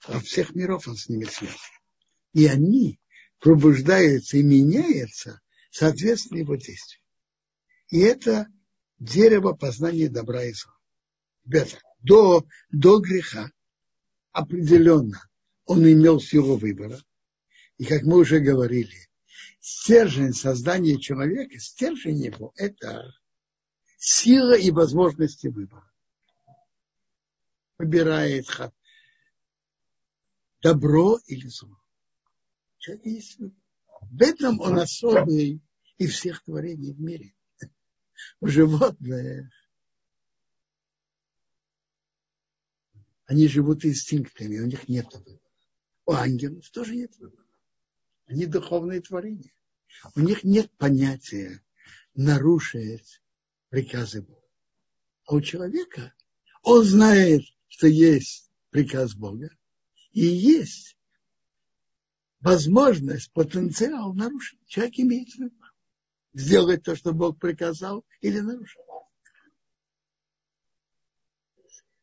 от 0.03 0.25
всех 0.27 0.55
миров 0.55 0.89
он 0.89 0.97
с 0.97 1.09
ними 1.09 1.25
связан. 1.25 1.57
И 2.35 2.45
они 2.45 3.01
пробуждаются 3.39 4.37
и 4.37 4.43
меняются 4.43 5.41
соответственно 5.71 6.41
его 6.41 6.57
действию. 6.57 7.03
И 7.89 8.01
это 8.01 8.47
дерево 9.01 9.55
познания 9.55 10.09
добра 10.09 10.45
и 10.45 10.53
зла. 10.53 10.77
Ребята, 11.45 11.81
до, 12.01 12.47
до 12.71 13.01
греха 13.01 13.51
определенно 14.33 15.21
он 15.65 15.85
имел 15.85 16.21
силу 16.21 16.57
выбора. 16.57 17.03
И 17.79 17.85
как 17.85 18.03
мы 18.03 18.19
уже 18.19 18.41
говорили, 18.41 19.09
стержень 19.61 20.35
создания 20.35 20.99
человека, 20.99 21.59
стержень 21.59 22.23
его– 22.25 22.53
это 22.57 23.15
сила 23.97 24.57
и 24.57 24.71
возможности 24.71 25.49
выбора. 25.49 25.91
Выбирает 27.79 28.47
добро 30.61 31.19
или 31.27 31.49
зло. 31.49 31.81
Человек 32.79 33.07
есть. 33.07 33.39
В 34.03 34.23
этом 34.23 34.61
он 34.61 34.79
особый 34.79 35.63
и 35.97 36.07
всех 36.07 36.43
творений 36.45 36.93
в 36.93 37.01
мире. 37.01 37.35
У 38.41 38.49
животных 38.49 39.51
они 43.27 43.47
живут 43.47 43.85
инстинктами, 43.85 44.59
у 44.59 44.67
них 44.67 44.89
нет 44.89 45.07
выбора. 45.15 45.39
У 46.07 46.13
ангелов 46.13 46.69
тоже 46.71 46.97
нет 46.97 47.17
выбора. 47.19 47.47
Они 48.27 48.47
духовные 48.47 49.01
творения. 49.01 49.53
У 50.17 50.21
них 50.21 50.43
нет 50.43 50.71
понятия 50.79 51.63
нарушить 52.15 53.23
приказы 53.69 54.23
Бога. 54.23 54.43
А 55.27 55.35
у 55.35 55.41
человека 55.41 56.13
он 56.63 56.85
знает, 56.85 57.43
что 57.69 57.87
есть 57.87 58.51
приказ 58.71 59.15
Бога, 59.15 59.51
и 60.13 60.23
есть 60.25 60.97
возможность, 62.41 63.33
потенциал 63.33 64.13
нарушить. 64.13 64.59
Человек 64.67 64.99
имеет 64.99 65.35
выбор. 65.37 65.60
Сделать 66.33 66.85
то, 66.85 66.95
что 66.95 67.13
Бог 67.13 67.39
приказал, 67.39 68.05
или 68.21 68.41
нарушить. 68.41 68.81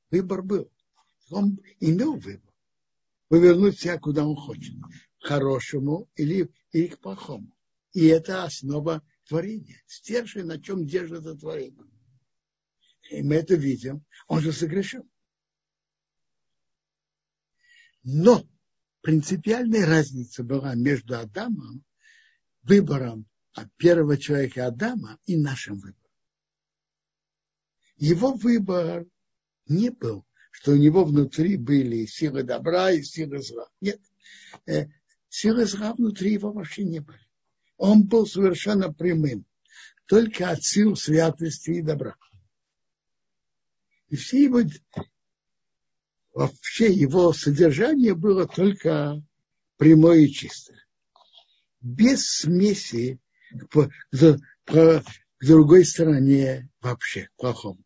Выбор 0.10 0.42
был. 0.42 0.72
Он 1.30 1.60
имел 1.80 2.16
выбор. 2.16 2.54
Повернуть 3.28 3.80
себя, 3.80 4.00
куда 4.00 4.26
он 4.26 4.36
хочет. 4.36 4.74
К 5.20 5.28
хорошему 5.28 6.10
или, 6.16 6.50
или 6.72 6.88
к 6.88 7.00
плохому. 7.00 7.52
И 7.94 8.06
это 8.06 8.44
основа 8.44 9.02
творения. 9.28 9.82
Стержень, 9.86 10.46
на 10.46 10.62
чем 10.62 10.86
держится 10.86 11.36
творение. 11.36 11.84
И 13.10 13.22
мы 13.22 13.36
это 13.36 13.56
видим. 13.56 14.06
Он 14.28 14.42
же 14.42 14.52
согрешил. 14.52 15.10
Но 18.04 18.48
принципиальная 19.02 19.86
разница 19.86 20.44
была 20.44 20.76
между 20.76 21.18
Адамом, 21.18 21.84
выбором 22.64 23.26
первого 23.78 24.18
человека 24.18 24.68
Адама 24.68 25.18
и 25.26 25.38
нашим 25.38 25.76
выбором. 25.76 25.96
Его 27.98 28.34
выбор 28.34 29.06
не 29.68 29.90
был, 29.90 30.26
что 30.52 30.72
у 30.72 30.76
него 30.76 31.04
внутри 31.04 31.58
были 31.58 32.06
силы 32.06 32.44
добра 32.44 32.92
и 32.92 33.02
силы 33.02 33.42
зла. 33.42 33.68
Нет, 33.82 34.00
э, 34.66 34.88
силы 35.30 35.66
зла 35.66 35.94
внутри 35.94 36.34
его 36.34 36.52
вообще 36.52 36.84
не 36.84 37.00
были. 37.00 37.20
Он 37.78 38.04
был 38.04 38.26
совершенно 38.26 38.92
прямым, 38.92 39.46
только 40.06 40.50
от 40.50 40.64
сил 40.64 40.96
святости 40.96 41.72
и 41.72 41.82
добра. 41.82 42.16
И 44.10 44.16
все 44.16 44.44
его 44.44 44.62
вообще 46.34 46.94
его 46.94 47.34
содержание 47.34 48.14
было 48.14 48.48
только 48.48 49.22
прямое 49.78 50.20
и 50.20 50.32
чистое. 50.32 50.86
Без 51.82 52.28
смеси 52.28 53.20
к, 53.52 53.90
к, 54.66 55.04
к 55.38 55.46
другой 55.46 55.86
стороне 55.86 56.70
вообще, 56.82 57.28
к 57.28 57.42
плохому. 57.42 57.84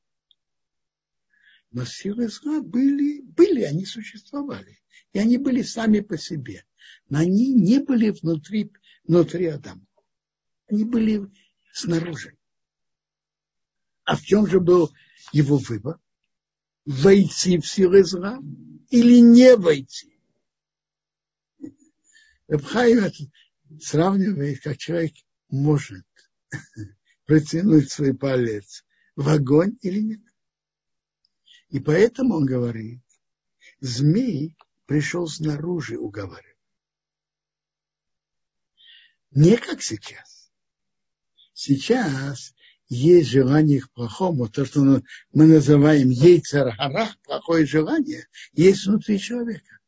Но 1.71 1.85
силы 1.85 2.27
зла 2.27 2.61
были, 2.61 3.21
были, 3.21 3.63
они 3.63 3.85
существовали. 3.85 4.79
И 5.13 5.19
они 5.19 5.37
были 5.37 5.61
сами 5.61 6.01
по 6.01 6.17
себе. 6.17 6.65
Но 7.09 7.19
они 7.19 7.53
не 7.53 7.79
были 7.79 8.09
внутри, 8.09 8.71
внутри 9.03 9.47
Адама. 9.47 9.85
Они 10.67 10.83
были 10.83 11.29
снаружи. 11.73 12.37
А 14.03 14.15
в 14.15 14.21
чем 14.21 14.47
же 14.47 14.59
был 14.59 14.91
его 15.31 15.57
выбор? 15.57 15.99
войти 16.85 17.57
в 17.59 17.67
силы 17.67 18.03
зла 18.03 18.39
или 18.89 19.19
не 19.19 19.55
войти. 19.55 20.19
Рабхайм 22.47 23.11
сравнивает, 23.79 24.61
как 24.61 24.77
человек 24.77 25.13
может 25.51 26.05
протянуть 27.25 27.91
свой 27.91 28.15
палец 28.15 28.83
в 29.15 29.29
огонь 29.29 29.77
или 29.81 29.99
нет. 29.99 30.21
И 31.69 31.79
поэтому 31.79 32.35
он 32.35 32.45
говорит, 32.45 33.01
змей 33.79 34.55
пришел 34.85 35.27
снаружи 35.27 35.97
уговаривать. 35.97 36.51
Не 39.31 39.55
как 39.57 39.81
сейчас. 39.81 40.51
Сейчас 41.53 42.53
есть 42.89 43.29
желание 43.29 43.79
к 43.79 43.89
плохому, 43.91 44.49
то, 44.49 44.65
что 44.65 44.81
мы 44.81 45.45
называем 45.45 46.09
ейцер 46.09 46.75
харах, 46.75 47.17
плохое 47.21 47.65
желание, 47.65 48.27
есть 48.51 48.85
внутри 48.85 49.17
человека. 49.17 49.79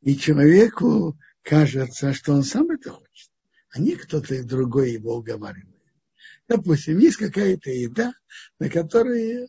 И 0.00 0.16
человеку 0.16 1.18
кажется, 1.42 2.14
что 2.14 2.32
он 2.32 2.42
сам 2.42 2.70
это 2.70 2.92
хочет, 2.92 3.30
а 3.70 3.80
не 3.80 3.96
кто-то 3.96 4.42
другой 4.44 4.92
его 4.92 5.16
уговаривает. 5.16 5.76
Допустим, 6.48 6.98
есть 6.98 7.18
какая-то 7.18 7.70
еда, 7.70 8.12
на 8.58 8.70
которой 8.70 9.48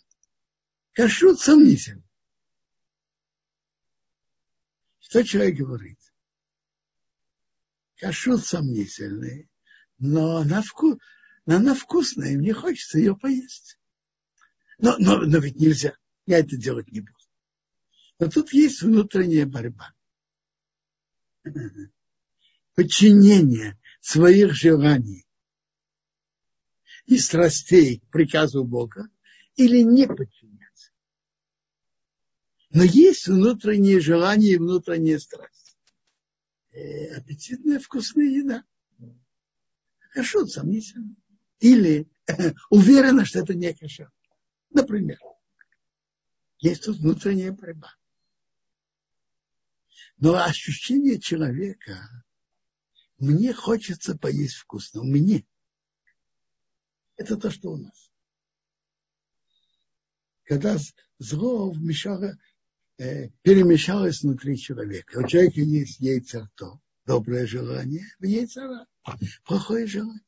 кашрут 0.93 1.39
сомнительно. 1.39 2.03
Что 4.99 5.23
человек 5.23 5.57
говорит? 5.57 5.99
Кашрут 7.95 8.45
сомнительный, 8.45 9.49
но 9.97 10.43
на 10.43 10.61
вкус, 10.61 10.97
но 11.45 11.55
она 11.55 11.73
вкусная, 11.73 12.33
и 12.33 12.37
мне 12.37 12.53
хочется 12.53 12.99
ее 12.99 13.15
поесть. 13.15 13.79
Но, 14.77 14.97
но, 14.99 15.17
но 15.21 15.39
ведь 15.39 15.55
нельзя, 15.55 15.97
я 16.25 16.39
это 16.39 16.57
делать 16.57 16.91
не 16.91 17.01
буду. 17.01 17.13
Но 18.19 18.27
тут 18.27 18.53
есть 18.53 18.81
внутренняя 18.81 19.45
борьба. 19.45 19.93
Подчинение 22.75 23.78
своих 23.99 24.53
желаний 24.53 25.25
и 27.05 27.17
страстей 27.17 28.01
приказу 28.11 28.63
Бога 28.63 29.09
или 29.55 29.81
не 29.81 30.07
подчиняться. 30.07 30.91
Но 32.69 32.83
есть 32.83 33.27
внутреннее 33.27 33.99
желание 33.99 34.53
и 34.53 34.57
внутренняя 34.57 35.17
страсть. 35.19 35.77
Э, 36.71 37.15
аппетитная 37.17 37.79
вкусная 37.79 38.25
еда. 38.25 38.63
Хорошо, 40.11 40.45
сомнительно 40.45 41.15
или 41.59 42.07
уверена, 42.69 43.25
что 43.25 43.39
это 43.39 43.53
не 43.53 43.73
кошер. 43.73 44.11
Например, 44.71 45.19
есть 46.59 46.85
тут 46.85 46.97
внутренняя 46.97 47.51
борьба. 47.51 47.93
Но 50.17 50.35
ощущение 50.35 51.19
человека, 51.19 52.25
мне 53.19 53.53
хочется 53.53 54.17
поесть 54.17 54.55
вкусно, 54.55 55.03
мне. 55.03 55.45
Это 57.17 57.35
то, 57.37 57.51
что 57.51 57.71
у 57.71 57.77
нас. 57.77 58.11
Когда 60.43 60.77
зло 61.19 61.69
вмешало, 61.69 62.37
э, 62.97 63.29
перемешалось 63.41 64.23
внутри 64.23 64.57
человека. 64.57 65.19
У 65.19 65.27
человека 65.27 65.59
есть 65.59 65.99
яйцер 65.99 66.49
то, 66.55 66.79
доброе 67.05 67.45
желание, 67.45 68.05
яйцера, 68.19 68.87
плохое 69.45 69.85
желание. 69.85 70.23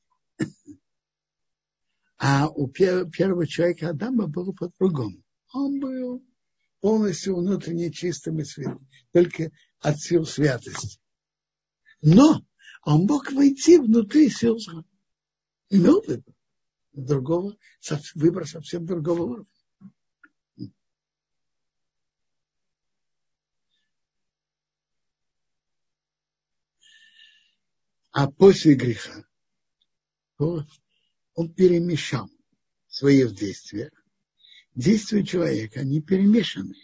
А 2.17 2.49
у 2.49 2.67
первого 2.67 3.47
человека 3.47 3.89
Адама 3.89 4.27
было 4.27 4.51
по-другому. 4.51 5.23
Он 5.53 5.79
был 5.79 6.23
полностью 6.81 7.37
внутренне 7.37 7.91
чистым 7.91 8.39
и 8.39 8.43
святым, 8.43 8.87
только 9.11 9.49
от 9.79 9.99
сил 9.99 10.25
святости. 10.25 10.99
Но 12.01 12.45
он 12.83 13.05
мог 13.05 13.31
войти 13.31 13.77
внутри 13.77 14.29
сил 14.29 14.57
зла. 14.59 14.83
Имел 15.69 16.01
выбор. 16.01 16.33
Другого, 16.93 17.57
выбор 18.15 18.47
совсем 18.47 18.85
другого 18.85 19.21
уровня. 19.21 19.47
А 28.11 28.29
после 28.29 28.73
греха 28.75 29.25
он 30.37 31.53
перемешал 31.53 32.29
свои 32.87 33.25
действия. 33.31 33.89
Действия 34.75 35.23
человека, 35.23 35.81
они 35.81 36.01
перемешаны. 36.01 36.75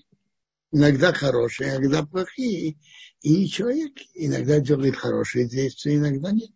Иногда 0.72 1.14
хорошие, 1.14 1.72
иногда 1.72 2.06
плохие. 2.06 2.78
И 3.22 3.48
человек 3.48 3.94
иногда 4.14 4.60
делает 4.60 4.96
хорошие 4.96 5.48
действия, 5.48 5.96
иногда 5.96 6.32
нет. 6.32 6.52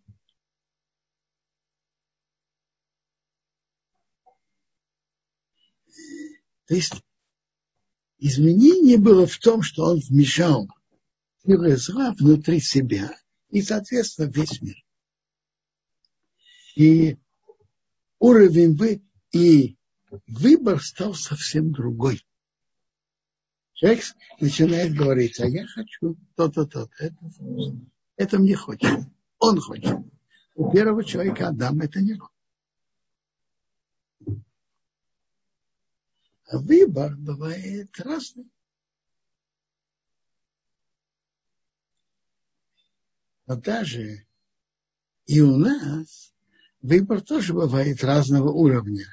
То 6.68 6.76
есть 6.76 6.94
изменение 8.18 8.98
было 8.98 9.28
в 9.28 9.38
том, 9.40 9.62
что 9.62 9.84
он 9.84 10.00
вмешал 10.00 10.70
силы 11.44 11.76
зла 11.76 12.14
внутри 12.18 12.60
себя 12.60 13.18
и, 13.50 13.62
соответственно, 13.62 14.32
весь 14.32 14.62
мир. 14.62 14.76
И 16.76 17.18
уровень 18.20 18.78
бы 18.78 19.02
и 19.32 19.78
выбор 20.28 20.82
стал 20.82 21.14
совсем 21.14 21.72
другой. 21.72 22.26
Человек 23.82 24.03
начинает 24.40 24.94
говорить, 24.94 25.40
а 25.40 25.48
я 25.48 25.66
хочу 25.66 26.16
то-то, 26.36 26.68
то-то. 26.68 26.91
Это, 26.99 27.16
это 28.16 28.38
мне 28.38 28.56
хочет. 28.56 29.08
Он 29.40 29.60
хочет. 29.60 29.98
У 30.53 30.72
первого 30.72 31.03
человека 31.03 31.48
Адам 31.48 31.82
это 31.82 31.99
не 31.99 32.14
он. 32.14 32.30
А 36.45 36.60
выбор 36.60 37.16
бывает 37.18 37.99
разный. 37.99 38.52
Но 43.48 43.56
даже 43.56 44.28
и 45.26 45.41
у 45.41 45.58
нас 45.58 46.36
выбор 46.84 47.22
тоже 47.22 47.56
бывает 47.56 48.03
разного 48.03 48.52
уровня. 48.52 49.08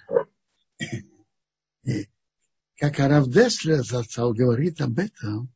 Как 2.79 3.01
Арав 3.01 3.29
Деслер 3.29 3.85
зацал 3.85 4.33
говорит 4.33 4.81
об 4.81 4.99
этом, 5.01 5.53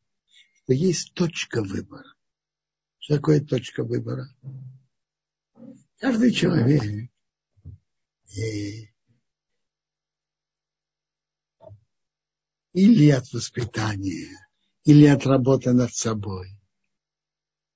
что 0.63 0.73
есть 0.73 1.13
точка 1.13 1.63
выбора. 1.63 2.13
Что 2.99 3.15
такое 3.15 3.39
точка 3.39 3.83
выбора? 3.83 4.27
Каждый 5.99 6.33
человек 6.33 7.09
и, 8.35 8.89
или 12.73 13.09
от 13.09 13.31
воспитания, 13.31 14.27
или 14.83 15.05
от 15.05 15.25
работы 15.25 15.71
над 15.71 15.95
собой, 15.95 16.49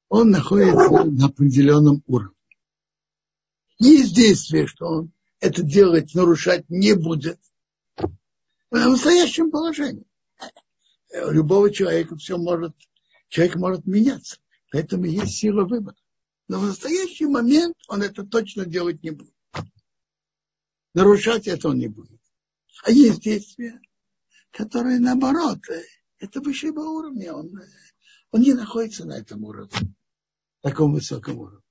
он 0.10 0.30
находится 0.30 1.06
на 1.06 1.28
определенном 1.28 2.04
уровне. 2.06 2.36
Есть 3.80 4.14
действие, 4.14 4.68
что 4.68 4.88
он 4.88 5.12
это 5.40 5.64
делать, 5.64 6.14
нарушать 6.16 6.70
не 6.70 6.96
будет. 6.96 7.40
В 8.70 8.76
настоящем 8.76 9.50
положении. 9.50 10.06
У 11.14 11.32
любого 11.32 11.72
человека 11.72 12.18
все 12.18 12.38
может, 12.38 12.76
человек 13.30 13.56
может 13.56 13.86
меняться. 13.86 14.38
Поэтому 14.72 15.06
есть 15.06 15.38
сила 15.38 15.64
выбора. 15.64 15.96
Но 16.48 16.60
в 16.60 16.66
настоящий 16.66 17.26
момент 17.26 17.76
он 17.88 18.02
это 18.02 18.26
точно 18.26 18.66
делать 18.66 19.02
не 19.04 19.12
будет. 19.12 19.34
Нарушать 20.94 21.48
это 21.48 21.70
он 21.70 21.78
не 21.78 21.88
будет. 21.88 22.20
А 22.84 22.92
есть 22.92 23.22
действия, 23.22 23.80
которые 24.52 25.00
наоборот, 25.00 25.60
это 26.20 26.42
высшего 26.42 26.82
уровня. 26.82 27.34
Он, 27.34 27.62
он 28.32 28.42
не 28.42 28.54
находится 28.54 29.06
на 29.06 29.18
этом 29.18 29.44
уровне, 29.44 29.96
таком 30.62 30.94
высоком 30.94 31.40
уровне. 31.40 31.64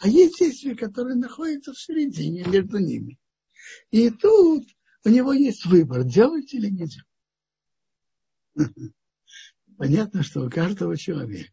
А 0.00 0.08
есть 0.08 0.38
действия, 0.38 0.74
которые 0.74 1.16
находятся 1.16 1.72
в 1.72 1.80
середине 1.80 2.44
между 2.44 2.78
ними. 2.78 3.18
И 3.90 4.10
тут 4.10 4.64
у 5.06 5.08
него 5.08 5.32
есть 5.32 5.64
выбор, 5.66 6.02
делать 6.02 6.52
или 6.52 6.68
не 6.68 6.88
делать. 8.56 8.74
Понятно, 9.78 10.24
что 10.24 10.44
у 10.44 10.50
каждого 10.50 10.96
человека 10.96 11.52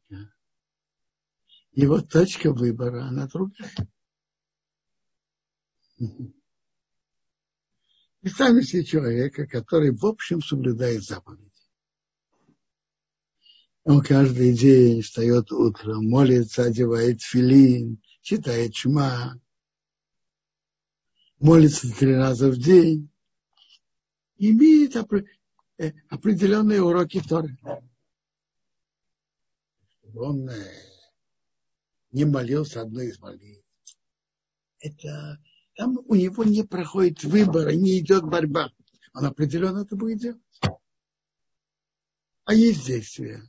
его 1.73 2.01
точка 2.01 2.51
выбора, 2.51 3.03
она 3.05 3.27
другая. 3.27 3.69
Представьте 8.21 8.63
себе 8.63 8.85
человека, 8.85 9.45
который 9.45 9.95
в 9.95 10.03
общем 10.03 10.41
соблюдает 10.41 11.03
заповеди. 11.03 11.51
Он 13.83 14.01
каждый 14.01 14.57
день 14.57 15.03
встает 15.03 15.51
утром, 15.51 16.09
молится, 16.09 16.63
одевает 16.63 17.21
филин, 17.21 18.01
читает 18.21 18.73
чма, 18.73 19.39
молится 21.37 21.95
три 21.95 22.15
раза 22.15 22.49
в 22.49 22.57
день, 22.57 23.12
имеет 24.37 24.95
э, 24.95 25.93
определенные 26.09 26.81
уроки 26.81 27.21
Торы. 27.27 27.57
Он 30.15 30.49
э, 30.49 30.71
не 32.11 32.25
молился 32.25 32.81
одной 32.81 33.07
из 33.07 33.19
молитв. 33.19 33.65
Это 34.79 35.41
там 35.75 35.97
у 36.07 36.15
него 36.15 36.43
не 36.43 36.63
проходит 36.63 37.23
выбора, 37.23 37.71
не 37.71 37.99
идет 37.99 38.23
борьба. 38.23 38.71
Он 39.13 39.25
определенно 39.25 39.79
это 39.83 39.95
будет 39.95 40.19
делать. 40.19 40.41
А 42.45 42.53
есть 42.53 42.85
действия, 42.85 43.41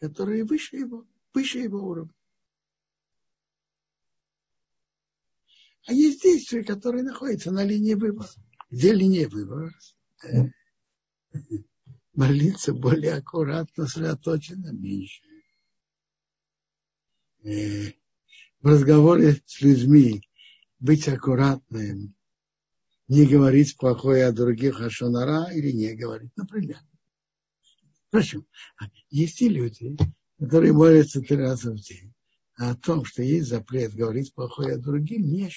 которые 0.00 0.44
выше 0.44 0.76
его, 0.76 1.06
выше 1.32 1.58
его 1.58 1.78
уровня. 1.78 2.14
А 5.86 5.92
есть 5.92 6.22
действия, 6.22 6.62
которые 6.62 7.02
находятся 7.02 7.50
на 7.50 7.64
линии 7.64 7.94
выбора. 7.94 8.28
Где 8.70 8.92
линия 8.92 9.26
выбора? 9.26 9.72
Молиться 12.14 12.72
более 12.72 13.14
аккуратно, 13.14 13.86
сосредоточенно, 13.86 14.72
меньше. 14.72 15.22
Э, 17.44 17.92
в 18.60 18.66
разговоре 18.66 19.40
с 19.46 19.60
людьми 19.60 20.22
быть 20.80 21.06
аккуратным, 21.06 22.14
не 23.06 23.26
говорить 23.26 23.76
плохое 23.76 24.26
о 24.26 24.32
других, 24.32 24.80
о 24.80 24.90
шонара 24.90 25.50
или 25.52 25.70
не 25.70 25.94
говорить, 25.94 26.36
например. 26.36 26.80
Впрочем, 28.08 28.46
есть 29.10 29.40
и 29.40 29.48
люди, 29.48 29.96
которые 30.38 30.72
молятся 30.72 31.20
три 31.20 31.36
раза 31.36 31.70
в 31.72 31.76
день 31.76 32.12
а 32.58 32.72
о 32.72 32.74
том, 32.74 33.04
что 33.04 33.22
есть 33.22 33.48
запрет 33.48 33.94
говорить 33.94 34.34
плохое 34.34 34.74
о 34.74 34.78
других, 34.78 35.20
не 35.20 35.48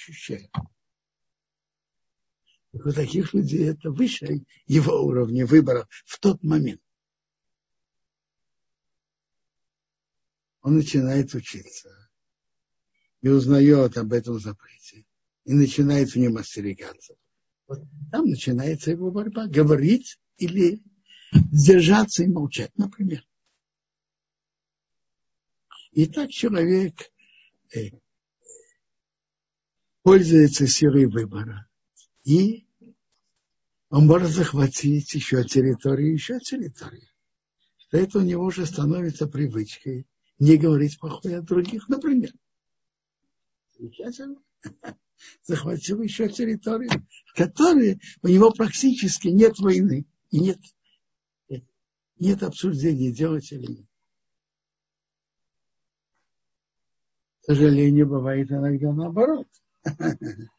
У 2.72 2.90
таких 2.90 3.34
людей 3.34 3.68
это 3.68 3.90
выше 3.90 4.44
его 4.66 5.04
уровня 5.04 5.46
выбора 5.46 5.86
в 6.06 6.18
тот 6.18 6.42
момент. 6.42 6.80
Он 10.62 10.76
начинает 10.76 11.34
учиться 11.34 12.10
и 13.20 13.28
узнает 13.28 13.98
об 13.98 14.12
этом 14.12 14.38
запрете. 14.38 15.04
И 15.44 15.52
начинает 15.54 16.10
в 16.10 16.16
нем 16.16 16.36
остерегаться. 16.36 17.14
Вот 17.66 17.80
там 18.10 18.26
начинается 18.26 18.92
его 18.92 19.10
борьба. 19.10 19.48
Говорить 19.48 20.18
или 20.38 20.82
сдержаться 21.50 22.22
и 22.22 22.28
молчать, 22.28 22.76
например. 22.78 23.26
И 25.90 26.06
так 26.06 26.30
человек 26.30 27.12
э, 27.74 27.90
пользуется 30.02 30.66
силой 30.66 31.06
выбора. 31.06 31.68
И 32.24 32.66
он 33.90 34.06
может 34.06 34.30
захватить 34.30 35.12
еще 35.14 35.44
территорию, 35.44 36.12
еще 36.12 36.38
территорию. 36.38 37.08
Что 37.78 37.98
это 37.98 38.18
у 38.18 38.22
него 38.22 38.44
уже 38.44 38.64
становится 38.66 39.26
привычкой 39.26 40.06
не 40.38 40.56
говорить 40.56 40.98
плохое 40.98 41.38
о 41.38 41.42
других, 41.42 41.88
например. 41.88 42.32
Замечательно. 43.78 44.36
захватил 45.42 46.02
еще 46.02 46.28
территорию, 46.28 46.90
в 47.26 47.36
которой 47.36 48.00
у 48.22 48.28
него 48.28 48.50
практически 48.50 49.28
нет 49.28 49.58
войны 49.58 50.06
и 50.30 50.40
нет, 50.40 50.58
нет 52.18 52.42
обсуждения, 52.42 53.12
делать 53.12 53.50
или 53.52 53.66
нет. 53.66 53.86
К 57.42 57.46
сожалению, 57.46 58.06
бывает 58.06 58.50
иногда 58.50 58.92
наоборот. 58.92 59.48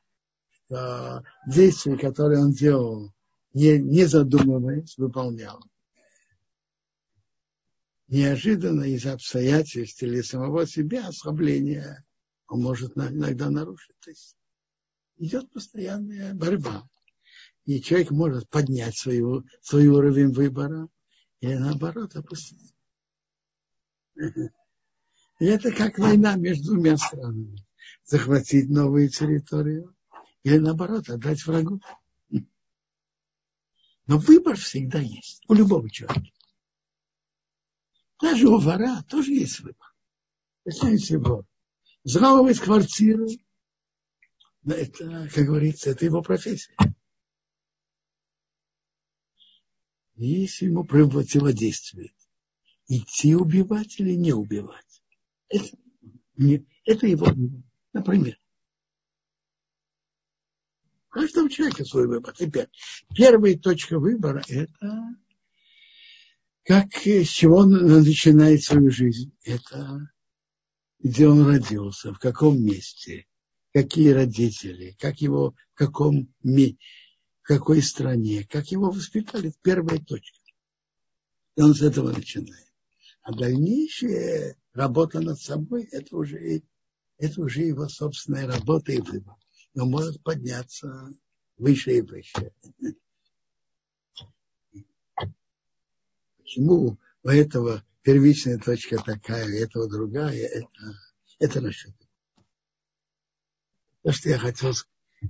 Действия, 1.48 1.98
которые 1.98 2.41
он 2.41 2.52
делал, 2.52 3.14
не, 3.54 3.80
не 3.80 4.06
задумываясь, 4.06 4.98
выполнял 4.98 5.64
неожиданно 8.14 8.84
из-за 8.84 9.14
обстоятельств 9.14 10.04
или 10.04 10.22
самого 10.22 10.68
себя 10.68 11.08
ослабления 11.08 12.06
он 12.48 12.62
может 12.62 12.95
иногда 12.95 13.50
нарушить. 13.50 13.95
То 14.02 14.12
есть 14.12 14.38
идет 15.18 15.52
постоянная 15.52 16.34
борьба. 16.36 16.88
И 17.66 17.82
человек 17.82 18.12
может 18.12 18.48
поднять 18.50 18.95
свою, 18.95 19.45
свой 19.62 19.88
уровень 19.88 20.32
выбора 20.32 20.88
или 21.40 21.56
наоборот 21.56 22.16
опустить. 22.16 22.76
И 25.40 25.45
это 25.45 25.72
как 25.72 25.98
война 25.98 26.36
между 26.36 26.74
двумя 26.74 26.98
странами. 26.98 27.66
Захватить 28.06 28.70
новую 28.70 29.10
территорию 29.10 29.95
или 30.44 30.57
наоборот 30.57 31.10
отдать 31.10 31.45
врагу. 31.45 31.82
Но 34.06 34.18
выбор 34.18 34.57
всегда 34.57 34.99
есть 34.99 35.44
у 35.48 35.53
любого 35.53 35.90
человека. 35.90 36.30
Даже 38.22 38.48
у 38.48 38.57
вора 38.57 39.02
тоже 39.03 39.32
есть 39.32 39.61
выбор. 39.61 39.95
Представьте 40.64 41.18
вор. 41.18 41.45
Взламывать 42.03 42.60
квартиру, 42.60 43.28
это, 44.65 45.30
как 45.34 45.45
говорится, 45.45 45.90
это 45.90 46.06
его 46.06 46.22
профессия. 46.22 46.76
Если 50.15 50.65
ему 50.65 50.84
противодействует, 50.84 52.14
идти 52.88 53.36
убивать 53.36 53.99
или 53.99 54.14
не 54.14 54.34
убивать, 54.34 55.02
это, 55.48 55.78
не, 56.36 56.65
это 56.86 57.07
его. 57.07 57.28
Например, 57.94 58.38
у 61.14 61.19
каждого 61.19 61.49
человека 61.49 61.85
свой 61.85 62.07
выбор. 62.07 62.34
Теперь, 62.35 62.68
первая 63.15 63.57
точка 63.57 63.99
выбора– 63.99 64.44
это 64.48 65.15
как, 66.64 66.95
с 66.95 67.27
чего 67.27 67.57
он 67.57 67.72
начинает 67.72 68.64
свою 68.64 68.90
жизнь? 68.90 69.31
Это 69.44 70.11
где 70.99 71.27
он 71.27 71.45
родился, 71.45 72.14
в 72.14 72.19
каком 72.19 72.64
месте, 72.64 73.27
какие 73.73 74.10
родители, 74.10 74.95
как 74.99 75.19
его, 75.22 75.53
в 75.73 75.77
каком 75.77 76.34
в 76.41 76.77
какой 77.41 77.81
стране, 77.81 78.48
как 78.49 78.69
его 78.72 78.90
воспитали. 78.90 79.49
Это 79.49 79.57
первая 79.61 79.99
точка. 79.99 80.38
И 81.57 81.61
он 81.61 81.76
с 81.76 81.81
этого 81.81 82.11
начинает. 82.11 82.72
А 83.22 83.34
дальнейшая 83.34 84.56
работа 84.72 85.19
над 85.19 85.40
собой, 85.40 85.84
это 85.91 86.15
уже, 86.15 86.64
это 87.18 87.41
уже 87.41 87.64
его 87.64 87.88
собственная 87.90 88.48
работа 88.48 88.94
и 88.94 89.02
выбор. 89.02 89.35
Он 89.76 89.90
может 89.90 90.22
подняться 90.24 91.14
выше 91.58 91.98
и 91.98 92.02
выше. 92.02 92.52
Почему 96.38 96.98
у 97.24 97.28
этого 97.28 97.84
первичная 98.04 98.58
точка 98.60 98.98
такая, 98.98 99.45
у 99.45 99.50
этого 99.50 99.90
другая, 99.90 100.45
это, 100.45 100.98
это 101.40 101.62
насчет. 101.62 101.94
То, 104.04 104.12
что 104.12 104.30
я 104.30 104.38
хотел 104.38 104.74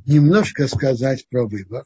немножко 0.05 0.67
сказать 0.67 1.27
про 1.29 1.47
выбор. 1.47 1.85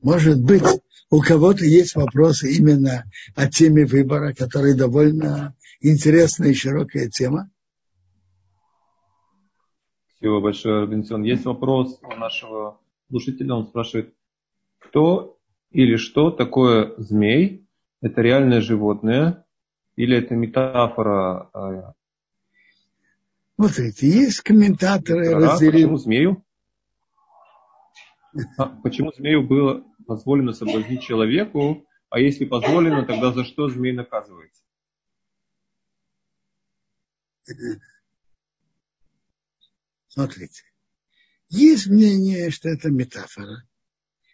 Может 0.00 0.40
быть, 0.40 0.64
у 1.10 1.20
кого-то 1.20 1.64
есть 1.64 1.94
вопросы 1.94 2.52
именно 2.52 3.04
о 3.34 3.50
теме 3.50 3.84
выбора, 3.84 4.32
которая 4.32 4.74
довольно 4.74 5.56
интересная 5.80 6.50
и 6.50 6.54
широкая 6.54 7.08
тема. 7.08 7.50
Спасибо 10.18 10.40
большое, 10.40 10.80
Робинсон. 10.80 11.22
Есть 11.22 11.44
вопрос 11.44 12.00
у 12.02 12.16
нашего 12.16 12.80
слушателя. 13.08 13.54
Он 13.54 13.68
спрашивает, 13.68 14.12
кто 14.80 15.38
или 15.70 15.94
что 15.94 16.32
такое 16.32 16.92
змей 16.96 17.68
это 18.00 18.20
реальное 18.20 18.60
животное 18.60 19.46
или 19.94 20.16
это 20.16 20.34
метафора? 20.34 21.50
А, 21.52 21.94
Смотрите, 23.54 24.08
есть 24.08 24.40
комментаторы 24.40 25.34
а, 25.34 25.38
разделили... 25.38 25.84
Почему 25.84 25.96
змею? 25.98 26.44
А, 28.56 28.66
почему 28.82 29.12
змею 29.12 29.46
было 29.46 29.84
позволено 30.04 30.52
соблазнить 30.52 31.02
человеку, 31.02 31.86
а 32.10 32.18
если 32.18 32.44
позволено, 32.44 33.04
тогда 33.04 33.30
за 33.30 33.44
что 33.44 33.68
змей 33.68 33.92
наказывается? 33.92 34.64
Смотрите, 40.08 40.62
есть 41.48 41.86
мнение, 41.86 42.50
что 42.50 42.68
это 42.68 42.90
метафора, 42.90 43.64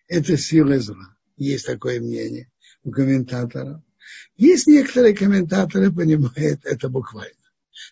это 0.09 0.37
сила 0.37 0.79
зла. 0.81 1.17
Есть 1.37 1.67
такое 1.67 2.01
мнение 2.01 2.51
у 2.85 2.91
комментаторов. 2.91 3.83
Есть 4.37 4.67
некоторые 4.67 5.17
комментаторы 5.17 5.93
понимают 5.93 6.65
это 6.65 6.89
буквально. 6.89 7.35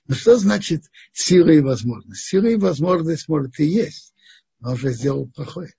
Но 0.07 0.15
что 0.15 0.39
значит 0.39 0.85
сила 1.13 1.51
и 1.51 1.61
возможность? 1.61 2.23
Сила 2.23 2.47
и 2.47 2.57
возможность 2.57 3.29
может 3.29 3.59
и 3.59 3.65
есть, 3.65 4.15
но 4.61 4.71
он 4.71 4.75
уже 4.75 4.93
сделал 4.93 5.27
плохое. 5.29 5.75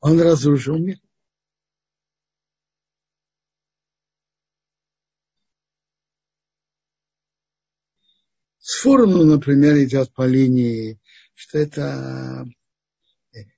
Он 0.00 0.20
разрушил 0.20 0.78
мир. 0.78 0.98
С 8.76 8.84
например, 8.84 9.82
идет 9.82 10.12
по 10.12 10.26
линии, 10.26 11.00
что 11.34 11.56
это, 11.58 12.46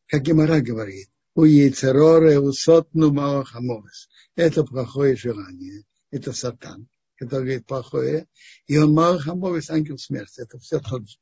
как 0.07 0.23
Гемора 0.23 0.61
говорит, 0.61 1.11
у 1.35 1.43
Яйцероре, 1.43 2.39
у 2.39 2.53
Сотну 2.53 3.13
Маохамовес. 3.13 4.09
Это 4.37 4.63
плохое 4.63 5.17
желание. 5.17 5.83
Это 6.13 6.33
сатан, 6.33 6.89
который 7.17 7.43
говорит 7.43 7.67
плохое. 7.67 8.29
И 8.69 8.79
он 8.79 8.93
Маохамовес, 8.93 9.71
ангел 9.71 9.99
смерти. 9.99 10.41
Это 10.41 10.57
все 10.61 10.79
тот 10.79 11.09
же. 11.09 11.19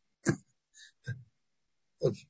тот 1.98 2.16
же. 2.16 2.26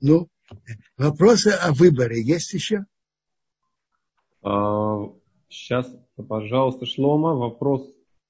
Ну, 0.00 0.28
вопросы 0.98 1.48
о 1.48 1.72
выборе 1.72 2.22
есть 2.22 2.52
еще? 2.52 2.84
Сейчас, 5.50 5.92
пожалуйста, 6.28 6.86
Шлома, 6.86 7.34
вопрос 7.34 7.82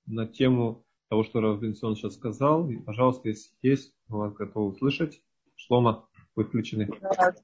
на 0.07 0.27
тему 0.27 0.85
того, 1.11 1.23
что 1.23 1.41
Равлинсон 1.41 1.95
сейчас 1.95 2.15
сказал. 2.15 2.69
И, 2.71 2.79
пожалуйста, 2.79 3.29
если 3.29 3.51
есть, 3.61 3.93
вас 4.09 4.33
готовы 4.33 4.69
услышать. 4.69 5.21
Шлома, 5.55 6.09
вы 6.35 6.45
включены. 6.45 6.89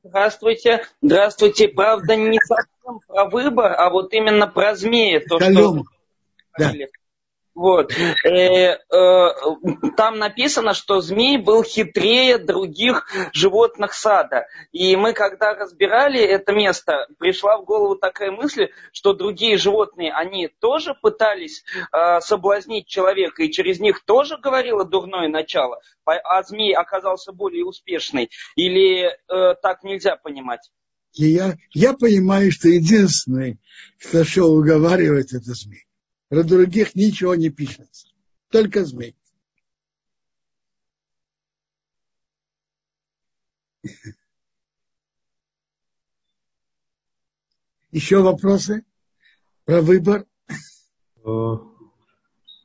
Здравствуйте. 0.03 0.81
Здравствуйте. 1.03 1.69
Правда, 1.69 2.17
не 2.17 2.41
совсем 2.41 3.01
про 3.07 3.29
выбор, 3.29 3.73
а 3.73 3.91
вот 3.91 4.15
именно 4.15 4.47
про 4.47 4.75
змеи. 4.75 5.19
То, 5.19 5.39
что... 5.39 5.85
Да. 6.59 6.73
Вот. 7.57 7.91
Э, 7.91 8.77
э, 8.77 9.29
там 9.97 10.19
написано, 10.19 10.75
что 10.75 11.01
змей 11.01 11.39
был 11.39 11.65
хитрее 11.65 12.37
других 12.37 13.09
животных 13.33 13.95
сада. 13.95 14.47
И 14.73 14.95
мы, 14.95 15.15
когда 15.15 15.55
разбирали 15.55 16.21
это 16.21 16.53
место, 16.53 17.07
пришла 17.19 17.57
в 17.57 17.65
голову 17.65 17.97
такая 17.97 18.31
мысль, 18.31 18.69
что 18.93 19.15
другие 19.15 19.57
животные, 19.57 20.13
они 20.13 20.49
тоже 20.49 20.95
пытались 21.01 21.65
э, 21.93 22.21
соблазнить 22.21 22.89
человека, 22.89 23.43
и 23.43 23.51
через 23.51 23.81
них 23.81 24.05
тоже 24.05 24.37
говорило 24.37 24.85
дурное 24.85 25.29
начало, 25.29 25.81
а 26.05 26.43
змей 26.43 26.75
оказался 26.75 27.33
более 27.33 27.65
успешный. 27.65 28.29
Или 28.55 29.07
э, 29.07 29.55
так 29.63 29.83
нельзя 29.83 30.17
понимать? 30.17 30.71
я, 31.15 31.57
я 31.73 31.95
понимаю, 31.95 32.53
что 32.53 32.69
единственный, 32.69 33.59
кто 33.99 34.25
шел 34.25 34.55
уговаривать, 34.55 35.33
это 35.33 35.55
змей. 35.55 35.86
Про 36.29 36.43
других 36.43 36.95
ничего 36.95 37.35
не 37.35 37.51
пишется. 37.51 38.09
Только 38.51 38.85
змей. 38.85 39.17
Еще 47.93 48.21
вопросы 48.21 48.85
про 49.65 49.81
выбор? 49.81 50.27
Э, 51.25 51.57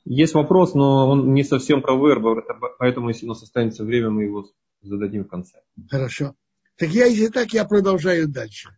есть 0.03 0.33
вопрос, 0.33 0.73
но 0.73 1.09
он 1.09 1.33
не 1.33 1.43
совсем 1.43 1.81
про 1.81 1.93
выбор, 1.93 2.43
поэтому, 2.79 3.09
если 3.09 3.25
у 3.25 3.29
нас 3.29 3.43
останется 3.43 3.83
время, 3.85 4.09
мы 4.09 4.23
его 4.23 4.49
зададим 4.81 5.23
в 5.23 5.27
конце. 5.27 5.61
Хорошо. 5.89 6.35
Так 6.75 6.89
я, 6.89 7.05
если 7.05 7.27
так, 7.27 7.53
я 7.53 7.65
продолжаю 7.65 8.27
дальше. 8.27 8.77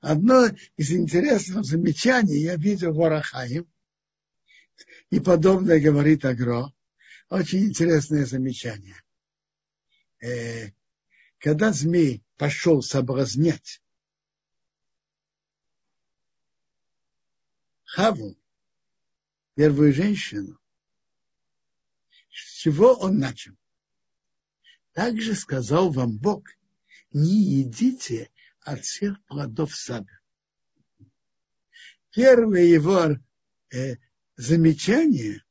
Одно 0.00 0.46
из 0.76 0.92
интересных 0.92 1.64
замечаний 1.64 2.40
я 2.40 2.56
видел 2.56 2.92
в 2.92 3.00
Арахаим, 3.02 3.66
и 5.10 5.20
подобное 5.20 5.80
говорит 5.80 6.24
Агро. 6.24 6.72
Очень 7.28 7.66
интересное 7.66 8.24
замечание. 8.24 9.02
Э, 10.20 10.70
когда 11.38 11.72
змей 11.72 12.22
пошел 12.36 12.82
соблазнять 12.82 13.82
Хаву, 17.84 18.36
первую 19.54 19.92
женщину, 19.92 20.58
с 22.30 22.58
чего 22.58 22.94
он 22.94 23.18
начал? 23.18 23.54
Также 24.92 25.34
сказал 25.34 25.90
вам 25.90 26.18
Бог, 26.18 26.44
не 27.12 27.42
едите 27.60 28.30
от 28.60 28.84
всех 28.84 29.22
плодов 29.24 29.74
сада. 29.74 30.20
Первое 32.10 32.62
его 32.62 33.16
э, 33.70 33.96
замечание, 34.36 35.42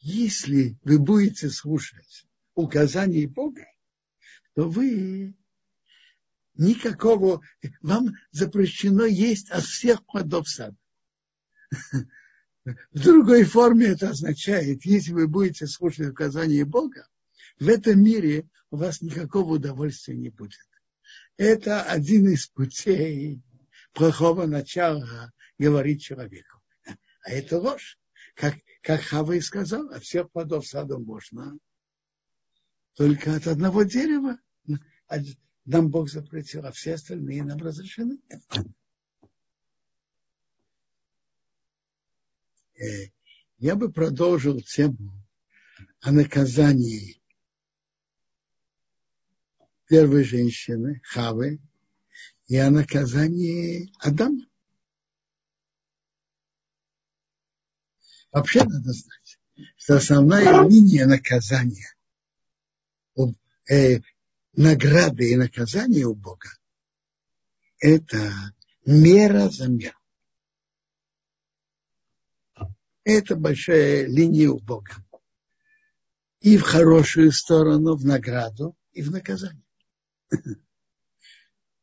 если 0.00 0.78
вы 0.84 0.98
будете 0.98 1.50
слушать 1.50 2.26
указаний 2.54 3.26
Бога, 3.26 3.66
то 4.54 4.68
вы 4.68 5.34
никакого, 6.54 7.42
вам 7.82 8.14
запрещено 8.30 9.04
есть 9.04 9.50
от 9.50 9.64
всех 9.64 10.04
плодов 10.06 10.48
сада. 10.48 10.76
В 12.64 12.98
другой 12.98 13.44
форме 13.44 13.86
это 13.86 14.10
означает, 14.10 14.84
если 14.84 15.12
вы 15.12 15.28
будете 15.28 15.68
слушать 15.68 16.08
указания 16.08 16.64
Бога, 16.64 17.06
в 17.60 17.68
этом 17.68 18.02
мире 18.02 18.48
у 18.70 18.76
вас 18.76 19.02
никакого 19.02 19.54
удовольствия 19.54 20.16
не 20.16 20.30
будет. 20.30 20.58
Это 21.36 21.82
один 21.82 22.28
из 22.28 22.48
путей 22.48 23.40
плохого 23.92 24.46
начала 24.46 25.32
говорить 25.58 26.02
человеку. 26.02 26.60
А 26.86 27.30
это 27.30 27.60
ложь. 27.60 27.98
Как, 28.36 28.54
как 28.82 29.00
Хава 29.00 29.32
и 29.32 29.40
сказал, 29.40 29.88
от 29.90 30.04
всех 30.04 30.30
плодов 30.30 30.66
сада 30.66 30.98
можно. 30.98 31.58
Только 32.92 33.34
от 33.34 33.46
одного 33.46 33.82
дерева. 33.82 34.38
Нам 35.64 35.90
Бог 35.90 36.10
запретил, 36.10 36.66
а 36.66 36.70
все 36.70 36.94
остальные 36.94 37.42
нам 37.44 37.58
разрешены. 37.58 38.20
Э, 42.78 42.84
я 43.56 43.74
бы 43.74 43.90
продолжил 43.90 44.60
тему 44.60 45.12
о 46.02 46.12
наказании 46.12 47.22
первой 49.86 50.24
женщины, 50.24 51.00
Хавы, 51.04 51.58
и 52.48 52.56
о 52.58 52.70
наказании 52.70 53.90
Адама. 53.98 54.46
Вообще 58.36 58.64
надо 58.64 58.92
знать, 58.92 59.38
что 59.78 59.96
основная 59.96 60.68
линия 60.68 61.06
наказания, 61.06 61.96
э, 63.66 64.00
награды 64.52 65.30
и 65.30 65.36
наказания 65.36 66.04
у 66.04 66.14
Бога– 66.14 66.50
это 67.80 68.30
мера 68.84 69.48
за 69.48 69.68
меру. 69.68 69.96
Это 73.04 73.36
большая 73.36 74.04
линия 74.04 74.50
у 74.50 74.58
Бога. 74.58 74.92
И 76.40 76.58
в 76.58 76.62
хорошую 76.62 77.32
сторону, 77.32 77.96
в 77.96 78.04
награду, 78.04 78.76
и 78.92 79.00
в 79.00 79.10
наказание. 79.10 79.64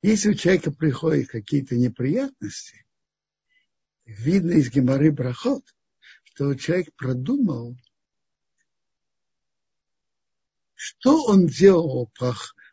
Если 0.04 0.30
у 0.30 0.36
человека 0.36 0.72
приходят 0.72 1.30
какие-то 1.30 1.76
неприятности, 1.78 2.86
видно 4.06 4.52
из 4.52 4.70
Геморы 4.70 5.12
Брахот, 5.12 5.64
что 6.34 6.56
человек 6.56 6.94
продумал, 6.96 7.78
что 10.74 11.26
он 11.26 11.46
делал 11.46 12.12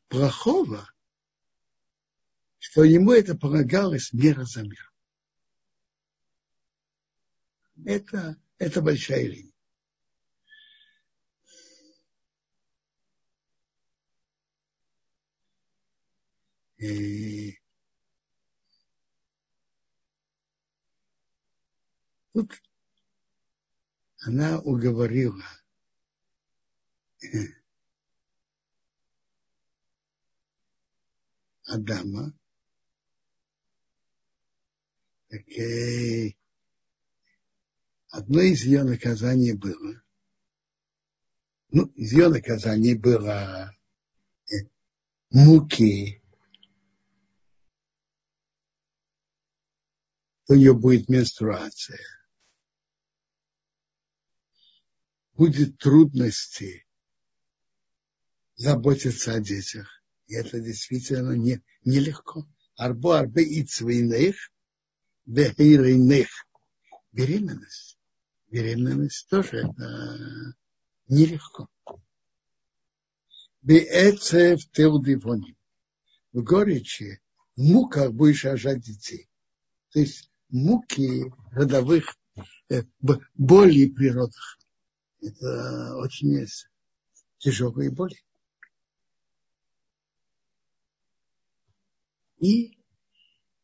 плохого, 0.08 0.90
что 2.58 2.84
ему 2.84 3.12
это 3.12 3.36
полагалось 3.36 4.12
мера 4.14 4.44
за 4.44 4.62
мир. 4.62 4.92
Это, 7.84 8.40
это 8.58 8.80
большая 8.80 9.26
линия. 9.26 9.50
И 16.78 17.60
тут 22.32 22.58
она 24.20 24.58
уговорила. 24.60 25.44
Адама, 31.66 32.32
так, 35.28 35.42
одно 38.08 38.40
из 38.40 38.64
ее 38.64 38.82
наказаний 38.82 39.52
было, 39.52 40.02
ну, 41.70 41.84
из 41.94 42.12
ее 42.12 42.28
наказаний 42.28 42.94
было 42.94 43.72
э, 44.50 44.54
муки, 45.30 46.20
у 50.48 50.54
нее 50.54 50.74
будет 50.74 51.08
менструация. 51.08 52.19
Будет 55.40 55.78
трудности 55.78 56.86
заботиться 58.56 59.32
о 59.32 59.40
детях. 59.40 59.88
И 60.26 60.34
это 60.34 60.60
действительно 60.60 61.32
не, 61.32 61.62
нелегко. 61.82 62.46
Арбо 62.76 63.20
арбе 63.20 63.42
ицвейнех, 63.62 64.36
бехейрейнех. 65.24 66.28
Беременность 67.12 67.98
беременность 68.50 69.28
тоже 69.30 69.60
это 69.60 70.54
нелегко. 71.08 71.70
Беэцев 73.62 74.70
теудивоним. 74.72 75.56
В 76.32 76.42
горечи, 76.42 77.22
в 77.56 77.62
муках 77.62 78.12
будешь 78.12 78.44
рожать 78.44 78.82
детей. 78.82 79.30
То 79.92 80.00
есть 80.00 80.30
муки 80.50 81.32
родовых, 81.50 82.14
э, 82.68 82.82
боли 83.34 83.88
при 83.88 84.10
родах. 84.10 84.59
Это 85.20 85.96
очень 85.96 86.46
тяжелые 87.38 87.90
боли. 87.90 88.16
И 92.38 92.78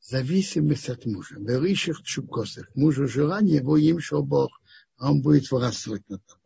зависимость 0.00 0.88
от 0.90 1.06
мужа. 1.06 1.36
Берыших 1.38 2.02
чукосах. 2.02 2.74
Мужу 2.74 3.08
желание, 3.08 3.56
его 3.56 3.76
им, 3.76 4.00
что 4.00 4.22
Бог 4.22 4.50
он 4.98 5.22
будет 5.22 5.50
властвовать 5.50 6.08
над 6.08 6.24
тобой. 6.26 6.42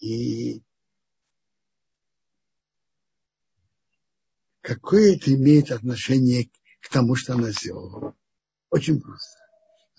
И 0.00 0.62
какое 4.60 5.16
это 5.16 5.34
имеет 5.34 5.70
отношение 5.70 6.50
к 6.80 6.88
тому, 6.90 7.14
что 7.14 7.34
она 7.34 7.50
сделала? 7.50 8.16
Очень 8.70 9.00
просто. 9.00 9.39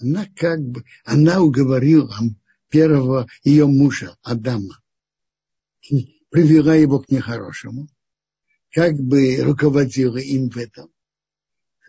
Она 0.02 0.26
как 0.36 0.60
бы, 0.62 0.84
она 1.06 1.42
уговорила 1.42 2.18
первого 2.70 3.28
ее 3.44 3.68
мужа, 3.68 4.18
Адама, 4.24 4.82
привела 6.30 6.76
его 6.76 7.00
к 7.00 7.10
нехорошему, 7.10 7.88
как 8.72 8.96
бы 8.96 9.38
руководила 9.42 10.18
им 10.18 10.50
в 10.50 10.58
этом 10.58 10.92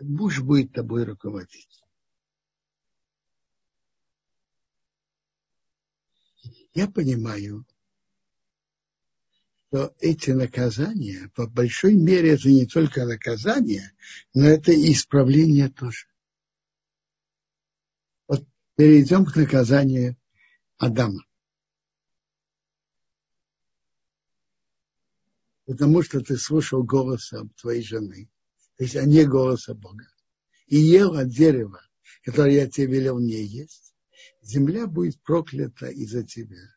муж 0.02 0.40
будет 0.40 0.72
тобой 0.72 1.04
руководить. 1.04 1.68
Я 6.74 6.88
понимаю, 6.88 7.66
что 9.68 9.94
эти 10.00 10.30
наказания, 10.30 11.30
по 11.34 11.46
большой 11.46 11.94
мере, 11.94 12.34
это 12.34 12.48
не 12.48 12.66
только 12.66 13.04
наказание, 13.04 13.92
но 14.34 14.46
это 14.46 14.72
и 14.72 14.92
исправление 14.92 15.68
тоже. 15.68 16.06
Перейдем 18.76 19.24
к 19.24 19.36
наказанию 19.36 20.16
Адама. 20.78 21.24
Потому 25.66 26.02
что 26.02 26.20
ты 26.20 26.36
слушал 26.36 26.82
голоса 26.82 27.48
твоей 27.60 27.82
жены 27.82 28.28
то 28.76 28.84
есть 28.84 28.96
а 28.96 29.04
не 29.04 29.24
голоса 29.24 29.74
Бога, 29.74 30.08
и 30.66 30.76
ел 30.76 31.14
от 31.14 31.28
дерева, 31.28 31.80
которое 32.24 32.54
я 32.54 32.68
тебе 32.68 32.96
велел 32.96 33.18
не 33.18 33.44
есть, 33.44 33.94
земля 34.40 34.86
будет 34.86 35.22
проклята 35.22 35.86
из-за 35.86 36.24
тебя. 36.24 36.74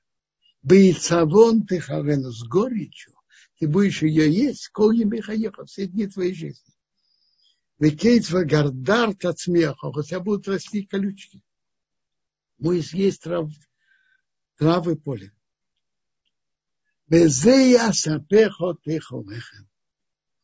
Бейцавон 0.61 1.65
ты 1.65 1.80
харену 1.80 2.31
с 2.31 2.43
горечью 2.43 3.15
ты 3.57 3.67
будешь 3.67 4.01
ее 4.01 4.30
есть, 4.30 4.67
коль 4.69 5.03
Михаеха, 5.05 5.65
все 5.65 5.88
дни 5.88 6.07
твоей 6.07 6.34
жизни. 6.34 6.73
Векейтва 7.80 8.43
гардарт 8.43 9.23
от 9.26 9.39
смеха, 9.39 9.85
у 9.85 10.03
тебя 10.03 10.19
будут 10.19 10.47
расти 10.47 10.84
колючки. 10.84 11.41
Будешь 12.57 12.94
есть 12.94 13.22
трав, 13.22 13.52
травы 14.57 14.95
поля. 14.95 15.32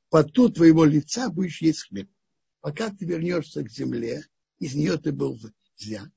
Поту 0.10 0.50
твоего 0.50 0.86
лица 0.86 1.30
будешь 1.30 1.62
есть 1.62 1.88
хлеб. 1.88 2.10
Пока 2.60 2.92
ты 2.92 3.06
вернешься 3.06 3.64
к 3.64 3.70
земле, 3.70 4.24
из 4.60 4.76
нее 4.76 4.98
ты 4.98 5.12
был 5.12 5.40
взят. 5.78 6.10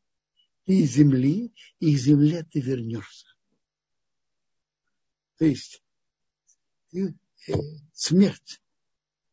Ты 0.65 0.81
из 0.81 0.93
земли, 0.93 1.55
и 1.79 1.93
из 1.93 2.03
земли 2.03 2.43
ты 2.43 2.61
вернешься. 2.61 3.27
То 5.39 5.47
есть 5.47 5.83
э, 6.93 7.07
смерть, 7.93 8.61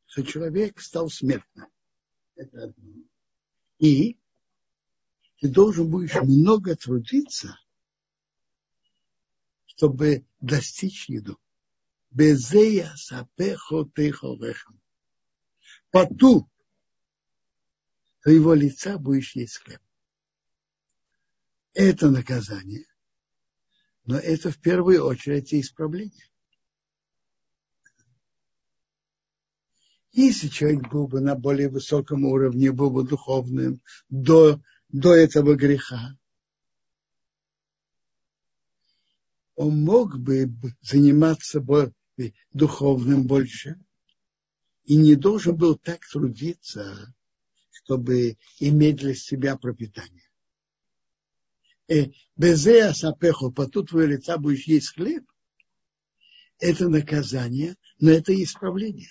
что 0.06 0.24
человек 0.24 0.80
стал 0.80 1.10
смертным. 1.10 1.68
Это 2.36 2.66
одно. 2.66 3.04
И 3.80 4.21
ты 5.42 5.50
должен 5.50 5.90
будешь 5.90 6.14
много 6.22 6.76
трудиться, 6.76 7.60
чтобы 9.66 10.24
достичь 10.40 11.10
еду. 11.10 11.40
Безея 12.12 12.94
сапехо 12.96 13.90
теховехам. 13.96 14.80
Поту 15.90 16.48
твоего 18.22 18.54
лица 18.54 19.00
будешь 19.00 19.36
есть 19.36 19.58
хлеб. 19.58 19.82
Это 21.74 22.12
наказание. 22.12 22.86
Но 24.06 24.20
это 24.20 24.52
в 24.52 24.60
первую 24.60 25.04
очередь 25.04 25.56
исправление. 25.56 26.30
Если 30.12 30.50
человек 30.50 30.88
был 30.92 31.08
бы 31.08 31.20
на 31.20 31.34
более 31.36 31.70
высоком 31.70 32.26
уровне, 32.26 32.72
был 32.72 32.92
бы 32.92 33.08
духовным 33.08 33.82
до, 34.10 34.62
до 34.92 35.14
этого 35.14 35.56
греха, 35.56 36.18
он 39.56 39.84
мог 39.84 40.18
бы 40.18 40.52
заниматься 40.82 41.64
духовным 42.52 43.28
больше 43.28 43.80
и 44.84 44.96
не 44.96 45.16
должен 45.16 45.56
был 45.56 45.78
так 45.78 46.06
трудиться, 46.08 47.14
чтобы 47.72 48.38
иметь 48.60 48.98
для 48.98 49.16
себя 49.16 49.56
пропитание. 49.58 50.30
Э, 51.88 52.08
Безея 52.36 52.94
сапеху, 52.94 53.52
по 53.52 53.68
тут 53.68 53.90
твоего 53.90 54.14
лица 54.14 54.38
будешь 54.38 54.66
есть 54.66 54.94
хлеб, 54.94 55.24
это 56.60 56.90
наказание, 56.90 57.76
но 58.00 58.12
это 58.12 58.34
исправление. 58.34 59.10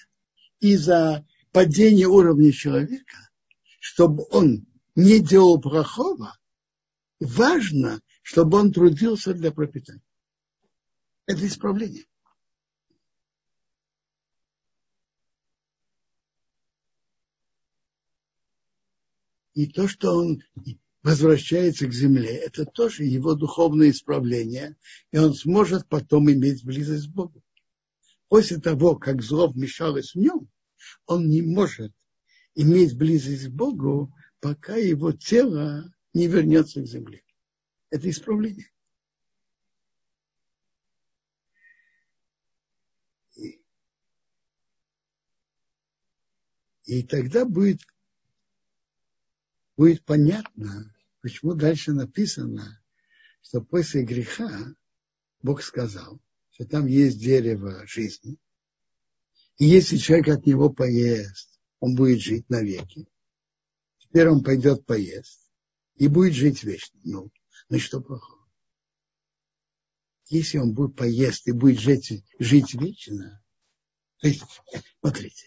Из-за 0.61 1.27
падения 1.53 2.07
уровня 2.07 2.53
человека, 2.53 3.31
чтобы 3.81 4.27
он 4.31 4.67
не 5.01 5.21
делал 5.21 5.61
плохого, 5.61 6.37
важно, 7.21 8.01
чтобы 8.23 8.59
он 8.59 8.73
трудился 8.73 9.35
для 9.35 9.51
пропитания. 9.51 10.03
Это 11.27 11.47
исправление. 11.47 12.05
И 19.55 19.67
то, 19.67 19.89
что 19.89 20.13
он 20.17 20.43
возвращается 21.03 21.87
к 21.87 21.93
земле, 21.93 22.37
это 22.37 22.65
тоже 22.65 23.05
его 23.05 23.35
духовное 23.35 23.91
исправление, 23.91 24.77
и 25.13 25.19
он 25.19 25.35
сможет 25.35 25.89
потом 25.89 26.31
иметь 26.31 26.65
близость 26.65 27.09
к 27.09 27.13
Богу. 27.13 27.43
После 28.29 28.59
того, 28.59 28.97
как 28.97 29.23
зло 29.23 29.49
вмешалось 29.49 30.15
в 30.15 30.19
нем, 30.19 30.49
он 31.07 31.29
не 31.29 31.43
может 31.43 31.93
иметь 32.55 32.97
близость 32.97 33.47
к 33.47 33.51
Богу, 33.51 34.15
пока 34.41 34.77
его 34.77 35.13
тело 35.13 35.93
не 36.15 36.27
вернется 36.27 36.83
к 36.83 36.87
земле. 36.87 37.23
Это 37.91 38.09
исправление. 38.11 38.71
И, 43.37 43.63
и 46.85 47.03
тогда 47.03 47.45
будет 47.45 47.81
будет 49.77 50.05
понятно, 50.05 50.95
почему 51.23 51.55
дальше 51.55 51.93
написано, 51.93 52.83
что 53.43 53.63
после 53.63 54.03
греха 54.03 54.75
Бог 55.41 55.63
сказал, 55.63 56.21
что 56.51 56.67
там 56.67 56.87
есть 56.87 57.19
дерево 57.19 57.87
жизни, 57.87 58.37
и 59.57 59.65
если 59.65 59.97
человек 59.97 60.29
от 60.29 60.47
него 60.47 60.71
поест, 60.71 61.59
он 61.79 61.95
будет 61.95 62.21
жить 62.21 62.49
навеки. 62.51 63.09
Теперь 64.11 64.29
он 64.29 64.43
пойдет 64.43 64.85
поест 64.87 65.41
и 65.95 66.09
будет 66.09 66.35
жить 66.35 66.65
вечно. 66.65 66.99
Ну, 67.05 67.31
ну 67.69 67.79
что 67.79 68.01
плохого? 68.01 68.45
Если 70.27 70.59
он 70.59 70.75
будет 70.75 70.97
поест 70.97 71.47
и 71.47 71.53
будет 71.53 71.79
жить, 71.79 72.25
жить 72.41 72.75
вечно, 72.75 73.41
то 74.19 74.27
есть, 74.27 74.43
смотрите, 75.01 75.47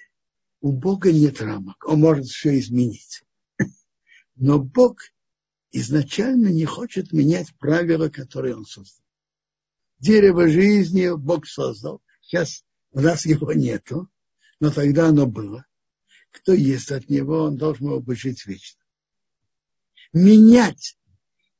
у 0.61 0.71
Бога 0.71 1.11
нет 1.11 1.41
рамок, 1.41 1.85
он 1.85 1.99
может 1.99 2.27
все 2.27 2.57
изменить. 2.57 3.23
Но 4.35 4.59
Бог 4.59 5.01
изначально 5.71 6.47
не 6.47 6.65
хочет 6.65 7.11
менять 7.11 7.53
правила, 7.57 8.07
которые 8.07 8.55
Он 8.55 8.65
создал. 8.65 9.03
Дерево 9.99 10.47
жизни 10.47 11.15
Бог 11.15 11.47
создал. 11.47 12.01
Сейчас 12.21 12.63
у 12.91 13.01
нас 13.01 13.25
его 13.25 13.51
нету, 13.51 14.09
но 14.59 14.71
тогда 14.71 15.09
оно 15.09 15.27
было. 15.27 15.65
Кто 16.33 16.53
ест 16.53 16.91
от 16.91 17.09
него, 17.09 17.43
он 17.43 17.55
должен 17.55 18.01
бы 18.01 18.15
жить 18.15 18.45
вечно. 18.45 18.81
Менять 20.11 20.97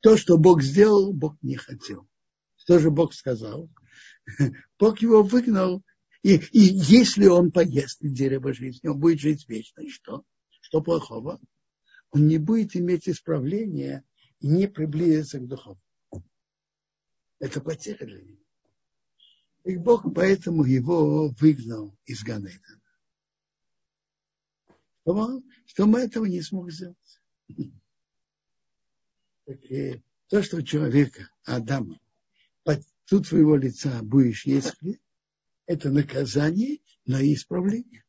то, 0.00 0.16
что 0.18 0.36
Бог 0.36 0.62
сделал, 0.62 1.12
Бог 1.12 1.36
не 1.42 1.56
хотел. 1.56 2.06
Что 2.56 2.78
же 2.78 2.90
Бог 2.90 3.14
сказал? 3.14 3.70
Бог 4.78 5.00
его 5.00 5.22
выгнал. 5.22 5.82
И, 6.22 6.36
и 6.36 6.60
если 6.60 7.26
он 7.26 7.50
поест 7.50 7.98
дерево 8.02 8.52
жизни, 8.52 8.88
он 8.88 9.00
будет 9.00 9.20
жить 9.20 9.48
вечно. 9.48 9.80
И 9.80 9.88
что? 9.88 10.24
Что 10.60 10.82
плохого? 10.82 11.40
он 12.14 12.28
не 12.28 12.38
будет 12.38 12.76
иметь 12.76 13.08
исправления 13.08 14.04
и 14.38 14.46
не 14.46 14.68
приблизиться 14.68 15.40
к 15.40 15.48
духовному. 15.48 15.82
Это 17.40 17.60
потеря 17.60 18.06
для 18.06 18.22
него. 18.22 18.42
И 19.64 19.76
Бог 19.76 20.14
поэтому 20.14 20.62
его 20.62 21.28
выгнал 21.30 21.98
из 22.06 22.22
Ганейдана. 25.04 25.42
Что 25.66 25.86
мы 25.86 26.00
этого 26.00 26.24
не 26.26 26.42
смог 26.42 26.70
сделать. 26.70 26.96
И 29.46 30.00
то, 30.28 30.42
что 30.42 30.58
у 30.58 30.62
человека, 30.62 31.28
Адама, 31.44 32.00
под 32.62 32.80
тут 33.06 33.26
своего 33.26 33.56
лица 33.56 34.00
будешь 34.02 34.46
есть 34.46 34.78
хлеб, 34.78 35.00
это 35.66 35.90
наказание 35.90 36.78
на 37.06 37.20
исправление. 37.32 38.04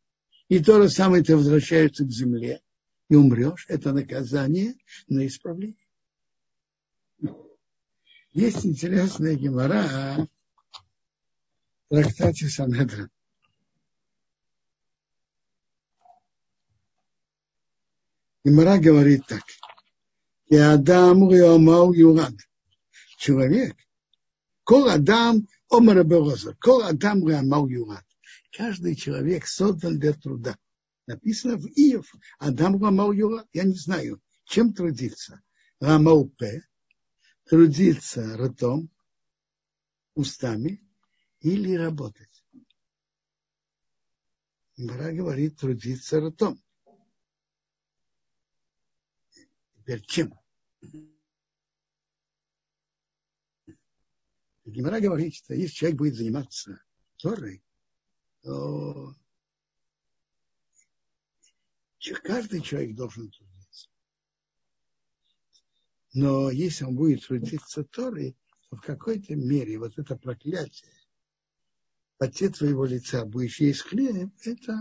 И 0.48 0.64
то 0.64 0.82
же 0.82 0.90
самое 0.90 1.24
ты 1.24 1.36
возвращаешься 1.36 2.06
к 2.06 2.12
земле, 2.12 2.62
и 3.10 3.16
умрешь, 3.16 3.66
это 3.68 3.94
наказание 3.94 4.76
на 5.08 5.26
исправление. 5.28 5.76
Есть 8.32 8.66
интересная 8.66 9.36
гемора 9.36 10.28
в 11.90 11.96
трактате 11.96 12.48
Санедрин. 12.48 13.10
Гемора 18.46 18.78
говорит 18.78 19.26
так. 19.28 19.44
И 20.48 20.56
Адам 20.56 21.30
Риомау 21.30 21.92
Юрад. 21.92 22.36
Человек. 23.18 23.76
Кол 24.64 24.88
Адам 24.88 25.48
Омар 25.70 26.06
Бероза. 26.06 26.56
Кол 26.62 26.84
Адам 26.84 27.28
Риомау 27.28 27.68
Юрад. 27.68 28.06
Каждый 28.54 28.96
человек 28.96 29.46
создан 29.48 30.00
для 30.00 30.14
труда 30.14 30.56
написано 31.08 31.58
в 31.58 31.68
Иев, 31.68 32.14
Адам 32.40 32.82
Рамал 32.82 33.12
Юра, 33.12 33.46
я 33.54 33.64
не 33.64 33.76
знаю, 33.76 34.22
чем 34.46 34.74
трудиться. 34.74 35.42
Рамал 35.80 36.30
П, 36.30 36.62
трудиться 37.46 38.38
ртом, 38.38 38.90
устами 40.14 40.82
или 41.42 41.76
работать. 41.76 42.44
Гмара 44.78 45.12
говорит 45.12 45.58
трудиться 45.58 46.20
ртом. 46.20 46.62
Теперь 49.86 50.04
чем? 50.08 50.34
Гимара 54.66 55.00
говорит, 55.00 55.36
что 55.36 55.54
если 55.54 55.76
человек 55.76 56.00
будет 56.00 56.16
заниматься 56.16 56.82
Торой, 57.18 57.64
то 58.42 59.16
Каждый 62.24 62.62
человек 62.62 62.96
должен 62.96 63.30
трудиться. 63.30 63.90
Но 66.14 66.50
если 66.50 66.86
он 66.86 66.96
будет 66.96 67.26
трудиться 67.26 67.84
Торой, 67.84 68.36
то 68.70 68.78
в 68.78 68.82
какой-то 68.82 69.36
мере 69.36 69.78
вот 69.78 69.98
это 70.00 70.16
проклятие 70.16 70.92
поте 72.18 72.50
твоего 72.50 72.86
лица 72.86 73.26
будешь 73.26 73.60
есть 73.60 73.82
хлеб, 73.82 74.32
это 74.44 74.74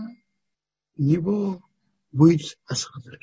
него 0.97 1.63
будет 2.11 2.57
осадок. 2.65 3.21